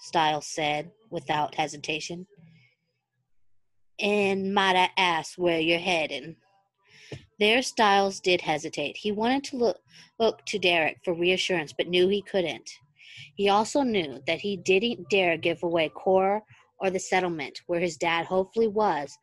Stiles 0.00 0.46
said 0.46 0.90
without 1.10 1.54
hesitation. 1.54 2.26
And 3.98 4.52
might 4.54 4.76
I 4.76 4.90
ask 4.96 5.36
where 5.36 5.58
you're 5.58 5.78
heading? 5.78 6.36
There, 7.38 7.60
Stiles 7.60 8.20
did 8.20 8.40
hesitate. 8.40 8.96
He 8.96 9.12
wanted 9.12 9.44
to 9.44 9.56
look, 9.56 9.78
look 10.18 10.44
to 10.46 10.58
Derek 10.58 10.98
for 11.04 11.12
reassurance, 11.12 11.72
but 11.76 11.88
knew 11.88 12.08
he 12.08 12.22
couldn't. 12.22 12.70
He 13.34 13.48
also 13.50 13.82
knew 13.82 14.22
that 14.26 14.40
he 14.40 14.56
didn't 14.56 15.10
dare 15.10 15.36
give 15.36 15.62
away 15.62 15.90
Cora 15.90 16.42
or 16.78 16.90
the 16.90 16.98
settlement 16.98 17.60
where 17.66 17.80
his 17.80 17.96
dad 17.96 18.26
hopefully 18.26 18.68
was, 18.68 19.18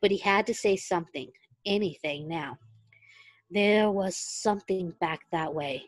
but 0.00 0.10
he 0.10 0.18
had 0.18 0.46
to 0.48 0.54
say 0.54 0.76
something, 0.76 1.30
anything 1.64 2.28
now. 2.28 2.58
There 3.50 3.90
was 3.90 4.16
something 4.16 4.94
back 5.00 5.20
that 5.30 5.54
way, 5.54 5.84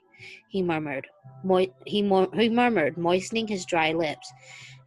he 0.48 0.62
murmured. 0.62 1.08
Mo- 1.42 1.74
he, 1.86 2.02
mo- 2.02 2.30
he 2.34 2.48
murmured, 2.48 2.96
moistening 2.96 3.48
his 3.48 3.64
dry 3.66 3.92
lips, 3.92 4.32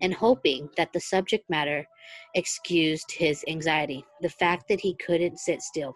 and 0.02 0.14
hoping 0.14 0.70
that 0.78 0.94
the 0.94 1.00
subject 1.00 1.50
matter 1.50 1.86
excused 2.36 3.12
his 3.12 3.44
anxiety, 3.48 4.06
the 4.22 4.30
fact 4.30 4.68
that 4.70 4.80
he 4.80 4.96
couldn't 4.96 5.40
sit 5.40 5.62
still. 5.62 5.96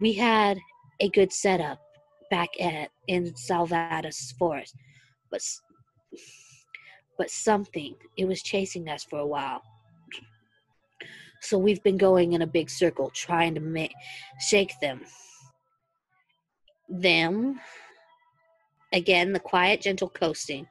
We 0.00 0.12
had 0.12 0.58
a 1.00 1.08
good 1.08 1.32
setup 1.32 1.80
back 2.30 2.50
at 2.60 2.90
in 3.08 3.34
Salvatus 3.34 4.32
Forest, 4.38 4.74
but 5.30 5.40
but 7.16 7.30
something 7.30 7.96
it 8.16 8.26
was 8.26 8.42
chasing 8.42 8.88
us 8.88 9.02
for 9.02 9.18
a 9.18 9.26
while. 9.26 9.62
So 11.40 11.58
we've 11.58 11.82
been 11.82 11.96
going 11.96 12.32
in 12.32 12.42
a 12.42 12.46
big 12.46 12.70
circle 12.70 13.10
trying 13.10 13.54
to 13.54 13.60
make 13.60 13.92
shake 14.40 14.72
them. 14.80 15.02
Them 16.88 17.60
again 18.92 19.32
the 19.32 19.40
quiet 19.40 19.80
gentle 19.82 20.08
coasting 20.08 20.66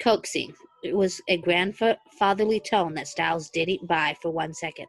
coaxing 0.00 0.52
it 0.82 0.94
was 0.94 1.20
a 1.28 1.36
grandfatherly 1.38 2.60
tone 2.60 2.94
that 2.94 3.08
Stiles 3.08 3.50
didn't 3.50 3.86
buy 3.88 4.16
for 4.22 4.30
one 4.30 4.54
second 4.54 4.86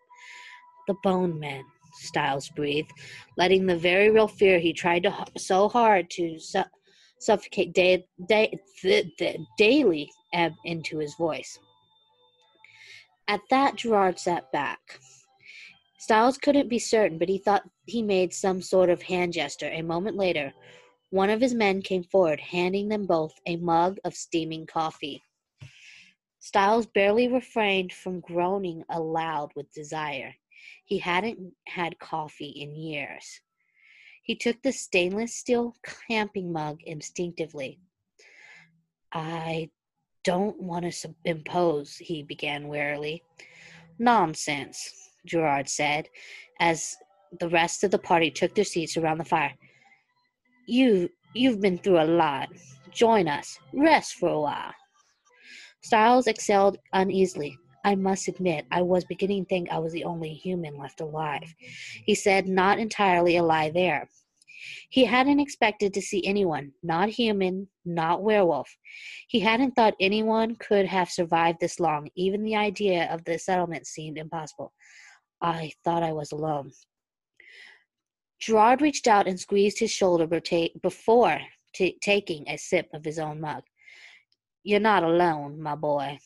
the 0.87 0.95
bone 1.03 1.39
men 1.39 1.63
Stiles 1.97 2.49
breathed 2.49 2.91
letting 3.37 3.65
the 3.65 3.77
very 3.77 4.09
real 4.09 4.27
fear 4.27 4.59
he 4.59 4.73
tried 4.73 5.03
to 5.03 5.25
so 5.37 5.67
hard 5.69 6.09
to 6.11 6.39
su- 6.39 6.63
suffocate 7.19 7.73
day, 7.73 8.05
th- 8.27 8.59
th- 9.17 9.39
daily 9.57 10.09
ebb 10.33 10.53
into 10.65 10.99
his 10.99 11.15
voice 11.15 11.59
at 13.27 13.41
that 13.49 13.75
gerard 13.75 14.19
sat 14.19 14.51
back 14.51 14.79
Stiles 15.99 16.37
couldn't 16.37 16.69
be 16.69 16.79
certain 16.79 17.17
but 17.17 17.29
he 17.29 17.39
thought 17.39 17.67
he 17.85 18.01
made 18.01 18.33
some 18.33 18.61
sort 18.61 18.89
of 18.89 19.01
hand 19.01 19.33
gesture 19.33 19.69
a 19.73 19.81
moment 19.81 20.15
later 20.15 20.53
one 21.09 21.29
of 21.29 21.39
his 21.39 21.53
men 21.53 21.81
came 21.81 22.03
forward, 22.03 22.39
handing 22.39 22.89
them 22.89 23.05
both 23.05 23.33
a 23.45 23.55
mug 23.55 23.97
of 24.03 24.13
steaming 24.13 24.65
coffee. 24.65 25.23
Stiles 26.39 26.85
barely 26.85 27.27
refrained 27.27 27.93
from 27.93 28.19
groaning 28.19 28.83
aloud 28.89 29.51
with 29.55 29.71
desire. 29.71 30.35
He 30.85 30.97
hadn't 30.99 31.53
had 31.67 31.99
coffee 31.99 32.49
in 32.49 32.75
years. 32.75 33.41
He 34.23 34.35
took 34.35 34.61
the 34.61 34.71
stainless 34.71 35.35
steel 35.35 35.75
camping 36.07 36.51
mug 36.51 36.79
instinctively. 36.83 37.79
I 39.13 39.69
don't 40.23 40.61
want 40.61 40.91
to 40.91 41.15
impose, 41.23 41.95
he 41.95 42.23
began 42.23 42.67
wearily. 42.67 43.23
Nonsense, 43.99 45.11
Gerard 45.25 45.69
said, 45.69 46.09
as 46.59 46.95
the 47.39 47.49
rest 47.49 47.83
of 47.83 47.91
the 47.91 47.99
party 47.99 48.29
took 48.29 48.53
their 48.53 48.65
seats 48.65 48.97
around 48.97 49.17
the 49.17 49.25
fire. 49.25 49.53
You 50.65 51.09
you've 51.33 51.61
been 51.61 51.77
through 51.77 52.01
a 52.01 52.03
lot. 52.03 52.49
Join 52.91 53.27
us. 53.27 53.57
Rest 53.73 54.15
for 54.15 54.29
a 54.29 54.41
while. 54.41 54.73
Stiles 55.81 56.27
exhaled 56.27 56.77
uneasily. 56.93 57.57
I 57.87 57.95
must 57.95 58.27
admit, 58.27 58.65
I 58.69 58.81
was 58.81 59.05
beginning 59.05 59.45
to 59.45 59.47
think 59.47 59.69
I 59.71 59.79
was 59.79 59.93
the 59.93 60.03
only 60.03 60.33
human 60.33 60.77
left 60.77 60.99
alive. 60.99 61.55
He 62.05 62.15
said, 62.15 62.45
not 62.45 62.79
entirely 62.79 63.37
a 63.37 63.43
lie 63.43 63.69
there. 63.69 64.09
He 64.89 65.05
hadn't 65.05 65.39
expected 65.39 65.93
to 65.93 66.01
see 66.01 66.21
anyone, 66.25 66.73
not 66.83 67.07
human, 67.07 67.69
not 67.85 68.23
werewolf. 68.23 68.75
He 69.29 69.39
hadn't 69.39 69.71
thought 69.71 69.95
anyone 70.01 70.57
could 70.57 70.85
have 70.85 71.09
survived 71.09 71.61
this 71.61 71.79
long. 71.79 72.09
Even 72.15 72.43
the 72.43 72.57
idea 72.57 73.09
of 73.09 73.23
the 73.23 73.39
settlement 73.39 73.87
seemed 73.87 74.17
impossible. 74.17 74.73
I 75.39 75.71
thought 75.85 76.03
I 76.03 76.11
was 76.11 76.33
alone. 76.33 76.73
Gerard 78.37 78.81
reached 78.81 79.07
out 79.07 79.29
and 79.29 79.39
squeezed 79.39 79.79
his 79.79 79.91
shoulder 79.91 80.27
before 80.27 81.39
t- 81.73 81.97
taking 82.01 82.49
a 82.49 82.57
sip 82.57 82.89
of 82.93 83.05
his 83.05 83.17
own 83.17 83.39
mug. 83.39 83.63
You're 84.63 84.81
not 84.81 85.03
alone, 85.03 85.61
my 85.61 85.75
boy. 85.75 86.19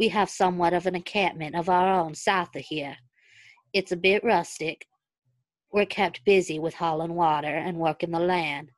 We 0.00 0.08
have 0.08 0.30
somewhat 0.30 0.72
of 0.72 0.86
an 0.86 0.96
encampment 0.96 1.54
of 1.54 1.68
our 1.68 1.92
own 1.92 2.14
south 2.14 2.56
of 2.56 2.62
here. 2.62 2.96
It's 3.74 3.92
a 3.92 3.96
bit 3.98 4.24
rustic. 4.24 4.86
We're 5.74 5.84
kept 5.84 6.24
busy 6.24 6.58
with 6.58 6.72
hauling 6.72 7.12
water 7.14 7.54
and 7.54 7.76
working 7.76 8.10
the 8.10 8.18
land, 8.18 8.70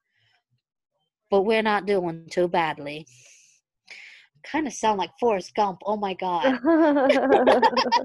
but 1.30 1.42
we're 1.42 1.62
not 1.62 1.86
doing 1.86 2.26
too 2.28 2.48
badly. 2.48 3.06
Kind 4.42 4.66
of 4.66 4.72
sound 4.72 4.98
like 4.98 5.12
Forrest 5.20 5.54
Gump. 5.54 5.78
Oh 5.86 5.96
my 5.96 6.14
God. 6.14 6.58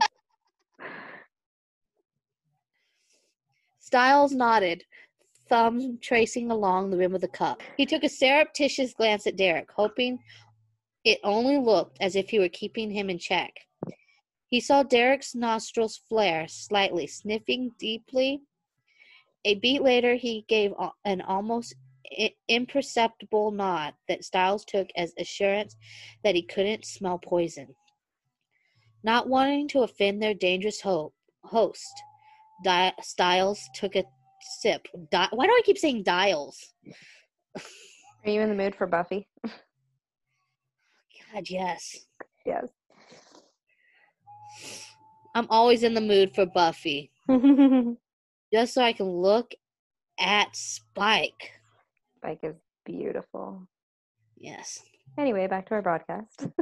Stiles 3.80 4.32
nodded, 4.32 4.84
thumb 5.49 5.97
tracing 6.03 6.51
along 6.51 6.91
the 6.91 6.97
rim 6.97 7.15
of 7.15 7.22
the 7.22 7.28
cup. 7.28 7.63
He 7.78 7.88
took 7.88 8.03
a 8.03 8.09
surreptitious 8.09 8.93
glance 8.93 9.26
at 9.26 9.38
Derek, 9.38 9.72
hoping 9.76 10.20
it 11.08 11.22
only 11.24 11.58
looked 11.58 11.97
as 12.01 12.18
if 12.18 12.30
he 12.30 12.38
were 12.38 12.49
keeping 12.49 12.91
him 12.91 13.10
in 13.10 13.18
check. 13.18 13.53
He 14.49 14.60
saw 14.60 14.84
Derek's 14.84 15.34
nostrils 15.34 16.01
flare 16.10 16.49
slightly, 16.49 17.08
sniffing 17.08 17.72
deeply. 17.80 18.41
A 19.45 19.55
beat 19.55 19.82
later, 19.82 20.16
he 20.16 20.43
gave 20.49 20.74
an 21.05 21.22
almost 21.22 21.76
imperceptible 22.49 23.51
nod 23.51 23.93
that 24.10 24.26
Stiles 24.26 24.66
took 24.66 24.89
as 24.97 25.14
assurance 25.18 25.78
that 26.26 26.36
he 26.36 26.41
couldn't 26.41 26.84
smell 26.84 27.18
poison. 27.20 27.68
Not 29.01 29.30
wanting 29.30 29.70
to 29.70 29.84
offend 29.84 30.22
their 30.22 30.34
dangerous 30.34 30.82
ho- 30.82 31.14
host, 31.45 31.93
Di- 32.66 32.93
Stiles 33.01 33.62
took 33.74 33.95
a 33.95 34.03
sip. 34.60 34.86
Di- 35.10 35.30
Why 35.32 35.45
do 35.45 35.51
I 35.53 35.62
keep 35.64 35.78
saying 35.78 36.03
dials? 36.03 36.74
Are 38.26 38.30
you 38.30 38.41
in 38.41 38.49
the 38.49 38.55
mood 38.55 38.76
for 38.76 38.88
Buffy? 38.88 39.30
God, 41.34 41.50
yes. 41.50 42.06
Yes. 42.46 42.68
I'm 45.36 45.48
always 45.50 45.84
in 45.84 45.94
the 45.94 46.02
mood 46.02 46.34
for 46.34 46.46
Buffy. 46.46 47.12
Just 48.54 48.74
so 48.74 48.82
I 48.82 48.94
can 48.94 49.08
look 49.08 49.54
at 50.20 50.56
Spike. 50.56 51.52
Spike 52.18 52.40
is 52.44 52.56
beautiful. 52.86 53.68
Yes. 54.38 54.82
Anyway, 55.18 55.48
back 55.48 55.68
to 55.68 55.76
our 55.76 55.82
broadcast. 55.82 56.48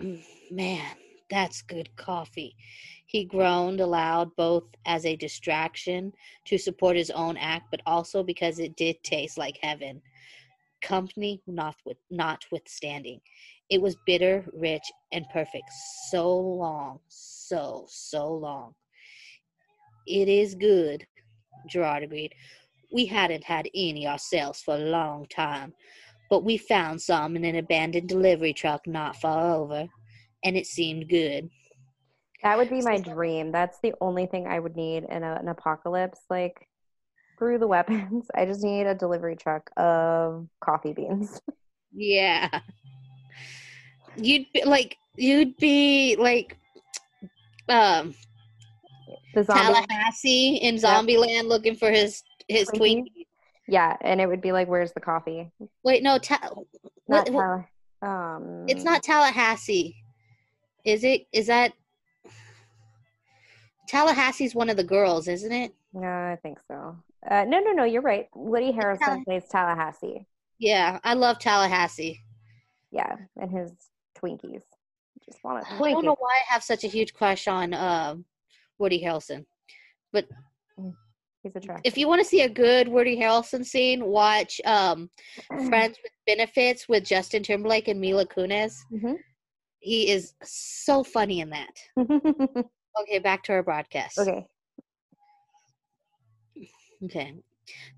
Mm, 0.00 0.22
man, 0.50 0.96
that's 1.28 1.62
good 1.62 1.94
coffee. 1.96 2.56
He 3.06 3.24
groaned 3.24 3.80
aloud, 3.80 4.34
both 4.36 4.64
as 4.86 5.04
a 5.04 5.16
distraction 5.16 6.12
to 6.46 6.58
support 6.58 6.96
his 6.96 7.10
own 7.10 7.36
act, 7.36 7.66
but 7.70 7.82
also 7.86 8.22
because 8.22 8.58
it 8.58 8.76
did 8.76 9.02
taste 9.02 9.36
like 9.36 9.58
heaven. 9.60 10.00
Company 10.82 11.42
not 11.46 11.76
with, 11.84 11.98
notwithstanding. 12.10 13.20
It 13.70 13.80
was 13.80 13.96
bitter, 14.06 14.44
rich, 14.52 14.82
and 15.12 15.26
perfect. 15.32 15.70
So 16.10 16.38
long, 16.38 17.00
so, 17.08 17.86
so 17.88 18.32
long. 18.32 18.74
It 20.06 20.28
is 20.28 20.54
good, 20.54 21.06
Gerard 21.68 22.02
agreed. 22.02 22.34
We 22.92 23.06
hadn't 23.06 23.44
had 23.44 23.68
any 23.74 24.08
ourselves 24.08 24.62
for 24.62 24.74
a 24.74 24.78
long 24.78 25.26
time, 25.26 25.72
but 26.28 26.44
we 26.44 26.56
found 26.56 27.00
some 27.00 27.36
in 27.36 27.44
an 27.44 27.56
abandoned 27.56 28.08
delivery 28.08 28.52
truck 28.52 28.86
not 28.86 29.16
far 29.16 29.54
over, 29.54 29.86
and 30.44 30.56
it 30.56 30.66
seemed 30.66 31.08
good. 31.08 31.48
That 32.42 32.56
would 32.56 32.70
be 32.70 32.80
my 32.80 32.98
dream. 32.98 33.52
That's 33.52 33.78
the 33.82 33.92
only 34.00 34.26
thing 34.26 34.46
I 34.46 34.58
would 34.58 34.74
need 34.74 35.04
in 35.04 35.22
a, 35.22 35.34
an 35.34 35.48
apocalypse. 35.48 36.20
Like, 36.30 36.66
through 37.40 37.58
the 37.58 37.66
weapons, 37.66 38.26
I 38.36 38.44
just 38.44 38.62
need 38.62 38.86
a 38.86 38.94
delivery 38.94 39.34
truck 39.34 39.68
of 39.76 40.46
coffee 40.60 40.92
beans. 40.92 41.40
Yeah. 41.92 42.60
You'd 44.16 44.46
be 44.54 44.62
like, 44.64 44.96
you'd 45.16 45.56
be 45.56 46.14
like, 46.16 46.56
um, 47.68 48.14
the 49.34 49.42
zombie. 49.42 49.74
Tallahassee 49.74 50.56
in 50.58 50.76
Zombieland 50.76 51.28
yep. 51.28 51.44
looking 51.46 51.74
for 51.74 51.90
his 51.90 52.22
his 52.46 52.68
Twinkie. 52.68 52.78
Twinkie. 52.78 53.26
Yeah, 53.66 53.96
and 54.02 54.20
it 54.20 54.28
would 54.28 54.40
be 54.40 54.52
like, 54.52 54.68
"Where's 54.68 54.92
the 54.92 55.00
coffee?" 55.00 55.50
Wait, 55.82 56.04
no, 56.04 56.18
ta- 56.18 56.48
not 57.08 57.28
what, 57.30 57.64
um, 58.08 58.66
it's 58.68 58.84
not 58.84 59.02
Tallahassee, 59.02 59.96
is 60.84 61.02
it? 61.02 61.26
Is 61.32 61.48
that 61.48 61.72
Tallahassee's 63.90 64.54
one 64.54 64.70
of 64.70 64.76
the 64.76 64.84
girls, 64.84 65.26
isn't 65.26 65.50
it? 65.50 65.74
No, 65.92 66.06
I 66.06 66.38
think 66.40 66.58
so. 66.68 66.96
Uh, 67.28 67.44
no, 67.46 67.60
no, 67.60 67.72
no. 67.72 67.84
You're 67.84 68.02
right. 68.02 68.28
Woody 68.34 68.72
Harrelson 68.72 69.24
plays 69.24 69.44
Tallahassee. 69.50 70.26
Yeah, 70.58 70.98
I 71.04 71.14
love 71.14 71.38
Tallahassee. 71.38 72.20
Yeah, 72.90 73.16
and 73.36 73.50
his 73.50 73.72
Twinkies. 74.18 74.62
Just 75.24 75.42
want 75.44 75.64
Twinkie. 75.64 75.88
I 75.88 75.92
don't 75.92 76.04
know 76.04 76.16
why 76.18 76.40
I 76.48 76.52
have 76.52 76.62
such 76.62 76.84
a 76.84 76.88
huge 76.88 77.14
crush 77.14 77.46
on 77.46 77.74
uh, 77.74 78.16
Woody 78.78 79.02
Harrelson, 79.02 79.44
but 80.12 80.26
mm, 80.78 80.92
he's 81.42 81.54
attractive. 81.54 81.82
If 81.84 81.98
you 81.98 82.08
want 82.08 82.20
to 82.20 82.28
see 82.28 82.42
a 82.42 82.48
good 82.48 82.88
Woody 82.88 83.16
Harrelson 83.16 83.64
scene, 83.64 84.04
watch 84.04 84.60
um, 84.64 85.10
Friends 85.68 85.98
with 86.02 86.12
Benefits 86.26 86.88
with 86.88 87.04
Justin 87.04 87.42
Timberlake 87.42 87.88
and 87.88 88.00
Mila 88.00 88.26
Kunis. 88.26 88.76
Mm-hmm. 88.92 89.14
He 89.78 90.10
is 90.10 90.34
so 90.42 91.02
funny 91.02 91.40
in 91.40 91.50
that. 91.50 91.78
okay, 93.02 93.18
back 93.18 93.42
to 93.44 93.52
our 93.52 93.62
broadcast. 93.62 94.18
Okay. 94.18 94.46
Okay. 97.04 97.34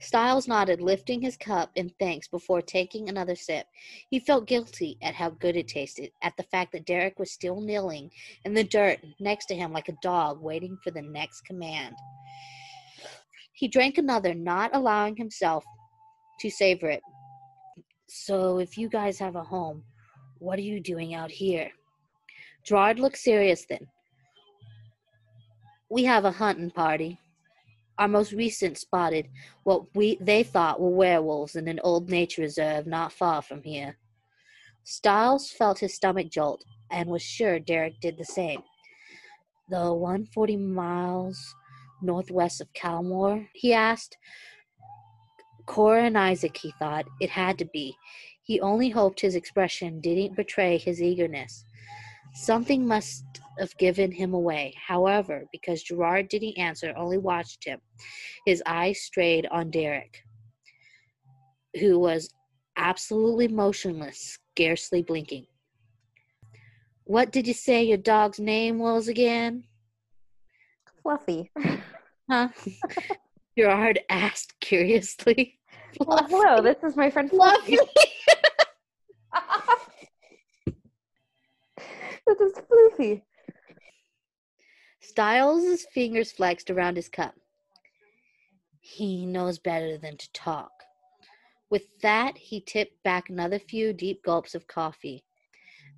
Stiles 0.00 0.48
nodded, 0.48 0.80
lifting 0.80 1.22
his 1.22 1.36
cup 1.36 1.70
in 1.76 1.90
thanks 1.98 2.28
before 2.28 2.60
taking 2.60 3.08
another 3.08 3.34
sip. 3.34 3.66
He 4.10 4.20
felt 4.20 4.46
guilty 4.46 4.98
at 5.00 5.14
how 5.14 5.30
good 5.30 5.56
it 5.56 5.68
tasted, 5.68 6.10
at 6.22 6.36
the 6.36 6.42
fact 6.44 6.72
that 6.72 6.84
Derek 6.84 7.18
was 7.18 7.30
still 7.30 7.60
kneeling 7.60 8.10
in 8.44 8.54
the 8.54 8.64
dirt 8.64 8.98
next 9.18 9.46
to 9.46 9.54
him 9.54 9.72
like 9.72 9.88
a 9.88 9.96
dog 10.02 10.42
waiting 10.42 10.76
for 10.84 10.90
the 10.90 11.02
next 11.02 11.42
command. 11.42 11.94
He 13.54 13.68
drank 13.68 13.98
another, 13.98 14.34
not 14.34 14.74
allowing 14.74 15.16
himself 15.16 15.64
to 16.40 16.50
savor 16.50 16.90
it. 16.90 17.02
So, 18.08 18.58
if 18.58 18.76
you 18.76 18.88
guys 18.88 19.18
have 19.20 19.36
a 19.36 19.44
home, 19.44 19.84
what 20.38 20.58
are 20.58 20.62
you 20.62 20.80
doing 20.80 21.14
out 21.14 21.30
here? 21.30 21.70
Gerard 22.64 22.98
looked 22.98 23.18
serious 23.18 23.64
then. 23.64 23.86
We 25.88 26.04
have 26.04 26.24
a 26.24 26.32
hunting 26.32 26.70
party. 26.70 27.18
Our 27.98 28.08
most 28.08 28.32
recent 28.32 28.78
spotted 28.78 29.28
what 29.64 29.94
we 29.94 30.16
they 30.20 30.42
thought 30.42 30.80
were 30.80 30.90
werewolves 30.90 31.56
in 31.56 31.68
an 31.68 31.80
old 31.84 32.08
nature 32.08 32.42
reserve 32.42 32.86
not 32.86 33.12
far 33.12 33.42
from 33.42 33.62
here. 33.62 33.98
Stiles 34.84 35.50
felt 35.50 35.78
his 35.78 35.94
stomach 35.94 36.30
jolt 36.30 36.64
and 36.90 37.08
was 37.08 37.22
sure 37.22 37.58
Derek 37.58 38.00
did 38.00 38.18
the 38.18 38.24
same. 38.24 38.62
The 39.68 39.92
140 39.92 40.56
miles 40.56 41.54
northwest 42.02 42.60
of 42.60 42.72
Calmore? 42.74 43.48
he 43.52 43.72
asked. 43.72 44.16
Cora 45.66 46.02
and 46.04 46.18
Isaac, 46.18 46.56
he 46.56 46.72
thought. 46.78 47.06
It 47.20 47.30
had 47.30 47.58
to 47.58 47.64
be. 47.64 47.96
He 48.42 48.60
only 48.60 48.90
hoped 48.90 49.20
his 49.20 49.36
expression 49.36 50.00
didn't 50.00 50.34
betray 50.34 50.78
his 50.78 51.00
eagerness. 51.00 51.64
Something 52.34 52.86
must 52.86 53.24
have 53.58 53.76
giving 53.78 54.12
him 54.12 54.34
away. 54.34 54.74
However, 54.84 55.44
because 55.52 55.82
Gerard 55.82 56.28
didn't 56.28 56.58
answer, 56.58 56.92
only 56.96 57.18
watched 57.18 57.64
him, 57.64 57.80
his 58.46 58.62
eyes 58.66 59.00
strayed 59.00 59.46
on 59.46 59.70
Derek, 59.70 60.22
who 61.78 61.98
was 61.98 62.30
absolutely 62.76 63.48
motionless, 63.48 64.38
scarcely 64.54 65.02
blinking. 65.02 65.46
What 67.04 67.32
did 67.32 67.46
you 67.46 67.54
say 67.54 67.82
your 67.82 67.98
dog's 67.98 68.38
name 68.38 68.78
was 68.78 69.08
again? 69.08 69.64
Fluffy. 71.02 71.50
Huh? 72.30 72.48
Gerard 73.58 74.00
asked 74.08 74.58
curiously. 74.60 75.58
Well, 76.00 76.26
hello, 76.30 76.62
this 76.62 76.82
is 76.82 76.96
my 76.96 77.10
friend 77.10 77.28
Fluffy. 77.28 77.76
Fluffy. 77.76 77.90
this 82.26 82.40
is 82.40 82.54
floofy. 82.54 83.22
Stiles' 85.12 85.84
fingers 85.92 86.32
flexed 86.32 86.70
around 86.70 86.96
his 86.96 87.10
cup. 87.10 87.34
He 88.80 89.26
knows 89.26 89.58
better 89.58 89.98
than 89.98 90.16
to 90.16 90.32
talk. 90.32 90.70
With 91.68 91.82
that, 92.00 92.38
he 92.38 92.62
tipped 92.62 93.02
back 93.02 93.28
another 93.28 93.58
few 93.58 93.92
deep 93.92 94.22
gulps 94.24 94.54
of 94.54 94.66
coffee. 94.66 95.22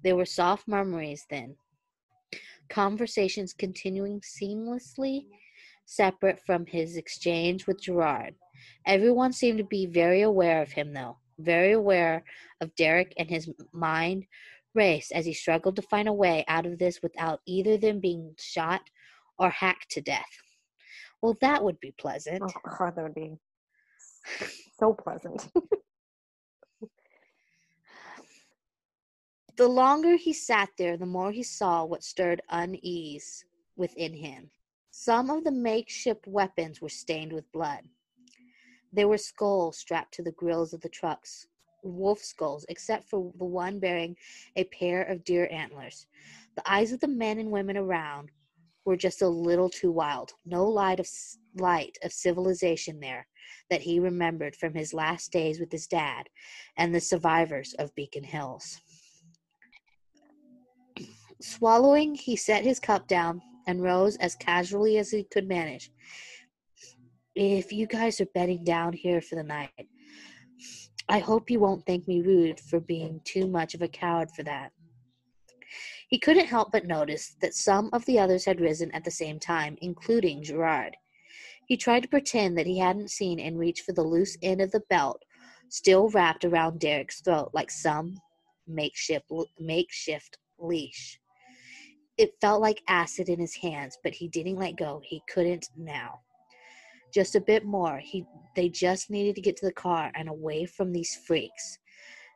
There 0.03 0.17
were 0.17 0.25
soft 0.25 0.67
murmurings 0.67 1.27
then. 1.31 1.55
Conversations 2.69 3.53
continuing 3.53 4.21
seamlessly 4.21 5.27
separate 5.87 6.41
from 6.45 6.67
his 6.67 6.97
exchange 6.97 7.69
with 7.69 7.83
Gerard. 7.83 8.35
Everyone 8.85 9.33
seemed 9.33 9.59
to 9.59 9.65
be 9.65 9.87
very 9.87 10.23
aware 10.23 10.61
of 10.61 10.73
him, 10.73 10.93
though, 10.93 11.19
very 11.39 11.71
aware 11.71 12.25
of 12.61 12.75
Derek 12.75 13.15
and 13.17 13.31
his 13.31 13.49
mind 13.71 14.27
raced 14.75 15.13
as 15.13 15.25
he 15.25 15.33
struggled 15.33 15.77
to 15.77 15.83
find 15.83 16.09
a 16.09 16.13
way 16.13 16.45
out 16.49 16.67
of 16.67 16.81
this 16.81 17.01
without 17.01 17.43
either 17.47 17.75
of 17.75 17.81
them 17.81 18.01
being 18.01 18.35
shot 18.41 18.83
or 19.39 19.51
hacked 19.51 19.91
to 19.91 20.01
death. 20.01 20.25
Well, 21.23 21.37
that 21.41 21.63
would 21.65 21.81
be 21.81 21.93
pleasant. 21.99 22.43
Oh, 22.43 22.51
God, 22.79 22.97
that 22.97 23.03
would 23.03 23.15
be 23.15 23.39
so 24.79 24.93
pleasant. 24.93 25.49
the 29.57 29.69
longer 29.69 30.17
he 30.17 30.33
sat 30.33 30.71
there, 30.77 30.97
the 30.97 31.07
more 31.07 31.33
he 31.33 31.43
saw 31.43 31.85
what 31.85 32.05
stirred 32.05 32.43
unease 32.51 33.45
within 33.77 34.13
him. 34.15 34.51
Some 34.91 35.31
of 35.31 35.45
the 35.45 35.51
makeshift 35.51 36.27
weapons 36.27 36.81
were 36.81 36.89
stained 36.89 37.33
with 37.33 37.51
blood. 37.53 37.81
There 38.93 39.09
were 39.09 39.19
skulls 39.19 39.79
strapped 39.79 40.15
to 40.15 40.23
the 40.23 40.31
grills 40.33 40.73
of 40.73 40.81
the 40.81 40.89
trucks, 40.89 41.49
wolf 41.83 42.21
skulls, 42.21 42.65
except 42.69 43.09
for 43.09 43.33
the 43.39 43.45
one 43.45 43.81
bearing 43.81 44.17
a 44.55 44.65
pair 44.65 45.03
of 45.03 45.25
deer 45.25 45.49
antlers. 45.51 46.07
The 46.55 46.71
eyes 46.71 46.93
of 46.93 47.01
the 47.01 47.09
men 47.09 47.39
and 47.39 47.51
women 47.51 47.77
around 47.77 48.31
were 48.85 48.97
just 48.97 49.23
a 49.23 49.29
little 49.29 49.69
too 49.69 49.91
wild. 49.91 50.33
No 50.45 50.65
light 50.65 51.01
of 51.01 51.09
light 51.57 51.97
of 52.03 52.13
civilization 52.13 53.01
there 53.01 53.27
that 53.71 53.83
he 53.83 54.01
remembered 54.01 54.57
from 54.57 54.75
his 54.75 54.93
last 54.93 55.33
days 55.33 55.61
with 55.61 55.71
his 55.73 55.87
dad 55.87 56.29
and 56.77 56.95
the 56.95 57.01
survivors 57.01 57.75
of 57.79 57.95
Beacon 57.95 58.25
Hills. 58.25 58.81
Swallowing, 61.41 62.15
he 62.15 62.37
set 62.37 62.65
his 62.65 62.81
cup 62.81 63.07
down 63.07 63.41
and 63.67 63.83
rose 63.83 64.17
as 64.17 64.35
casually 64.35 64.99
as 64.99 65.11
he 65.11 65.25
could 65.25 65.49
manage. 65.49 65.91
If 67.35 67.73
you 67.73 67.87
guys 67.87 68.21
are 68.21 68.27
bedding 68.35 68.65
down 68.65 68.93
here 68.93 69.21
for 69.21 69.35
the 69.35 69.43
night, 69.43 69.89
I 71.09 71.19
hope 71.19 71.51
you 71.51 71.61
won't 71.61 71.85
think 71.85 72.07
me 72.09 72.23
rude 72.23 72.61
for 72.61 72.81
being 72.81 73.21
too 73.25 73.47
much 73.47 73.75
of 73.75 73.83
a 73.83 73.89
coward 73.89 74.31
for 74.31 74.43
that. 74.45 74.73
He 76.09 76.19
couldn't 76.19 76.47
help 76.47 76.73
but 76.73 76.87
notice 76.87 77.37
that 77.41 77.55
some 77.55 77.91
of 77.93 78.05
the 78.05 78.19
others 78.19 78.45
had 78.45 78.61
risen 78.61 78.91
at 78.93 79.05
the 79.05 79.11
same 79.11 79.39
time, 79.39 79.77
including 79.81 80.43
Gerard. 80.43 80.97
He 81.67 81.77
tried 81.77 82.03
to 82.03 82.09
pretend 82.09 82.59
that 82.59 82.67
he 82.67 82.79
hadn't 82.79 83.11
seen 83.11 83.41
and 83.41 83.59
reached 83.59 83.85
for 83.85 83.93
the 83.93 84.03
loose 84.03 84.37
end 84.43 84.61
of 84.61 84.71
the 84.71 84.83
belt 84.91 85.23
still 85.69 86.09
wrapped 86.11 86.45
around 86.45 86.79
Derek's 86.79 87.21
throat 87.21 87.51
like 87.53 87.71
some 87.71 88.17
makeshift 88.67 89.31
makeshift 89.59 90.39
leash. 90.59 91.19
It 92.17 92.31
felt 92.41 92.61
like 92.61 92.81
acid 92.89 93.29
in 93.29 93.41
his 93.41 93.57
hands, 93.57 93.99
but 94.05 94.15
he 94.15 94.29
didn't 94.29 94.57
let 94.57 94.77
go. 94.77 95.01
He 95.05 95.21
couldn't 95.29 95.69
now. 95.77 96.21
Just 97.13 97.35
a 97.35 97.41
bit 97.41 97.65
more. 97.65 97.99
He 97.99 98.25
they 98.55 98.69
just 98.69 99.11
needed 99.11 99.35
to 99.35 99.41
get 99.41 99.57
to 99.57 99.67
the 99.67 99.73
car 99.73 100.13
and 100.15 100.29
away 100.29 100.65
from 100.65 100.93
these 100.93 101.17
freaks. 101.27 101.79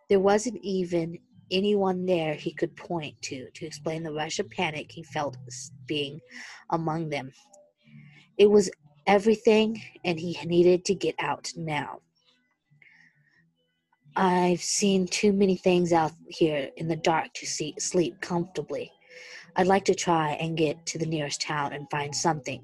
There 0.09 0.21
wasn't 0.21 0.59
even 0.63 1.19
anyone 1.51 2.07
there 2.07 2.35
he 2.35 2.53
could 2.53 2.75
point 2.77 3.21
to 3.23 3.49
to 3.55 3.67
explain 3.67 4.03
the 4.03 4.13
rush 4.13 4.39
of 4.39 4.51
panic 4.51 4.91
he 4.91 5.03
felt 5.03 5.37
being 5.87 6.21
among 6.71 7.09
them. 7.09 7.33
It 8.37 8.51
was 8.51 8.71
everything, 9.07 9.83
and 10.05 10.21
he 10.21 10.39
needed 10.45 10.85
to 10.85 10.95
get 10.95 11.15
out 11.19 11.51
now. 11.57 12.01
I've 14.17 14.61
seen 14.61 15.07
too 15.07 15.33
many 15.33 15.57
things 15.57 15.93
out 15.93 16.13
here 16.29 16.71
in 16.77 16.89
the 16.89 16.97
dark 16.97 17.33
to 17.35 17.47
see, 17.47 17.75
sleep 17.79 18.21
comfortably. 18.21 18.91
I'd 19.57 19.67
like 19.67 19.85
to 19.87 19.95
try 19.95 20.33
and 20.33 20.57
get 20.57 20.85
to 20.87 20.99
the 20.99 21.07
nearest 21.07 21.41
town 21.41 21.73
and 21.73 21.91
find 21.91 22.15
something 22.15 22.63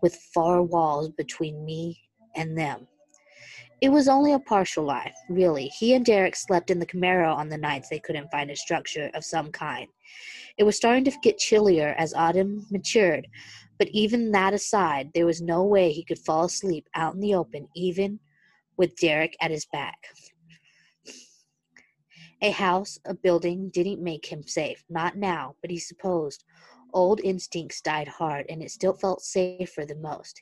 with 0.00 0.14
four 0.32 0.62
walls 0.62 1.10
between 1.10 1.64
me 1.64 2.00
and 2.34 2.56
them. 2.56 2.86
It 3.82 3.90
was 3.90 4.06
only 4.06 4.32
a 4.32 4.38
partial 4.38 4.84
lie, 4.84 5.12
really. 5.28 5.66
He 5.66 5.94
and 5.94 6.04
Derek 6.04 6.36
slept 6.36 6.70
in 6.70 6.78
the 6.78 6.86
Camaro 6.86 7.34
on 7.34 7.48
the 7.48 7.58
nights 7.58 7.88
they 7.88 7.98
couldn't 7.98 8.30
find 8.30 8.48
a 8.48 8.54
structure 8.54 9.10
of 9.12 9.24
some 9.24 9.50
kind. 9.50 9.88
It 10.56 10.62
was 10.62 10.76
starting 10.76 11.02
to 11.02 11.12
get 11.20 11.38
chillier 11.38 11.92
as 11.98 12.14
autumn 12.14 12.64
matured, 12.70 13.26
but 13.80 13.88
even 13.88 14.30
that 14.30 14.54
aside, 14.54 15.10
there 15.14 15.26
was 15.26 15.42
no 15.42 15.64
way 15.64 15.90
he 15.90 16.04
could 16.04 16.20
fall 16.20 16.44
asleep 16.44 16.86
out 16.94 17.14
in 17.14 17.20
the 17.20 17.34
open, 17.34 17.66
even 17.74 18.20
with 18.76 18.94
Derek 18.98 19.36
at 19.40 19.50
his 19.50 19.66
back. 19.72 19.98
A 22.40 22.52
house, 22.52 23.00
a 23.04 23.14
building, 23.14 23.68
didn't 23.70 24.00
make 24.00 24.26
him 24.26 24.44
safe. 24.44 24.84
Not 24.88 25.16
now, 25.16 25.56
but 25.60 25.72
he 25.72 25.78
supposed. 25.80 26.44
Old 26.94 27.20
instincts 27.24 27.80
died 27.80 28.06
hard, 28.06 28.46
and 28.48 28.62
it 28.62 28.70
still 28.70 28.94
felt 28.94 29.22
safer 29.22 29.84
than 29.84 30.00
most. 30.00 30.40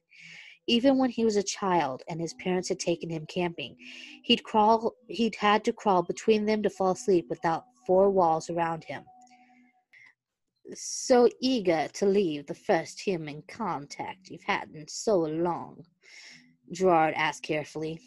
Even 0.66 0.98
when 0.98 1.10
he 1.10 1.24
was 1.24 1.36
a 1.36 1.42
child 1.42 2.02
and 2.08 2.20
his 2.20 2.34
parents 2.34 2.68
had 2.68 2.78
taken 2.78 3.10
him 3.10 3.26
camping, 3.26 3.76
he'd 4.22 4.44
crawl 4.44 4.94
he'd 5.08 5.36
had 5.36 5.64
to 5.64 5.72
crawl 5.72 6.02
between 6.02 6.44
them 6.46 6.62
to 6.62 6.70
fall 6.70 6.92
asleep 6.92 7.26
without 7.28 7.64
four 7.86 8.10
walls 8.10 8.50
around 8.50 8.84
him 8.84 9.04
so 10.74 11.28
eager 11.40 11.88
to 11.94 12.06
leave 12.06 12.46
the 12.46 12.54
first 12.54 13.00
human 13.00 13.42
contact 13.48 14.30
you've 14.30 14.42
had 14.42 14.68
in 14.74 14.86
so 14.88 15.18
long? 15.18 15.84
Gerard 16.72 17.14
asked 17.14 17.42
carefully. 17.42 18.00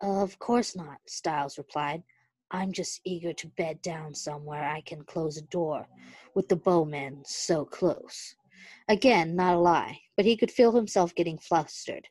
Of 0.00 0.38
course 0.38 0.76
not, 0.76 0.98
Stiles 1.06 1.58
replied. 1.58 2.02
I'm 2.50 2.72
just 2.72 3.00
eager 3.04 3.32
to 3.32 3.46
bed 3.48 3.80
down 3.82 4.14
somewhere 4.14 4.64
I 4.64 4.82
can 4.82 5.02
close 5.04 5.36
a 5.36 5.42
door 5.42 5.88
with 6.34 6.48
the 6.48 6.56
bone 6.56 6.90
men 6.90 7.22
so 7.24 7.64
close. 7.64 8.34
Again, 8.88 9.34
not 9.34 9.54
a 9.54 9.58
lie, 9.58 10.00
but 10.16 10.24
he 10.24 10.36
could 10.36 10.50
feel 10.50 10.72
himself 10.72 11.14
getting 11.14 11.38
flustered, 11.38 12.08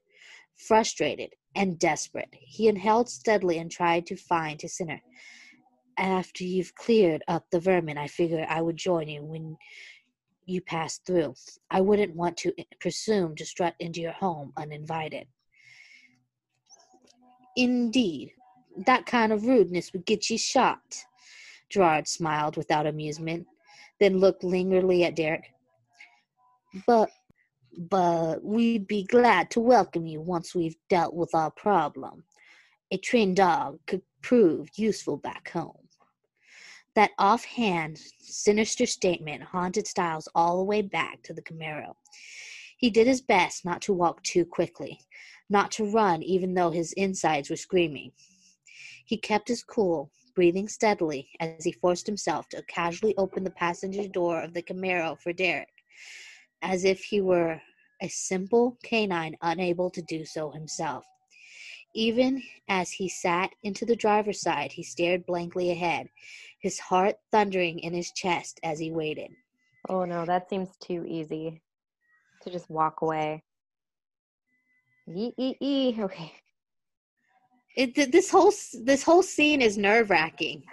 frustrated, 0.56 1.34
and 1.56 1.80
desperate. 1.80 2.30
He 2.32 2.68
inhaled 2.68 3.10
steadily 3.10 3.58
and 3.58 3.70
tried 3.70 4.06
to 4.08 4.16
find 4.16 4.62
his 4.62 4.78
center 4.78 5.02
after 5.98 6.44
you've 6.44 6.76
cleared 6.76 7.24
up 7.28 7.46
the 7.52 7.60
vermin, 7.60 7.98
I 7.98 8.08
figured 8.08 8.46
I 8.50 8.62
would 8.62 8.78
join 8.78 9.08
you 9.08 9.24
when 9.24 9.58
you 10.46 10.62
pass 10.62 11.00
through. 11.00 11.36
I 11.72 11.82
wouldn't 11.82 12.16
want 12.16 12.38
to 12.38 12.54
presume 12.80 13.36
to 13.36 13.46
strut 13.46 13.76
into 13.80 14.02
your 14.02 14.12
home 14.12 14.54
uninvited. 14.58 15.28
Indeed, 17.56 18.32
that 18.86 19.06
kind 19.06 19.32
of 19.32 19.46
rudeness 19.46 19.94
would 19.94 20.06
get 20.06 20.30
you 20.30 20.38
shot. 20.38 20.82
Gerard 21.70 22.08
smiled 22.08 22.58
without 22.58 22.88
amusement, 22.88 23.48
then 24.00 24.18
looked 24.18 24.44
lingeringly 24.44 25.04
at 25.04 25.16
Derek. 25.16 25.46
But 26.88 27.10
but 27.78 28.44
we'd 28.44 28.88
be 28.88 29.04
glad 29.04 29.50
to 29.52 29.60
welcome 29.60 30.06
you 30.06 30.22
once 30.22 30.54
we've 30.54 30.76
dealt 30.90 31.14
with 31.14 31.34
our 31.34 31.52
problem. 31.52 32.24
A 32.92 32.98
trained 32.98 33.38
dog 33.38 33.80
could 33.88 34.02
prove 34.22 34.70
useful 34.76 35.18
back 35.18 35.50
home. 35.50 35.88
That 36.96 37.12
offhand, 37.18 38.00
sinister 38.20 38.86
statement 38.86 39.42
haunted 39.42 39.88
Stiles 39.88 40.28
all 40.36 40.58
the 40.58 40.64
way 40.64 40.82
back 40.84 41.24
to 41.24 41.34
the 41.34 41.42
Camaro. 41.42 41.96
He 42.78 42.90
did 42.90 43.08
his 43.08 43.22
best 43.22 43.66
not 43.66 43.82
to 43.84 43.94
walk 43.94 44.22
too 44.24 44.46
quickly, 44.46 45.00
not 45.50 45.72
to 45.72 45.90
run 45.90 46.22
even 46.22 46.54
though 46.54 46.72
his 46.72 46.94
insides 46.94 47.50
were 47.50 47.56
screaming. 47.56 48.12
He 49.06 49.18
kept 49.18 49.48
his 49.48 49.64
cool, 49.64 50.12
breathing 50.36 50.68
steadily 50.68 51.30
as 51.40 51.64
he 51.64 51.72
forced 51.72 52.06
himself 52.06 52.48
to 52.50 52.64
casually 52.64 53.16
open 53.18 53.44
the 53.44 53.52
passenger 53.52 54.08
door 54.08 54.42
of 54.42 54.54
the 54.54 54.62
Camaro 54.62 55.20
for 55.20 55.34
Derek, 55.34 55.70
as 56.64 56.86
if 56.86 57.04
he 57.04 57.22
were 57.22 57.62
a 58.02 58.08
simple 58.08 58.78
canine 58.84 59.38
unable 59.42 59.90
to 59.92 60.02
do 60.02 60.26
so 60.26 60.50
himself. 60.50 61.06
Even 61.94 62.42
as 62.68 62.92
he 62.92 63.08
sat 63.08 63.52
into 63.62 63.86
the 63.86 63.96
driver's 63.96 64.42
side, 64.42 64.72
he 64.72 64.82
stared 64.82 65.26
blankly 65.28 65.70
ahead, 65.70 66.08
his 66.60 66.80
heart 66.80 67.18
thundering 67.32 67.78
in 67.80 67.94
his 67.94 68.12
chest 68.12 68.60
as 68.64 68.80
he 68.80 68.92
waited. 68.92 69.30
Oh 69.88 70.06
no, 70.06 70.26
that 70.26 70.50
seems 70.50 70.70
too 70.78 71.06
easy 71.06 71.62
to 72.42 72.50
just 72.50 72.70
walk 72.70 73.02
away. 73.02 73.44
E 75.08 75.34
e 75.38 75.56
e. 75.60 75.96
Okay. 76.00 76.32
It 77.76 78.12
this 78.12 78.32
whole 78.32 78.54
this 78.84 79.04
whole 79.04 79.24
scene 79.24 79.62
is 79.62 79.78
nerve 79.78 80.10
wracking. 80.10 80.64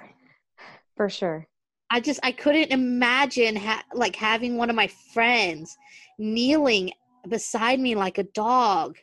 For 0.97 1.11
sure. 1.11 1.49
I 1.91 2.01
just 2.01 2.20
I 2.22 2.32
couldn't 2.32 2.70
imagine 2.70 3.57
ha- 3.57 3.84
like 3.93 4.14
having 4.14 4.57
one 4.57 4.70
of 4.70 4.76
my 4.76 4.88
friends 5.12 5.76
kneeling 6.18 6.93
beside 7.28 7.80
me 7.80 7.95
like 7.97 8.18
a 8.18 8.22
dog 8.22 8.97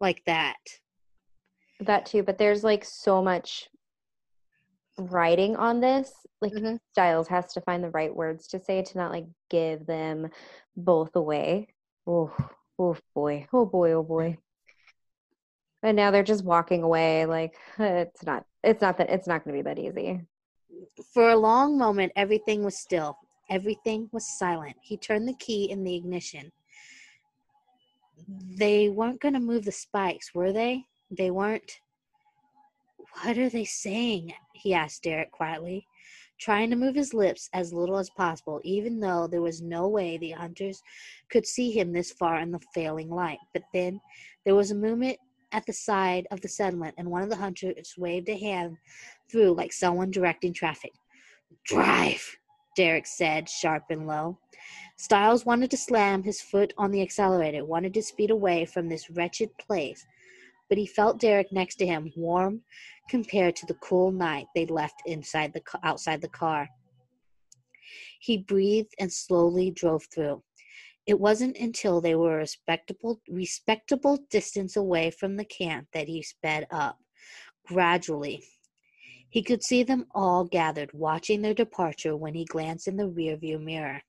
like 0.00 0.22
that. 0.24 0.56
That 1.80 2.06
too, 2.06 2.22
but 2.22 2.38
there's 2.38 2.64
like 2.64 2.84
so 2.84 3.22
much 3.22 3.68
writing 4.98 5.56
on 5.56 5.80
this, 5.80 6.12
like 6.40 6.52
Mhm. 6.52 6.78
Stiles 6.92 7.28
has 7.28 7.52
to 7.54 7.60
find 7.60 7.82
the 7.82 7.90
right 7.90 8.14
words 8.14 8.46
to 8.48 8.60
say 8.60 8.82
to 8.82 8.98
not 8.98 9.12
like 9.12 9.26
give 9.48 9.86
them 9.86 10.30
both 10.76 11.16
away. 11.16 11.68
Oh, 12.06 12.34
oh 12.78 12.96
boy, 13.14 13.46
oh 13.52 13.66
boy, 13.66 13.92
oh 13.92 14.02
boy. 14.02 14.38
And 15.82 15.96
now 15.96 16.10
they're 16.10 16.22
just 16.22 16.44
walking 16.44 16.82
away. 16.82 17.26
Like 17.26 17.56
it's 17.78 18.24
not, 18.24 18.46
it's 18.62 18.82
not 18.82 18.98
that, 18.98 19.10
it's 19.10 19.26
not 19.26 19.44
going 19.44 19.56
to 19.56 19.62
be 19.62 19.68
that 19.68 19.78
easy. 19.78 20.22
For 21.12 21.30
a 21.30 21.36
long 21.36 21.76
moment, 21.78 22.12
everything 22.16 22.64
was 22.64 22.78
still. 22.78 23.18
Everything 23.48 24.08
was 24.12 24.38
silent. 24.38 24.76
He 24.80 24.96
turned 24.96 25.26
the 25.26 25.34
key 25.34 25.70
in 25.70 25.82
the 25.84 25.94
ignition. 25.96 26.52
They 28.56 28.88
weren't 28.88 29.20
going 29.20 29.34
to 29.34 29.40
move 29.40 29.64
the 29.64 29.72
spikes, 29.72 30.34
were 30.34 30.52
they? 30.52 30.84
They 31.10 31.30
weren't. 31.30 31.80
What 33.22 33.38
are 33.38 33.48
they 33.48 33.64
saying? 33.64 34.32
He 34.54 34.72
asked 34.72 35.02
Derek 35.02 35.32
quietly, 35.32 35.86
trying 36.38 36.70
to 36.70 36.76
move 36.76 36.94
his 36.94 37.12
lips 37.12 37.48
as 37.52 37.72
little 37.72 37.98
as 37.98 38.08
possible, 38.10 38.60
even 38.62 39.00
though 39.00 39.26
there 39.26 39.42
was 39.42 39.60
no 39.60 39.88
way 39.88 40.16
the 40.16 40.30
hunters 40.30 40.80
could 41.28 41.46
see 41.46 41.72
him 41.72 41.92
this 41.92 42.12
far 42.12 42.38
in 42.38 42.52
the 42.52 42.60
failing 42.72 43.10
light. 43.10 43.38
But 43.52 43.64
then 43.74 44.00
there 44.44 44.54
was 44.54 44.70
a 44.70 44.76
movement 44.76 45.18
at 45.52 45.66
the 45.66 45.72
side 45.72 46.26
of 46.30 46.40
the 46.40 46.48
settlement, 46.48 46.94
and 46.98 47.10
one 47.10 47.22
of 47.22 47.30
the 47.30 47.36
hunters 47.36 47.94
waved 47.96 48.28
a 48.28 48.36
hand 48.36 48.76
through 49.30 49.54
like 49.54 49.72
someone 49.72 50.10
directing 50.10 50.52
traffic. 50.52 50.92
Drive, 51.64 52.36
Derek 52.76 53.06
said, 53.06 53.48
sharp 53.48 53.84
and 53.90 54.06
low. 54.06 54.38
Stiles 54.96 55.46
wanted 55.46 55.70
to 55.70 55.76
slam 55.76 56.22
his 56.22 56.40
foot 56.40 56.72
on 56.78 56.90
the 56.90 57.02
accelerator, 57.02 57.64
wanted 57.64 57.94
to 57.94 58.02
speed 58.02 58.30
away 58.30 58.64
from 58.64 58.88
this 58.88 59.10
wretched 59.10 59.56
place, 59.58 60.04
but 60.68 60.78
he 60.78 60.86
felt 60.86 61.18
Derek 61.18 61.50
next 61.52 61.76
to 61.76 61.86
him, 61.86 62.12
warm 62.16 62.62
compared 63.08 63.56
to 63.56 63.66
the 63.66 63.74
cool 63.74 64.12
night 64.12 64.46
they'd 64.54 64.70
left 64.70 65.02
inside 65.06 65.52
the 65.52 65.62
outside 65.82 66.20
the 66.20 66.28
car. 66.28 66.68
He 68.20 68.38
breathed 68.38 68.94
and 68.98 69.12
slowly 69.12 69.70
drove 69.70 70.04
through. 70.14 70.42
It 71.10 71.18
wasn't 71.18 71.56
until 71.56 72.00
they 72.00 72.14
were 72.14 72.36
a 72.36 72.42
respectable 72.42 73.20
respectable 73.28 74.18
distance 74.30 74.76
away 74.76 75.10
from 75.10 75.34
the 75.34 75.44
camp 75.44 75.88
that 75.92 76.06
he 76.06 76.22
sped 76.22 76.68
up. 76.70 76.98
Gradually, 77.66 78.44
he 79.28 79.42
could 79.42 79.64
see 79.64 79.82
them 79.82 80.06
all 80.14 80.44
gathered, 80.44 80.92
watching 80.92 81.42
their 81.42 81.52
departure 81.52 82.16
when 82.16 82.34
he 82.34 82.44
glanced 82.44 82.86
in 82.86 82.96
the 82.96 83.10
rearview 83.10 83.60
mirror. 83.60 84.00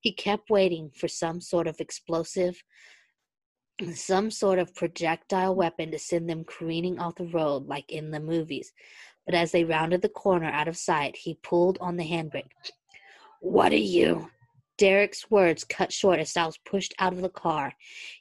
He 0.00 0.10
kept 0.10 0.50
waiting 0.50 0.90
for 0.90 1.06
some 1.06 1.40
sort 1.40 1.68
of 1.68 1.78
explosive, 1.78 2.60
some 3.92 4.28
sort 4.28 4.58
of 4.58 4.74
projectile 4.74 5.54
weapon 5.54 5.92
to 5.92 6.00
send 6.00 6.28
them 6.28 6.42
careening 6.42 6.98
off 6.98 7.14
the 7.14 7.28
road 7.28 7.68
like 7.68 7.92
in 7.92 8.10
the 8.10 8.18
movies. 8.18 8.72
But 9.24 9.36
as 9.36 9.52
they 9.52 9.62
rounded 9.62 10.02
the 10.02 10.08
corner 10.08 10.50
out 10.50 10.66
of 10.66 10.76
sight, 10.76 11.14
he 11.16 11.38
pulled 11.44 11.78
on 11.80 11.96
the 11.96 12.10
handbrake. 12.10 12.50
What 13.40 13.70
are 13.70 13.76
you? 13.76 14.30
Derek's 14.76 15.30
words 15.30 15.64
cut 15.64 15.92
short 15.92 16.18
as 16.18 16.30
Stiles 16.30 16.58
pushed 16.64 16.94
out 16.98 17.12
of 17.12 17.22
the 17.22 17.28
car. 17.28 17.72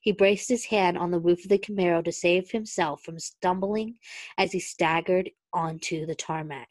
He 0.01 0.11
braced 0.11 0.49
his 0.49 0.65
hand 0.65 0.97
on 0.97 1.11
the 1.11 1.19
roof 1.19 1.43
of 1.43 1.49
the 1.49 1.57
Camaro 1.57 2.03
to 2.03 2.11
save 2.11 2.51
himself 2.51 3.01
from 3.01 3.19
stumbling 3.19 3.97
as 4.37 4.51
he 4.51 4.59
staggered 4.59 5.31
onto 5.53 6.05
the 6.05 6.15
tarmac. 6.15 6.69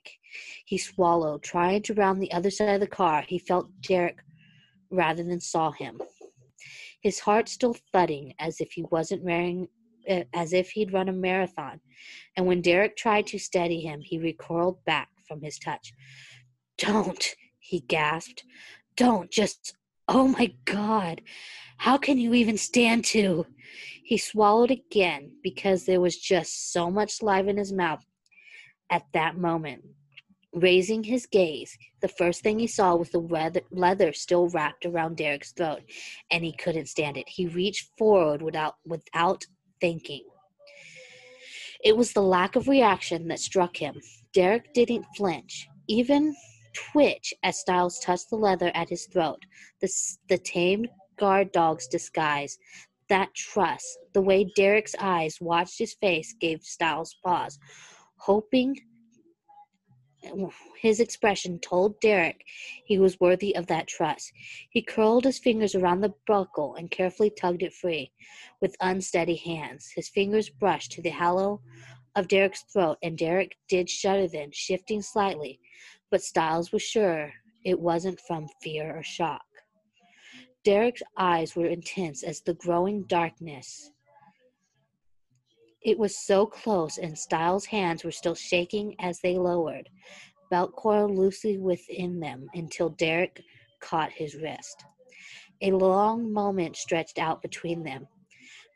He 0.65 0.79
swallowed, 0.79 1.43
trying 1.43 1.83
to 1.83 1.95
round 1.95 2.23
the 2.23 2.33
other 2.33 2.51
side 2.51 2.75
of 2.75 2.81
the 2.81 2.87
car. 2.87 3.25
He 3.27 3.39
felt 3.39 3.69
Derek 3.81 4.19
rather 4.91 5.23
than 5.23 5.41
saw 5.41 5.73
him. 5.73 6.01
His 7.01 7.19
heart 7.19 7.49
still 7.49 7.75
thudding 7.93 8.35
as 8.39 8.61
if 8.61 8.73
he 8.73 8.85
wasn't 8.91 9.25
wearing 9.25 9.69
uh, 10.09 10.25
as 10.35 10.53
if 10.53 10.71
he'd 10.71 10.93
run 10.93 11.09
a 11.09 11.13
marathon. 11.13 11.81
And 12.37 12.47
when 12.47 12.61
Derek 12.61 12.97
tried 12.97 13.27
to 13.29 13.39
steady 13.39 13.81
him, 13.81 14.01
he 14.01 14.19
recoiled 14.19 14.85
back 14.85 15.09
from 15.27 15.43
his 15.43 15.59
touch. 15.59 15.93
Don't, 16.79 17.25
he 17.61 17.81
gasped. 17.81 18.45
Don't 18.97 19.31
just 19.31 19.75
Oh 20.09 20.29
my 20.29 20.53
god. 20.65 21.23
How 21.79 21.97
can 21.97 22.19
you 22.19 22.35
even 22.35 22.59
stand 22.59 23.05
to? 23.07 23.47
He 24.05 24.19
swallowed 24.19 24.71
again 24.71 25.33
because 25.43 25.85
there 25.85 26.01
was 26.01 26.19
just 26.19 26.73
so 26.73 26.91
much 26.91 27.13
saliva 27.13 27.51
in 27.51 27.57
his 27.57 27.73
mouth 27.73 28.05
at 28.91 29.05
that 29.15 29.37
moment. 29.37 29.85
Raising 30.53 31.05
his 31.05 31.25
gaze, 31.25 31.79
the 32.03 32.09
first 32.09 32.43
thing 32.43 32.59
he 32.59 32.67
saw 32.67 32.95
was 32.95 33.09
the 33.09 33.63
leather 33.71 34.13
still 34.13 34.49
wrapped 34.51 34.85
around 34.85 35.17
Derek's 35.17 35.53
throat, 35.53 35.81
and 36.31 36.45
he 36.45 36.53
couldn't 36.53 36.91
stand 36.91 37.17
it. 37.17 37.27
He 37.27 37.47
reached 37.47 37.89
forward 37.97 38.43
without 38.43 38.75
without 38.85 39.47
thinking. 39.81 40.25
It 41.83 41.97
was 41.97 42.13
the 42.13 42.23
lack 42.23 42.55
of 42.55 42.69
reaction 42.69 43.29
that 43.29 43.41
struck 43.41 43.79
him. 43.79 43.99
Derek 44.35 44.75
didn't 44.75 45.07
flinch, 45.17 45.69
even 45.89 46.35
twitch 46.73 47.35
as 47.43 47.59
Stiles 47.59 47.99
touched 48.01 48.31
the 48.31 48.37
leather 48.37 48.71
at 48.75 48.89
his 48.89 49.07
throat. 49.07 49.43
The, 49.81 49.91
the 50.29 50.39
tamed 50.39 50.89
guard 51.19 51.53
dog's 51.53 51.87
disguise, 51.87 52.59
that 53.09 53.35
trust, 53.35 53.87
the 54.13 54.23
way 54.23 54.51
Derek's 54.57 54.95
eyes 54.99 55.39
watched 55.41 55.79
his 55.79 55.95
face 55.95 56.35
gave 56.41 56.63
Stiles 56.63 57.17
pause, 57.25 57.59
hoping 58.17 58.77
his 60.81 61.01
expression 61.01 61.59
told 61.59 62.01
Derek 62.01 62.45
he 62.85 62.99
was 62.99 63.21
worthy 63.21 63.55
of 63.57 63.67
that 63.67 63.89
trust. 63.89 64.33
He 64.71 64.81
curled 64.83 65.25
his 65.25 65.39
fingers 65.39 65.75
around 65.75 66.01
the 66.01 66.15
buckle 66.27 66.77
and 66.77 66.91
carefully 66.91 67.31
tugged 67.31 67.63
it 67.63 67.73
free 67.73 68.13
with 68.61 68.77
unsteady 68.81 69.37
hands. 69.37 69.91
His 69.95 70.09
fingers 70.09 70.49
brushed 70.49 70.93
to 70.93 71.03
the 71.03 71.11
hollow 71.11 71.61
of 72.15 72.29
Derek's 72.29 72.65
throat, 72.73 72.99
and 73.03 73.19
Derek 73.19 73.57
did 73.69 73.89
shudder 73.89 74.29
then, 74.29 74.51
shifting 74.53 75.03
slightly, 75.03 75.61
but 76.13 76.23
Stiles 76.23 76.73
was 76.73 76.83
sure 76.83 77.33
it 77.65 77.81
wasn't 77.81 78.21
from 78.21 78.47
fear 78.61 78.95
or 78.95 79.03
shock. 79.03 79.47
Derek's 80.63 81.03
eyes 81.17 81.57
were 81.57 81.67
intense 81.67 82.23
as 82.23 82.43
the 82.43 82.53
growing 82.53 83.05
darkness. 83.05 83.91
It 85.81 85.99
was 85.99 86.15
so 86.27 86.45
close, 86.45 86.99
and 86.99 87.19
Stiles' 87.19 87.65
hands 87.65 88.05
were 88.05 88.13
still 88.13 88.35
shaking 88.35 88.95
as 89.01 89.21
they 89.21 89.39
lowered, 89.39 89.89
belt 90.51 90.77
coiled 90.77 91.13
loosely 91.13 91.57
within 91.57 92.21
them 92.21 92.47
until 92.53 92.91
Derek 92.91 93.43
caught 93.81 94.13
his 94.13 94.37
wrist. 94.37 94.85
A 95.63 95.73
long 95.73 96.31
moment 96.31 96.77
stretched 96.77 97.19
out 97.19 97.41
between 97.41 97.85
them. 97.85 98.07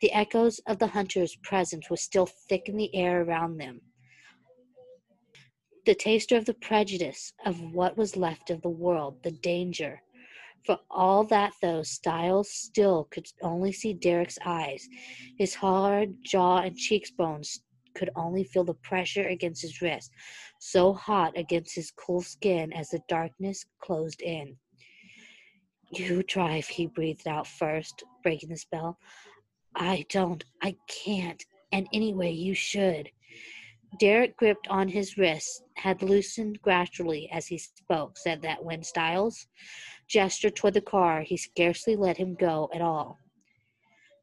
The 0.01 0.13
echoes 0.13 0.59
of 0.67 0.79
the 0.79 0.87
hunter's 0.87 1.37
presence 1.43 1.91
was 1.91 2.01
still 2.01 2.27
thick 2.27 2.63
in 2.71 2.79
the 2.79 2.95
air 2.95 3.23
around 3.23 3.59
them. 3.59 3.83
The 5.87 5.95
taster 5.95 6.37
of 6.37 6.47
the 6.47 6.55
prejudice 6.55 7.33
of 7.45 7.61
what 7.73 7.97
was 7.97 8.17
left 8.17 8.51
of 8.51 8.61
the 8.61 8.69
world, 8.69 9.23
the 9.23 9.31
danger. 9.31 10.03
For 10.65 10.81
all 10.91 11.23
that, 11.25 11.53
though, 11.63 11.85
Stiles 11.85 12.51
still 12.51 13.05
could 13.13 13.29
only 13.41 13.71
see 13.71 13.95
Derek's 13.95 14.37
eyes. 14.45 14.89
His 15.39 15.55
hard 15.55 16.17
jaw 16.25 16.59
and 16.59 16.77
cheekbones 16.77 17.61
could 17.95 18.11
only 18.17 18.43
feel 18.43 18.65
the 18.65 18.75
pressure 18.75 19.29
against 19.29 19.63
his 19.63 19.81
wrist, 19.81 20.11
so 20.59 20.93
hot 20.93 21.39
against 21.39 21.77
his 21.77 21.93
cool 21.93 22.21
skin 22.21 22.73
as 22.73 22.91
the 22.91 23.01
darkness 23.09 23.65
closed 23.81 24.23
in. 24.23 24.57
You 25.93 26.25
drive, 26.25 26.67
he 26.67 26.89
breathed 26.89 27.29
out 27.29 27.47
first, 27.47 28.03
breaking 28.25 28.49
the 28.49 28.57
spell. 28.57 28.99
I 29.77 30.05
don't, 30.09 30.43
I 30.61 30.75
can't, 30.89 31.45
and 31.71 31.87
anyway, 31.93 32.33
you 32.33 32.55
should. 32.55 33.09
Derek 33.99 34.37
gripped 34.37 34.69
on 34.69 34.89
his 34.89 35.17
wrist, 35.17 35.63
had 35.77 36.03
loosened 36.03 36.61
gradually 36.61 37.31
as 37.31 37.47
he 37.47 37.57
spoke, 37.57 38.19
said 38.19 38.43
that 38.43 38.65
when 38.65 38.83
Stiles 38.83 39.47
gestured 40.09 40.57
toward 40.57 40.75
the 40.75 40.81
car, 40.81 41.23
he 41.23 41.37
scarcely 41.37 41.97
let 41.97 42.17
him 42.17 42.35
go 42.35 42.69
at 42.75 42.83
all. 42.83 43.19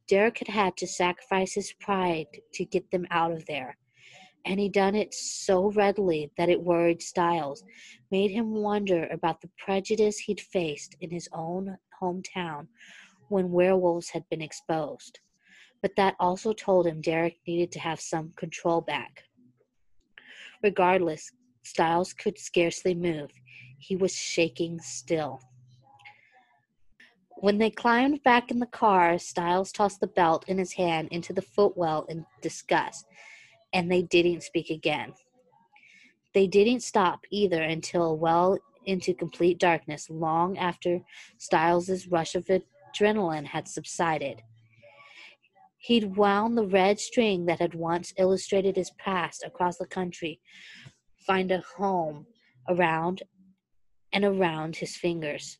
Derek 0.07 0.39
had 0.39 0.49
had 0.49 0.77
to 0.77 0.87
sacrifice 0.87 1.53
his 1.53 1.73
pride 1.79 2.27
to 2.53 2.65
get 2.65 2.91
them 2.91 3.07
out 3.09 3.31
of 3.31 3.45
there, 3.45 3.77
and 4.45 4.59
he 4.59 4.69
done 4.69 4.95
it 4.95 5.13
so 5.13 5.71
readily 5.71 6.29
that 6.37 6.49
it 6.49 6.61
worried 6.61 7.01
Stiles, 7.01 7.63
made 8.11 8.31
him 8.31 8.51
wonder 8.51 9.07
about 9.07 9.41
the 9.41 9.49
prejudice 9.57 10.19
he'd 10.19 10.41
faced 10.41 10.95
in 10.99 11.09
his 11.09 11.29
own 11.31 11.77
hometown 12.01 12.67
when 13.29 13.51
werewolves 13.51 14.09
had 14.09 14.27
been 14.29 14.41
exposed. 14.41 15.19
But 15.81 15.95
that 15.95 16.15
also 16.19 16.53
told 16.53 16.85
him 16.85 17.01
Derek 17.01 17.39
needed 17.47 17.71
to 17.71 17.79
have 17.79 17.99
some 17.99 18.33
control 18.35 18.81
back. 18.81 19.23
Regardless, 20.63 21.29
Stiles 21.63 22.13
could 22.13 22.39
scarcely 22.39 22.95
move. 22.95 23.31
He 23.77 23.95
was 23.95 24.15
shaking 24.15 24.79
still. 24.79 25.41
When 27.37 27.57
they 27.57 27.69
climbed 27.69 28.23
back 28.23 28.49
in 28.49 28.59
the 28.59 28.65
car, 28.65 29.19
Stiles 29.19 29.73
tossed 29.73 29.99
the 29.99 30.07
belt 30.07 30.45
in 30.47 30.57
his 30.57 30.73
hand 30.73 31.09
into 31.11 31.33
the 31.33 31.41
footwell 31.41 32.05
in 32.07 32.25
disgust, 32.41 33.05
and 33.73 33.91
they 33.91 34.01
didn't 34.01 34.43
speak 34.43 34.69
again. 34.69 35.13
They 36.33 36.47
didn't 36.47 36.81
stop 36.81 37.25
either 37.29 37.61
until 37.61 38.17
well 38.17 38.57
into 38.85 39.13
complete 39.13 39.59
darkness, 39.59 40.09
long 40.09 40.57
after 40.57 41.01
Stiles's 41.37 42.07
rush 42.07 42.35
of 42.35 42.47
adrenaline 42.47 43.45
had 43.45 43.67
subsided. 43.67 44.41
He'd 45.83 46.15
wound 46.15 46.57
the 46.57 46.65
red 46.65 46.97
string 46.97 47.45
that 47.47 47.59
had 47.59 47.75
once 47.75 48.13
illustrated 48.17 48.77
his 48.77 48.91
past 48.91 49.43
across 49.45 49.77
the 49.77 49.85
country 49.85 50.39
find 51.27 51.51
a 51.51 51.61
home 51.77 52.25
around 52.69 53.23
and 54.13 54.23
around 54.23 54.77
his 54.77 54.95
fingers. 54.95 55.57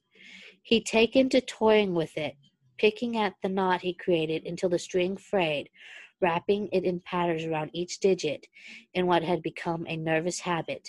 He'd 0.62 0.86
taken 0.86 1.28
to 1.28 1.42
toying 1.42 1.94
with 1.94 2.18
it, 2.18 2.36
picking 2.78 3.18
at 3.18 3.34
the 3.44 3.50
knot 3.50 3.82
he 3.82 3.94
created 3.94 4.46
until 4.46 4.70
the 4.70 4.80
string 4.80 5.18
frayed, 5.18 5.70
wrapping 6.22 6.70
it 6.72 6.86
in 6.86 7.02
patterns 7.02 7.44
around 7.44 7.72
each 7.74 8.00
digit 8.00 8.48
in 8.94 9.08
what 9.08 9.24
had 9.24 9.44
become 9.44 9.86
a 9.90 9.98
nervous 9.98 10.40
habit. 10.40 10.88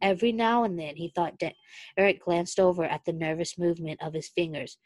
Every 0.00 0.32
now 0.32 0.64
and 0.64 0.76
then 0.76 0.96
he 0.96 1.12
thought 1.14 1.38
De- 1.38 1.54
Eric 1.96 2.24
glanced 2.24 2.58
over 2.58 2.84
at 2.84 3.04
the 3.04 3.12
nervous 3.12 3.56
movement 3.56 4.02
of 4.02 4.12
his 4.12 4.28
fingers, 4.30 4.76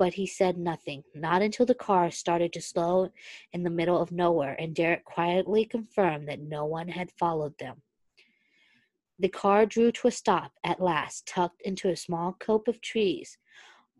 but 0.00 0.14
he 0.14 0.26
said 0.26 0.56
nothing, 0.56 1.04
not 1.14 1.42
until 1.42 1.66
the 1.66 1.74
car 1.74 2.10
started 2.10 2.54
to 2.54 2.60
slow 2.62 3.10
in 3.52 3.62
the 3.62 3.68
middle 3.68 4.00
of 4.00 4.10
nowhere 4.10 4.56
and 4.58 4.74
Derek 4.74 5.04
quietly 5.04 5.66
confirmed 5.66 6.26
that 6.26 6.40
no 6.40 6.64
one 6.64 6.88
had 6.88 7.12
followed 7.18 7.52
them. 7.58 7.82
The 9.18 9.28
car 9.28 9.66
drew 9.66 9.92
to 9.92 10.08
a 10.08 10.10
stop 10.10 10.52
at 10.64 10.80
last, 10.80 11.26
tucked 11.26 11.60
into 11.60 11.90
a 11.90 11.96
small 11.96 12.34
cope 12.40 12.66
of 12.66 12.80
trees 12.80 13.36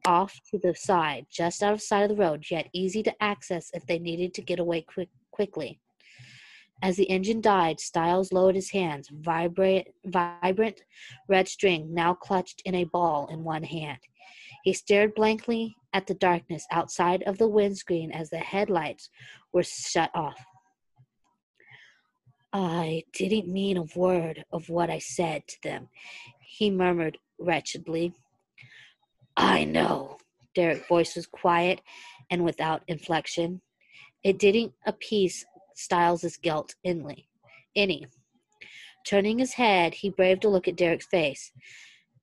off 0.06 0.40
to 0.50 0.58
the 0.58 0.74
side, 0.74 1.26
just 1.30 1.62
out 1.62 1.74
of 1.74 1.82
sight 1.82 2.04
of 2.04 2.08
the 2.08 2.22
road, 2.22 2.46
yet 2.50 2.70
easy 2.72 3.02
to 3.02 3.22
access 3.22 3.70
if 3.74 3.84
they 3.84 3.98
needed 3.98 4.32
to 4.32 4.40
get 4.40 4.58
away 4.58 4.80
quick, 4.80 5.10
quickly. 5.30 5.80
As 6.82 6.96
the 6.96 7.10
engine 7.10 7.42
died, 7.42 7.78
Stiles 7.78 8.32
lowered 8.32 8.54
his 8.54 8.70
hands, 8.70 9.10
vibrant, 9.12 9.88
vibrant 10.06 10.82
red 11.28 11.46
string 11.46 11.92
now 11.92 12.14
clutched 12.14 12.62
in 12.64 12.74
a 12.74 12.84
ball 12.84 13.26
in 13.30 13.44
one 13.44 13.64
hand. 13.64 13.98
He 14.62 14.72
stared 14.72 15.14
blankly 15.14 15.76
at 15.92 16.06
the 16.06 16.14
darkness 16.14 16.66
outside 16.70 17.22
of 17.24 17.38
the 17.38 17.48
windscreen 17.48 18.12
as 18.12 18.30
the 18.30 18.38
headlights 18.38 19.08
were 19.52 19.62
shut 19.62 20.10
off. 20.14 20.44
I 22.52 23.04
didn't 23.12 23.48
mean 23.48 23.76
a 23.76 23.86
word 23.94 24.44
of 24.52 24.68
what 24.68 24.90
I 24.90 24.98
said 24.98 25.46
to 25.46 25.62
them, 25.62 25.88
he 26.40 26.70
murmured 26.70 27.16
wretchedly. 27.38 28.12
I 29.36 29.64
know. 29.64 30.18
Derek's 30.54 30.86
voice 30.88 31.14
was 31.14 31.26
quiet 31.26 31.80
and 32.28 32.44
without 32.44 32.82
inflection. 32.88 33.60
It 34.24 34.38
didn't 34.38 34.72
appease 34.84 35.46
Stiles's 35.74 36.36
guilt 36.36 36.74
inly, 36.82 37.28
any. 37.76 38.06
Turning 39.06 39.38
his 39.38 39.54
head, 39.54 39.94
he 39.94 40.10
braved 40.10 40.44
a 40.44 40.48
look 40.48 40.68
at 40.68 40.76
Derek's 40.76 41.06
face. 41.06 41.52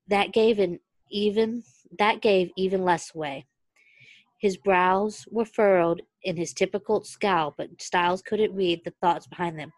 That 0.08 0.34
gave 0.34 0.60
an 0.60 0.80
even 1.10 1.64
that 1.98 2.22
gave 2.22 2.52
even 2.56 2.84
less 2.84 3.14
way. 3.14 3.46
His 4.40 4.58
brows 4.58 5.26
were 5.32 5.46
furrowed 5.46 6.04
in 6.24 6.38
his 6.38 6.54
typical 6.54 7.04
scowl, 7.04 7.56
but 7.58 7.82
Stiles 7.82 8.22
couldn't 8.22 8.56
read 8.56 8.82
the 8.84 8.94
thoughts 9.02 9.28
behind 9.28 9.58
them. 9.58 9.72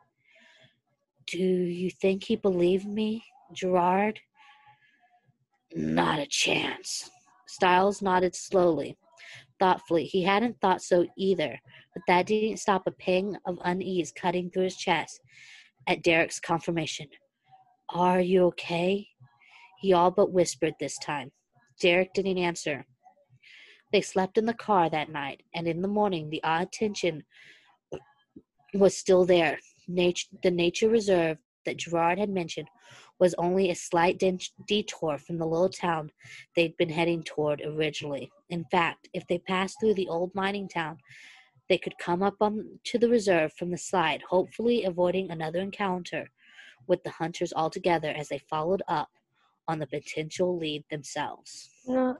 Do 1.27 1.37
you 1.37 1.89
think 1.89 2.23
he 2.23 2.35
believed 2.35 2.87
me, 2.87 3.23
Gerard? 3.53 4.19
Not 5.73 6.19
a 6.19 6.25
chance. 6.25 7.09
Stiles 7.47 8.01
nodded 8.01 8.35
slowly, 8.35 8.97
thoughtfully. 9.59 10.05
He 10.05 10.23
hadn't 10.23 10.59
thought 10.59 10.81
so 10.81 11.05
either, 11.15 11.59
but 11.93 12.03
that 12.07 12.25
didn't 12.25 12.57
stop 12.57 12.83
a 12.85 12.91
pang 12.91 13.37
of 13.45 13.59
unease 13.63 14.11
cutting 14.11 14.49
through 14.49 14.63
his 14.63 14.75
chest 14.75 15.21
at 15.87 16.03
Derek's 16.03 16.39
confirmation. 16.39 17.07
Are 17.89 18.19
you 18.19 18.45
okay? 18.47 19.07
He 19.79 19.93
all 19.93 20.11
but 20.11 20.31
whispered 20.31 20.73
this 20.79 20.97
time. 20.97 21.31
Derek 21.79 22.13
didn't 22.13 22.37
answer. 22.37 22.85
They 23.91 24.01
slept 24.01 24.37
in 24.37 24.45
the 24.45 24.53
car 24.53 24.89
that 24.89 25.09
night, 25.09 25.43
and 25.55 25.67
in 25.67 25.81
the 25.81 25.87
morning 25.87 26.29
the 26.29 26.43
odd 26.43 26.71
tension 26.71 27.23
was 28.73 28.95
still 28.95 29.25
there. 29.25 29.59
The 29.87 30.51
nature 30.51 30.89
reserve 30.89 31.37
that 31.65 31.77
Gerard 31.77 32.19
had 32.19 32.29
mentioned 32.29 32.67
was 33.19 33.33
only 33.35 33.69
a 33.69 33.75
slight 33.75 34.21
detour 34.67 35.17
from 35.17 35.37
the 35.37 35.45
little 35.45 35.69
town 35.69 36.11
they'd 36.55 36.77
been 36.77 36.89
heading 36.89 37.23
toward 37.23 37.61
originally. 37.61 38.31
In 38.49 38.65
fact, 38.65 39.09
if 39.13 39.25
they 39.27 39.39
passed 39.39 39.79
through 39.79 39.95
the 39.95 40.07
old 40.07 40.33
mining 40.35 40.69
town, 40.69 40.97
they 41.67 41.77
could 41.77 41.97
come 41.97 42.23
up 42.23 42.35
on 42.39 42.79
to 42.85 42.97
the 42.97 43.09
reserve 43.09 43.51
from 43.53 43.71
the 43.71 43.77
side, 43.77 44.21
hopefully 44.29 44.85
avoiding 44.85 45.29
another 45.29 45.59
encounter 45.59 46.29
with 46.87 47.03
the 47.03 47.11
hunters 47.11 47.53
altogether 47.55 48.09
as 48.09 48.29
they 48.29 48.39
followed 48.49 48.81
up 48.87 49.09
on 49.69 49.77
the 49.77 49.85
potential 49.85 50.57
lead 50.57 50.83
themselves. 50.89 51.69
No. 51.85 52.17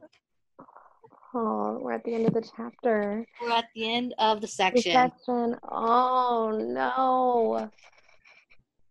Oh, 1.34 1.80
we're 1.82 1.93
at 1.93 2.04
the 2.04 2.14
end 2.14 2.28
of 2.28 2.34
the 2.34 2.47
chapter. 2.56 3.26
We're 3.41 3.52
at 3.52 3.66
the 3.76 3.91
end 3.91 4.14
of 4.20 4.39
the 4.41 4.47
section. 4.47 4.93
The 4.93 5.10
section. 5.10 5.58
Oh 5.70 6.52
no. 6.64 7.70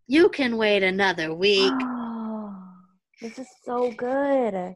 You 0.08 0.28
can 0.28 0.56
wait 0.56 0.82
another 0.82 1.32
week. 1.34 1.72
Oh, 1.72 2.54
this 3.20 3.38
is 3.38 3.46
so 3.64 3.92
good. 3.92 4.74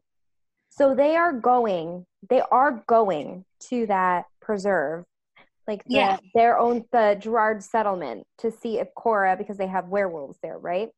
So 0.70 0.94
they 0.94 1.16
are 1.16 1.32
going. 1.32 2.06
They 2.28 2.40
are 2.52 2.82
going 2.86 3.44
to 3.70 3.86
that 3.86 4.26
preserve, 4.40 5.04
like 5.66 5.82
the, 5.84 5.94
Yeah. 5.94 6.16
their 6.34 6.58
own 6.58 6.84
the 6.92 7.16
Gerard 7.20 7.62
settlement 7.64 8.26
to 8.38 8.50
see 8.52 8.78
if 8.78 8.88
Cora 8.94 9.36
because 9.36 9.56
they 9.56 9.66
have 9.66 9.88
werewolves 9.88 10.38
there, 10.42 10.58
right? 10.58 10.90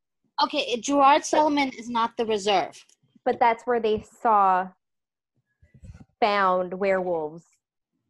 Okay, 0.43 0.77
Gerard 0.81 1.25
Solomon 1.25 1.71
is 1.79 1.89
not 1.89 2.17
the 2.17 2.27
reserve. 2.27 2.85
But 3.25 3.39
that's 3.39 3.63
where 3.65 3.81
they 3.81 4.05
saw 4.21 4.69
found 6.21 6.75
werewolves 6.75 7.45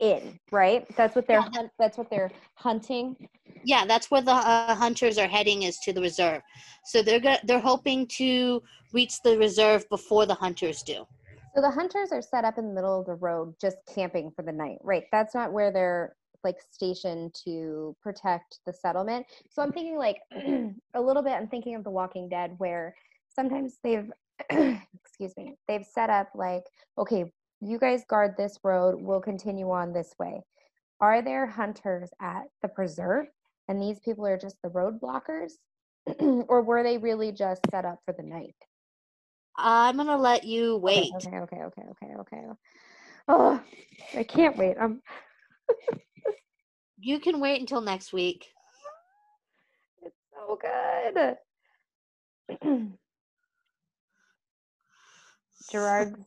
in, 0.00 0.38
right? 0.50 0.84
That's 0.96 1.14
what 1.14 1.26
they're 1.26 1.40
Yeah. 1.40 1.50
hunt, 1.54 1.70
that's 1.78 1.98
what 1.98 2.10
they're 2.10 2.30
hunting. 2.54 3.16
Yeah, 3.64 3.86
that's 3.86 4.10
where 4.10 4.20
the 4.20 4.32
uh, 4.32 4.74
hunters 4.74 5.16
are 5.18 5.26
heading 5.26 5.62
is 5.62 5.78
to 5.80 5.92
the 5.92 6.00
reserve. 6.00 6.42
So 6.84 7.02
they're 7.02 7.20
go- 7.20 7.38
they're 7.44 7.60
hoping 7.60 8.06
to 8.18 8.62
reach 8.92 9.22
the 9.22 9.38
reserve 9.38 9.88
before 9.88 10.26
the 10.26 10.34
hunters 10.34 10.82
do. 10.82 11.06
So 11.54 11.60
the 11.62 11.70
hunters 11.70 12.10
are 12.12 12.20
set 12.22 12.44
up 12.44 12.58
in 12.58 12.66
the 12.68 12.74
middle 12.74 13.00
of 13.00 13.06
the 13.06 13.14
road 13.14 13.54
just 13.60 13.76
camping 13.94 14.30
for 14.32 14.42
the 14.42 14.52
night, 14.52 14.78
right? 14.82 15.04
That's 15.12 15.34
not 15.34 15.52
where 15.52 15.70
they're 15.70 16.16
like 16.44 16.58
stationed 16.70 17.34
to 17.44 17.96
protect 18.02 18.60
the 18.66 18.72
settlement. 18.72 19.26
So 19.50 19.62
I'm 19.62 19.72
thinking 19.72 19.96
like 19.96 20.18
a 20.94 21.00
little 21.00 21.22
bit 21.22 21.32
I'm 21.32 21.48
thinking 21.48 21.74
of 21.74 21.84
The 21.84 21.90
Walking 21.90 22.28
Dead 22.28 22.54
where 22.58 22.94
sometimes 23.28 23.78
they've 23.82 24.10
excuse 24.50 25.34
me, 25.36 25.54
they've 25.68 25.84
set 25.84 26.10
up 26.10 26.28
like 26.34 26.64
okay, 26.98 27.24
you 27.60 27.78
guys 27.78 28.04
guard 28.08 28.34
this 28.36 28.58
road, 28.62 28.96
we'll 29.00 29.20
continue 29.20 29.70
on 29.70 29.92
this 29.92 30.12
way. 30.18 30.42
Are 31.00 31.22
there 31.22 31.46
hunters 31.46 32.10
at 32.20 32.44
the 32.62 32.68
preserve 32.68 33.26
and 33.68 33.80
these 33.80 33.98
people 34.00 34.26
are 34.26 34.38
just 34.38 34.56
the 34.62 34.68
road 34.68 35.00
blockers? 35.00 35.52
or 36.20 36.62
were 36.62 36.82
they 36.82 36.98
really 36.98 37.32
just 37.32 37.62
set 37.70 37.84
up 37.84 37.98
for 38.04 38.14
the 38.16 38.22
night? 38.22 38.54
I'm 39.56 39.96
gonna 39.96 40.18
let 40.18 40.44
you 40.44 40.76
wait. 40.76 41.10
Okay, 41.14 41.38
okay, 41.38 41.62
okay, 41.62 41.82
okay, 41.90 42.14
okay. 42.20 42.42
Oh, 43.28 43.60
I 44.16 44.22
can't 44.24 44.56
wait. 44.56 44.76
I'm 44.80 45.00
You 46.98 47.20
can 47.20 47.40
wait 47.40 47.60
until 47.60 47.80
next 47.82 48.12
week. 48.12 48.46
it's 50.02 50.16
so 50.32 50.58
good. 50.60 51.36
Gerard's 55.70 56.18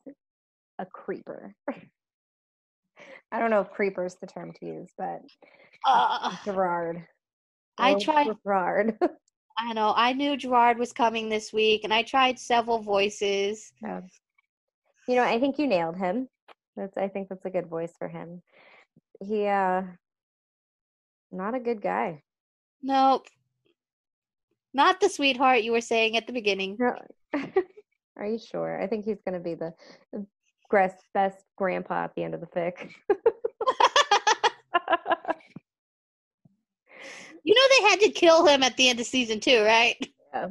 a 0.79 0.85
creeper. 0.85 1.53
I 3.31 3.39
don't 3.39 3.49
know 3.51 3.61
if 3.61 3.71
creeper 3.71 4.05
is 4.05 4.15
the 4.15 4.27
term 4.27 4.53
to 4.59 4.65
use, 4.65 4.91
but 4.97 5.21
Uh, 5.85 6.35
Gerard. 6.45 7.05
I 7.77 7.93
Oh, 7.93 7.99
tried- 7.99 8.27
Gerard. 8.43 8.97
I 9.59 9.73
know. 9.73 9.91
I 9.95 10.13
knew 10.13 10.37
Gerard 10.37 10.77
was 10.77 10.93
coming 10.93 11.29
this 11.29 11.51
week, 11.51 11.83
and 11.83 11.91
I 11.93 12.03
tried 12.03 12.37
several 12.39 12.79
voices. 12.79 13.71
Yeah. 13.81 14.01
You 15.07 15.15
know, 15.15 15.23
I 15.23 15.39
think 15.39 15.57
you 15.57 15.65
nailed 15.67 15.97
him. 15.97 16.29
That's 16.75 16.95
I 16.97 17.07
think 17.07 17.27
that's 17.29 17.45
a 17.45 17.49
good 17.49 17.67
voice 17.67 17.93
for 17.97 18.07
him. 18.07 18.43
He 19.19 19.45
uh 19.45 19.83
not 21.31 21.55
a 21.55 21.59
good 21.59 21.81
guy. 21.81 22.23
Nope. 22.81 23.27
Not 24.73 24.99
the 24.99 25.09
sweetheart 25.09 25.63
you 25.63 25.71
were 25.71 25.81
saying 25.81 26.15
at 26.17 26.27
the 26.27 26.33
beginning. 26.33 26.77
No. 26.79 26.95
Are 28.17 28.25
you 28.25 28.39
sure? 28.39 28.81
I 28.81 28.87
think 28.87 29.05
he's 29.05 29.21
going 29.25 29.33
to 29.33 29.39
be 29.39 29.55
the 29.55 29.73
best, 31.13 31.43
grandpa 31.55 32.05
at 32.05 32.15
the 32.15 32.23
end 32.23 32.33
of 32.33 32.41
the 32.41 32.47
fic. 32.47 32.89
you 37.43 37.53
know 37.53 37.61
they 37.69 37.89
had 37.89 37.99
to 38.01 38.09
kill 38.09 38.45
him 38.45 38.63
at 38.63 38.75
the 38.77 38.89
end 38.89 38.99
of 38.99 39.05
season 39.05 39.39
two, 39.39 39.63
right? 39.63 39.95
yeah. 40.33 40.47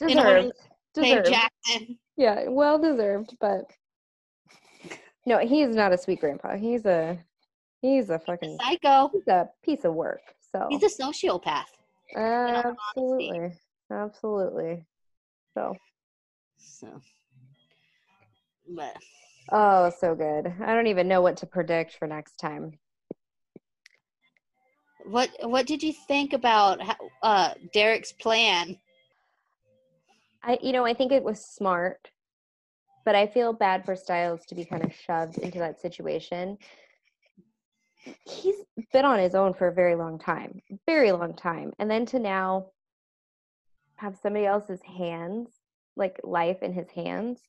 In 0.00 0.18
order 0.18 0.42
Deserved. 0.42 0.52
Deserved. 0.94 1.28
Jackson. 1.28 1.98
Yeah, 2.16 2.48
well 2.48 2.78
deserved, 2.78 3.36
but 3.40 3.70
no, 5.26 5.38
he's 5.38 5.74
not 5.74 5.92
a 5.92 5.98
sweet 5.98 6.20
grandpa. 6.20 6.56
He's 6.56 6.86
a 6.86 7.18
he's 7.82 8.10
a 8.10 8.18
fucking 8.18 8.58
Psycho. 8.62 9.10
he's 9.12 9.26
a 9.28 9.48
piece 9.64 9.84
of 9.84 9.94
work. 9.94 10.20
So 10.52 10.68
He's 10.70 10.82
a 10.82 11.02
sociopath. 11.02 11.64
absolutely, 12.16 13.52
absolutely. 13.90 14.84
So 15.54 15.76
So, 16.58 17.00
but 18.74 18.96
oh, 19.52 19.90
so 19.98 20.14
good. 20.14 20.52
I 20.64 20.74
don't 20.74 20.86
even 20.86 21.08
know 21.08 21.20
what 21.20 21.38
to 21.38 21.46
predict 21.46 21.94
for 21.94 22.06
next 22.06 22.36
time. 22.38 22.78
what 25.06 25.30
what 25.42 25.66
did 25.66 25.82
you 25.82 25.92
think 25.92 26.32
about 26.32 26.80
uh 27.22 27.54
Derek's 27.72 28.12
plan? 28.12 28.76
I 30.42 30.58
you 30.62 30.72
know, 30.72 30.84
I 30.84 30.94
think 30.94 31.12
it 31.12 31.22
was 31.22 31.44
smart, 31.44 32.10
but 33.06 33.14
I 33.14 33.28
feel 33.28 33.52
bad 33.52 33.84
for 33.84 33.94
Stiles 33.94 34.44
to 34.46 34.56
be 34.56 34.64
kind 34.64 34.84
of 34.84 34.92
shoved 34.92 35.38
into 35.38 35.60
that 35.60 35.80
situation. 35.80 36.58
He's 38.26 38.56
been 38.92 39.04
on 39.04 39.20
his 39.20 39.36
own 39.36 39.54
for 39.54 39.68
a 39.68 39.72
very 39.72 39.94
long 39.94 40.18
time, 40.18 40.60
very 40.86 41.12
long 41.12 41.34
time. 41.34 41.72
And 41.78 41.88
then 41.88 42.04
to 42.06 42.18
now 42.18 42.66
have 43.94 44.18
somebody 44.20 44.44
else's 44.44 44.82
hands, 44.82 45.50
like 45.94 46.20
life 46.24 46.62
in 46.62 46.72
his 46.72 46.90
hands. 46.90 47.40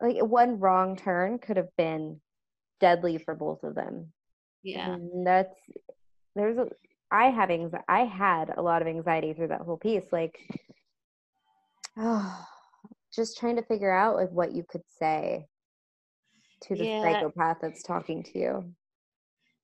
Like 0.00 0.16
one 0.24 0.58
wrong 0.58 0.96
turn 0.96 1.38
could 1.38 1.58
have 1.58 1.74
been 1.76 2.20
deadly 2.80 3.18
for 3.18 3.34
both 3.34 3.62
of 3.64 3.74
them. 3.74 4.12
Yeah. 4.62 4.94
And 4.94 5.26
that's 5.26 5.54
there's 6.34 6.56
a 6.56 6.68
I 7.10 7.26
have 7.26 7.50
anxiety 7.50 7.84
I 7.86 8.04
had 8.04 8.54
a 8.56 8.62
lot 8.62 8.80
of 8.80 8.88
anxiety 8.88 9.34
through 9.34 9.48
that 9.48 9.60
whole 9.60 9.76
piece. 9.76 10.04
Like 10.10 10.38
oh 11.98 12.46
just 13.18 13.36
trying 13.36 13.56
to 13.56 13.62
figure 13.62 13.92
out 13.92 14.14
like 14.16 14.30
what 14.30 14.52
you 14.52 14.64
could 14.66 14.84
say 14.98 15.46
to 16.62 16.76
the 16.76 16.84
Yeah. 16.84 17.02
psychopath 17.02 17.58
that's 17.60 17.82
talking 17.82 18.22
to 18.22 18.38
you. 18.38 18.74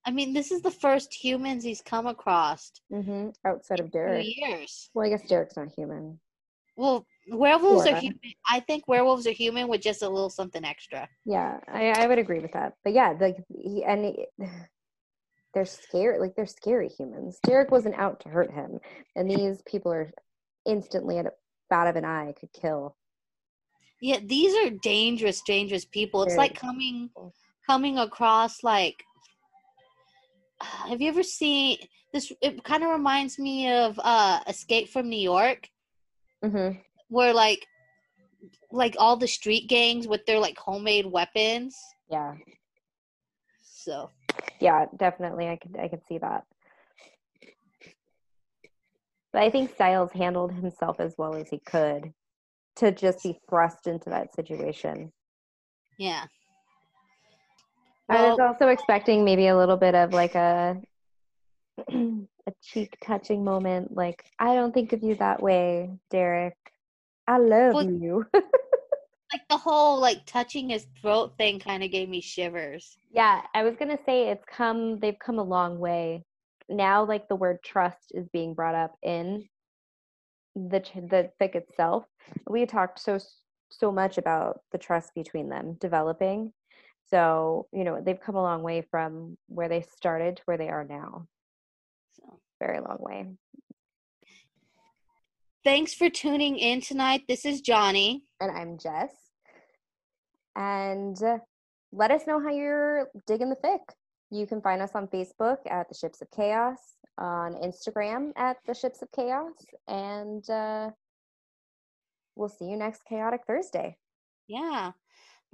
I 0.04 0.10
mean, 0.10 0.34
this 0.34 0.50
is 0.50 0.60
the 0.60 0.70
first 0.70 1.14
humans 1.14 1.64
he's 1.64 1.80
come 1.80 2.06
across 2.06 2.72
hmm 2.90 3.30
Outside 3.46 3.80
of 3.80 3.90
Derek. 3.90 4.26
years. 4.36 4.90
Well, 4.92 5.06
I 5.06 5.08
guess 5.08 5.26
Derek's 5.26 5.56
not 5.56 5.68
human. 5.74 6.20
Well, 6.76 7.06
werewolves 7.30 7.86
are 7.86 7.94
human. 7.94 8.18
I 8.50 8.60
think 8.60 8.88
werewolves 8.88 9.26
are 9.26 9.32
human 9.32 9.68
with 9.68 9.80
just 9.80 10.02
a 10.02 10.08
little 10.08 10.28
something 10.28 10.64
extra. 10.64 11.08
Yeah, 11.24 11.58
I, 11.68 11.90
I 11.90 12.06
would 12.06 12.18
agree 12.18 12.40
with 12.40 12.52
that. 12.52 12.74
But 12.82 12.92
yeah, 12.92 13.14
like 13.18 13.36
he 13.48 13.84
and 13.84 14.04
he, 14.04 14.26
they're 15.54 15.64
scary. 15.64 16.18
Like 16.18 16.34
they're 16.34 16.46
scary 16.46 16.88
humans. 16.88 17.38
Derek 17.44 17.70
wasn't 17.70 17.94
out 17.94 18.20
to 18.20 18.28
hurt 18.28 18.50
him, 18.52 18.80
and 19.14 19.30
these 19.30 19.62
people 19.62 19.92
are 19.92 20.10
instantly 20.66 21.18
at 21.18 21.26
a 21.26 21.32
bat 21.70 21.86
of 21.86 21.96
an 21.96 22.04
eye 22.04 22.34
could 22.38 22.52
kill. 22.52 22.96
Yeah, 24.04 24.18
these 24.22 24.54
are 24.54 24.68
dangerous, 24.68 25.40
dangerous 25.40 25.86
people. 25.86 26.24
It's 26.24 26.36
like 26.36 26.54
coming 26.54 27.08
coming 27.66 27.96
across 27.96 28.62
like 28.62 29.02
have 30.60 31.00
you 31.00 31.08
ever 31.08 31.22
seen 31.22 31.78
this 32.12 32.30
it 32.42 32.62
kind 32.64 32.84
of 32.84 32.90
reminds 32.90 33.38
me 33.38 33.72
of 33.72 33.98
uh 34.04 34.40
Escape 34.46 34.90
from 34.90 35.08
New 35.08 35.24
York 35.34 35.70
Mm-hmm. 36.44 36.78
where 37.08 37.32
like 37.32 37.66
like 38.70 38.94
all 38.98 39.16
the 39.16 39.26
street 39.26 39.70
gangs 39.70 40.06
with 40.06 40.26
their 40.26 40.38
like 40.38 40.58
homemade 40.58 41.06
weapons. 41.06 41.74
Yeah, 42.10 42.34
So, 43.62 44.10
yeah, 44.60 44.84
definitely. 44.98 45.48
I 45.48 45.56
could 45.56 45.78
I 45.80 45.88
could 45.88 46.04
see 46.06 46.18
that. 46.18 46.44
But 49.32 49.44
I 49.44 49.48
think 49.48 49.72
Stiles 49.72 50.12
handled 50.12 50.52
himself 50.52 51.00
as 51.00 51.14
well 51.16 51.34
as 51.36 51.48
he 51.48 51.58
could 51.58 52.12
to 52.76 52.92
just 52.92 53.22
be 53.22 53.38
thrust 53.48 53.86
into 53.86 54.10
that 54.10 54.34
situation. 54.34 55.12
yeah. 55.98 56.24
I 58.08 58.28
was 58.28 58.38
also 58.38 58.68
expecting 58.68 59.24
maybe 59.24 59.46
a 59.46 59.56
little 59.56 59.78
bit 59.78 59.94
of 59.94 60.12
like 60.12 60.34
a 60.34 60.76
a 61.90 62.52
cheek 62.62 62.96
touching 63.02 63.42
moment, 63.44 63.96
like 63.96 64.22
I 64.38 64.54
don't 64.54 64.72
think 64.74 64.92
of 64.92 65.02
you 65.02 65.14
that 65.16 65.42
way, 65.42 65.90
Derek. 66.10 66.56
I 67.26 67.38
love 67.38 67.74
Well- 67.74 67.90
you. 67.90 68.26
like 68.34 69.48
the 69.48 69.56
whole 69.56 69.98
like 70.00 70.26
touching 70.26 70.68
his 70.68 70.86
throat 71.00 71.32
thing 71.38 71.58
kind 71.58 71.82
of 71.82 71.90
gave 71.90 72.08
me 72.08 72.20
shivers. 72.20 72.96
yeah, 73.10 73.40
I 73.54 73.62
was 73.62 73.74
gonna 73.76 73.98
say 74.04 74.28
it's 74.28 74.44
come. 74.44 74.98
They've 74.98 75.18
come 75.18 75.38
a 75.38 75.42
long 75.42 75.78
way. 75.78 76.24
Now, 76.68 77.04
like 77.06 77.26
the 77.28 77.36
word 77.36 77.58
trust 77.64 78.12
is 78.12 78.28
being 78.32 78.52
brought 78.54 78.74
up 78.74 78.92
in 79.02 79.44
the 80.54 80.80
ch- 80.80 80.94
the 80.94 81.30
fic 81.40 81.54
itself. 81.54 82.04
We 82.48 82.66
talked 82.66 82.98
so 82.98 83.18
so 83.70 83.90
much 83.90 84.18
about 84.18 84.60
the 84.72 84.78
trust 84.78 85.14
between 85.14 85.48
them 85.48 85.74
developing. 85.80 86.52
So 87.10 87.66
you 87.72 87.84
know 87.84 88.00
they've 88.00 88.20
come 88.20 88.36
a 88.36 88.42
long 88.42 88.62
way 88.62 88.82
from 88.90 89.36
where 89.48 89.68
they 89.68 89.82
started 89.82 90.36
to 90.38 90.42
where 90.46 90.56
they 90.58 90.68
are 90.68 90.84
now. 90.84 91.26
So, 92.16 92.40
Very 92.60 92.80
long 92.80 92.98
way. 93.00 93.26
thanks 95.64 95.94
for 95.94 96.08
tuning 96.10 96.56
in 96.58 96.80
tonight. 96.80 97.22
This 97.28 97.44
is 97.44 97.60
Johnny. 97.60 98.24
and 98.40 98.50
I'm 98.50 98.78
Jess. 98.78 99.10
And 100.56 101.20
uh, 101.22 101.38
let 101.92 102.10
us 102.10 102.22
know 102.26 102.40
how 102.40 102.50
you're 102.50 103.08
digging 103.26 103.50
the 103.50 103.56
fic. 103.56 103.80
You 104.30 104.46
can 104.46 104.60
find 104.60 104.80
us 104.82 104.92
on 104.94 105.08
Facebook 105.08 105.58
at 105.68 105.88
the 105.88 105.94
Ships 105.94 106.20
of 106.20 106.30
Chaos, 106.30 106.78
on 107.18 107.54
Instagram 107.54 108.32
at 108.36 108.56
the 108.66 108.74
Ships 108.74 109.02
of 109.02 109.10
Chaos, 109.12 109.52
and 109.88 110.48
uh, 110.50 110.90
we'll 112.36 112.48
see 112.48 112.66
you 112.66 112.76
next 112.76 113.04
Chaotic 113.04 113.42
Thursday. 113.46 113.96
Yeah. 114.46 114.92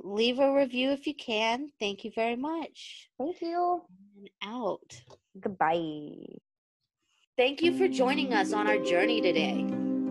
Leave 0.03 0.39
a 0.39 0.55
review 0.55 0.91
if 0.91 1.07
you 1.07 1.15
can. 1.15 1.71
Thank 1.79 2.05
you 2.05 2.11
very 2.15 2.37
much. 2.37 3.11
Thank 3.19 3.43
you. 3.43 3.83
And 4.17 4.31
out. 4.43 5.03
Goodbye. 5.39 6.39
Thank 7.37 7.63
you 7.63 7.77
for 7.77 7.89
joining 7.89 8.35
us 8.35 8.53
on 8.53 8.67
our 8.67 8.79
journey 8.79 9.21
today. 9.21 9.65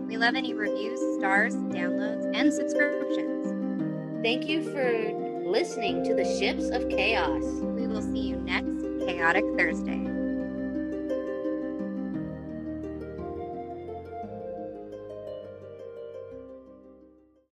We 0.06 0.16
love 0.16 0.34
any 0.34 0.54
reviews, 0.54 1.00
stars, 1.18 1.54
downloads, 1.54 2.34
and 2.34 2.52
subscriptions. 2.52 4.24
Thank 4.24 4.46
you 4.46 4.62
for 4.62 5.48
listening 5.48 6.04
to 6.04 6.14
the 6.14 6.24
Ships 6.24 6.70
of 6.70 6.88
Chaos. 6.88 7.44
We 7.44 7.86
will 7.86 8.02
see 8.02 8.20
you 8.20 8.36
next 8.36 8.82
Chaotic 9.06 9.44
Thursday. 9.56 10.09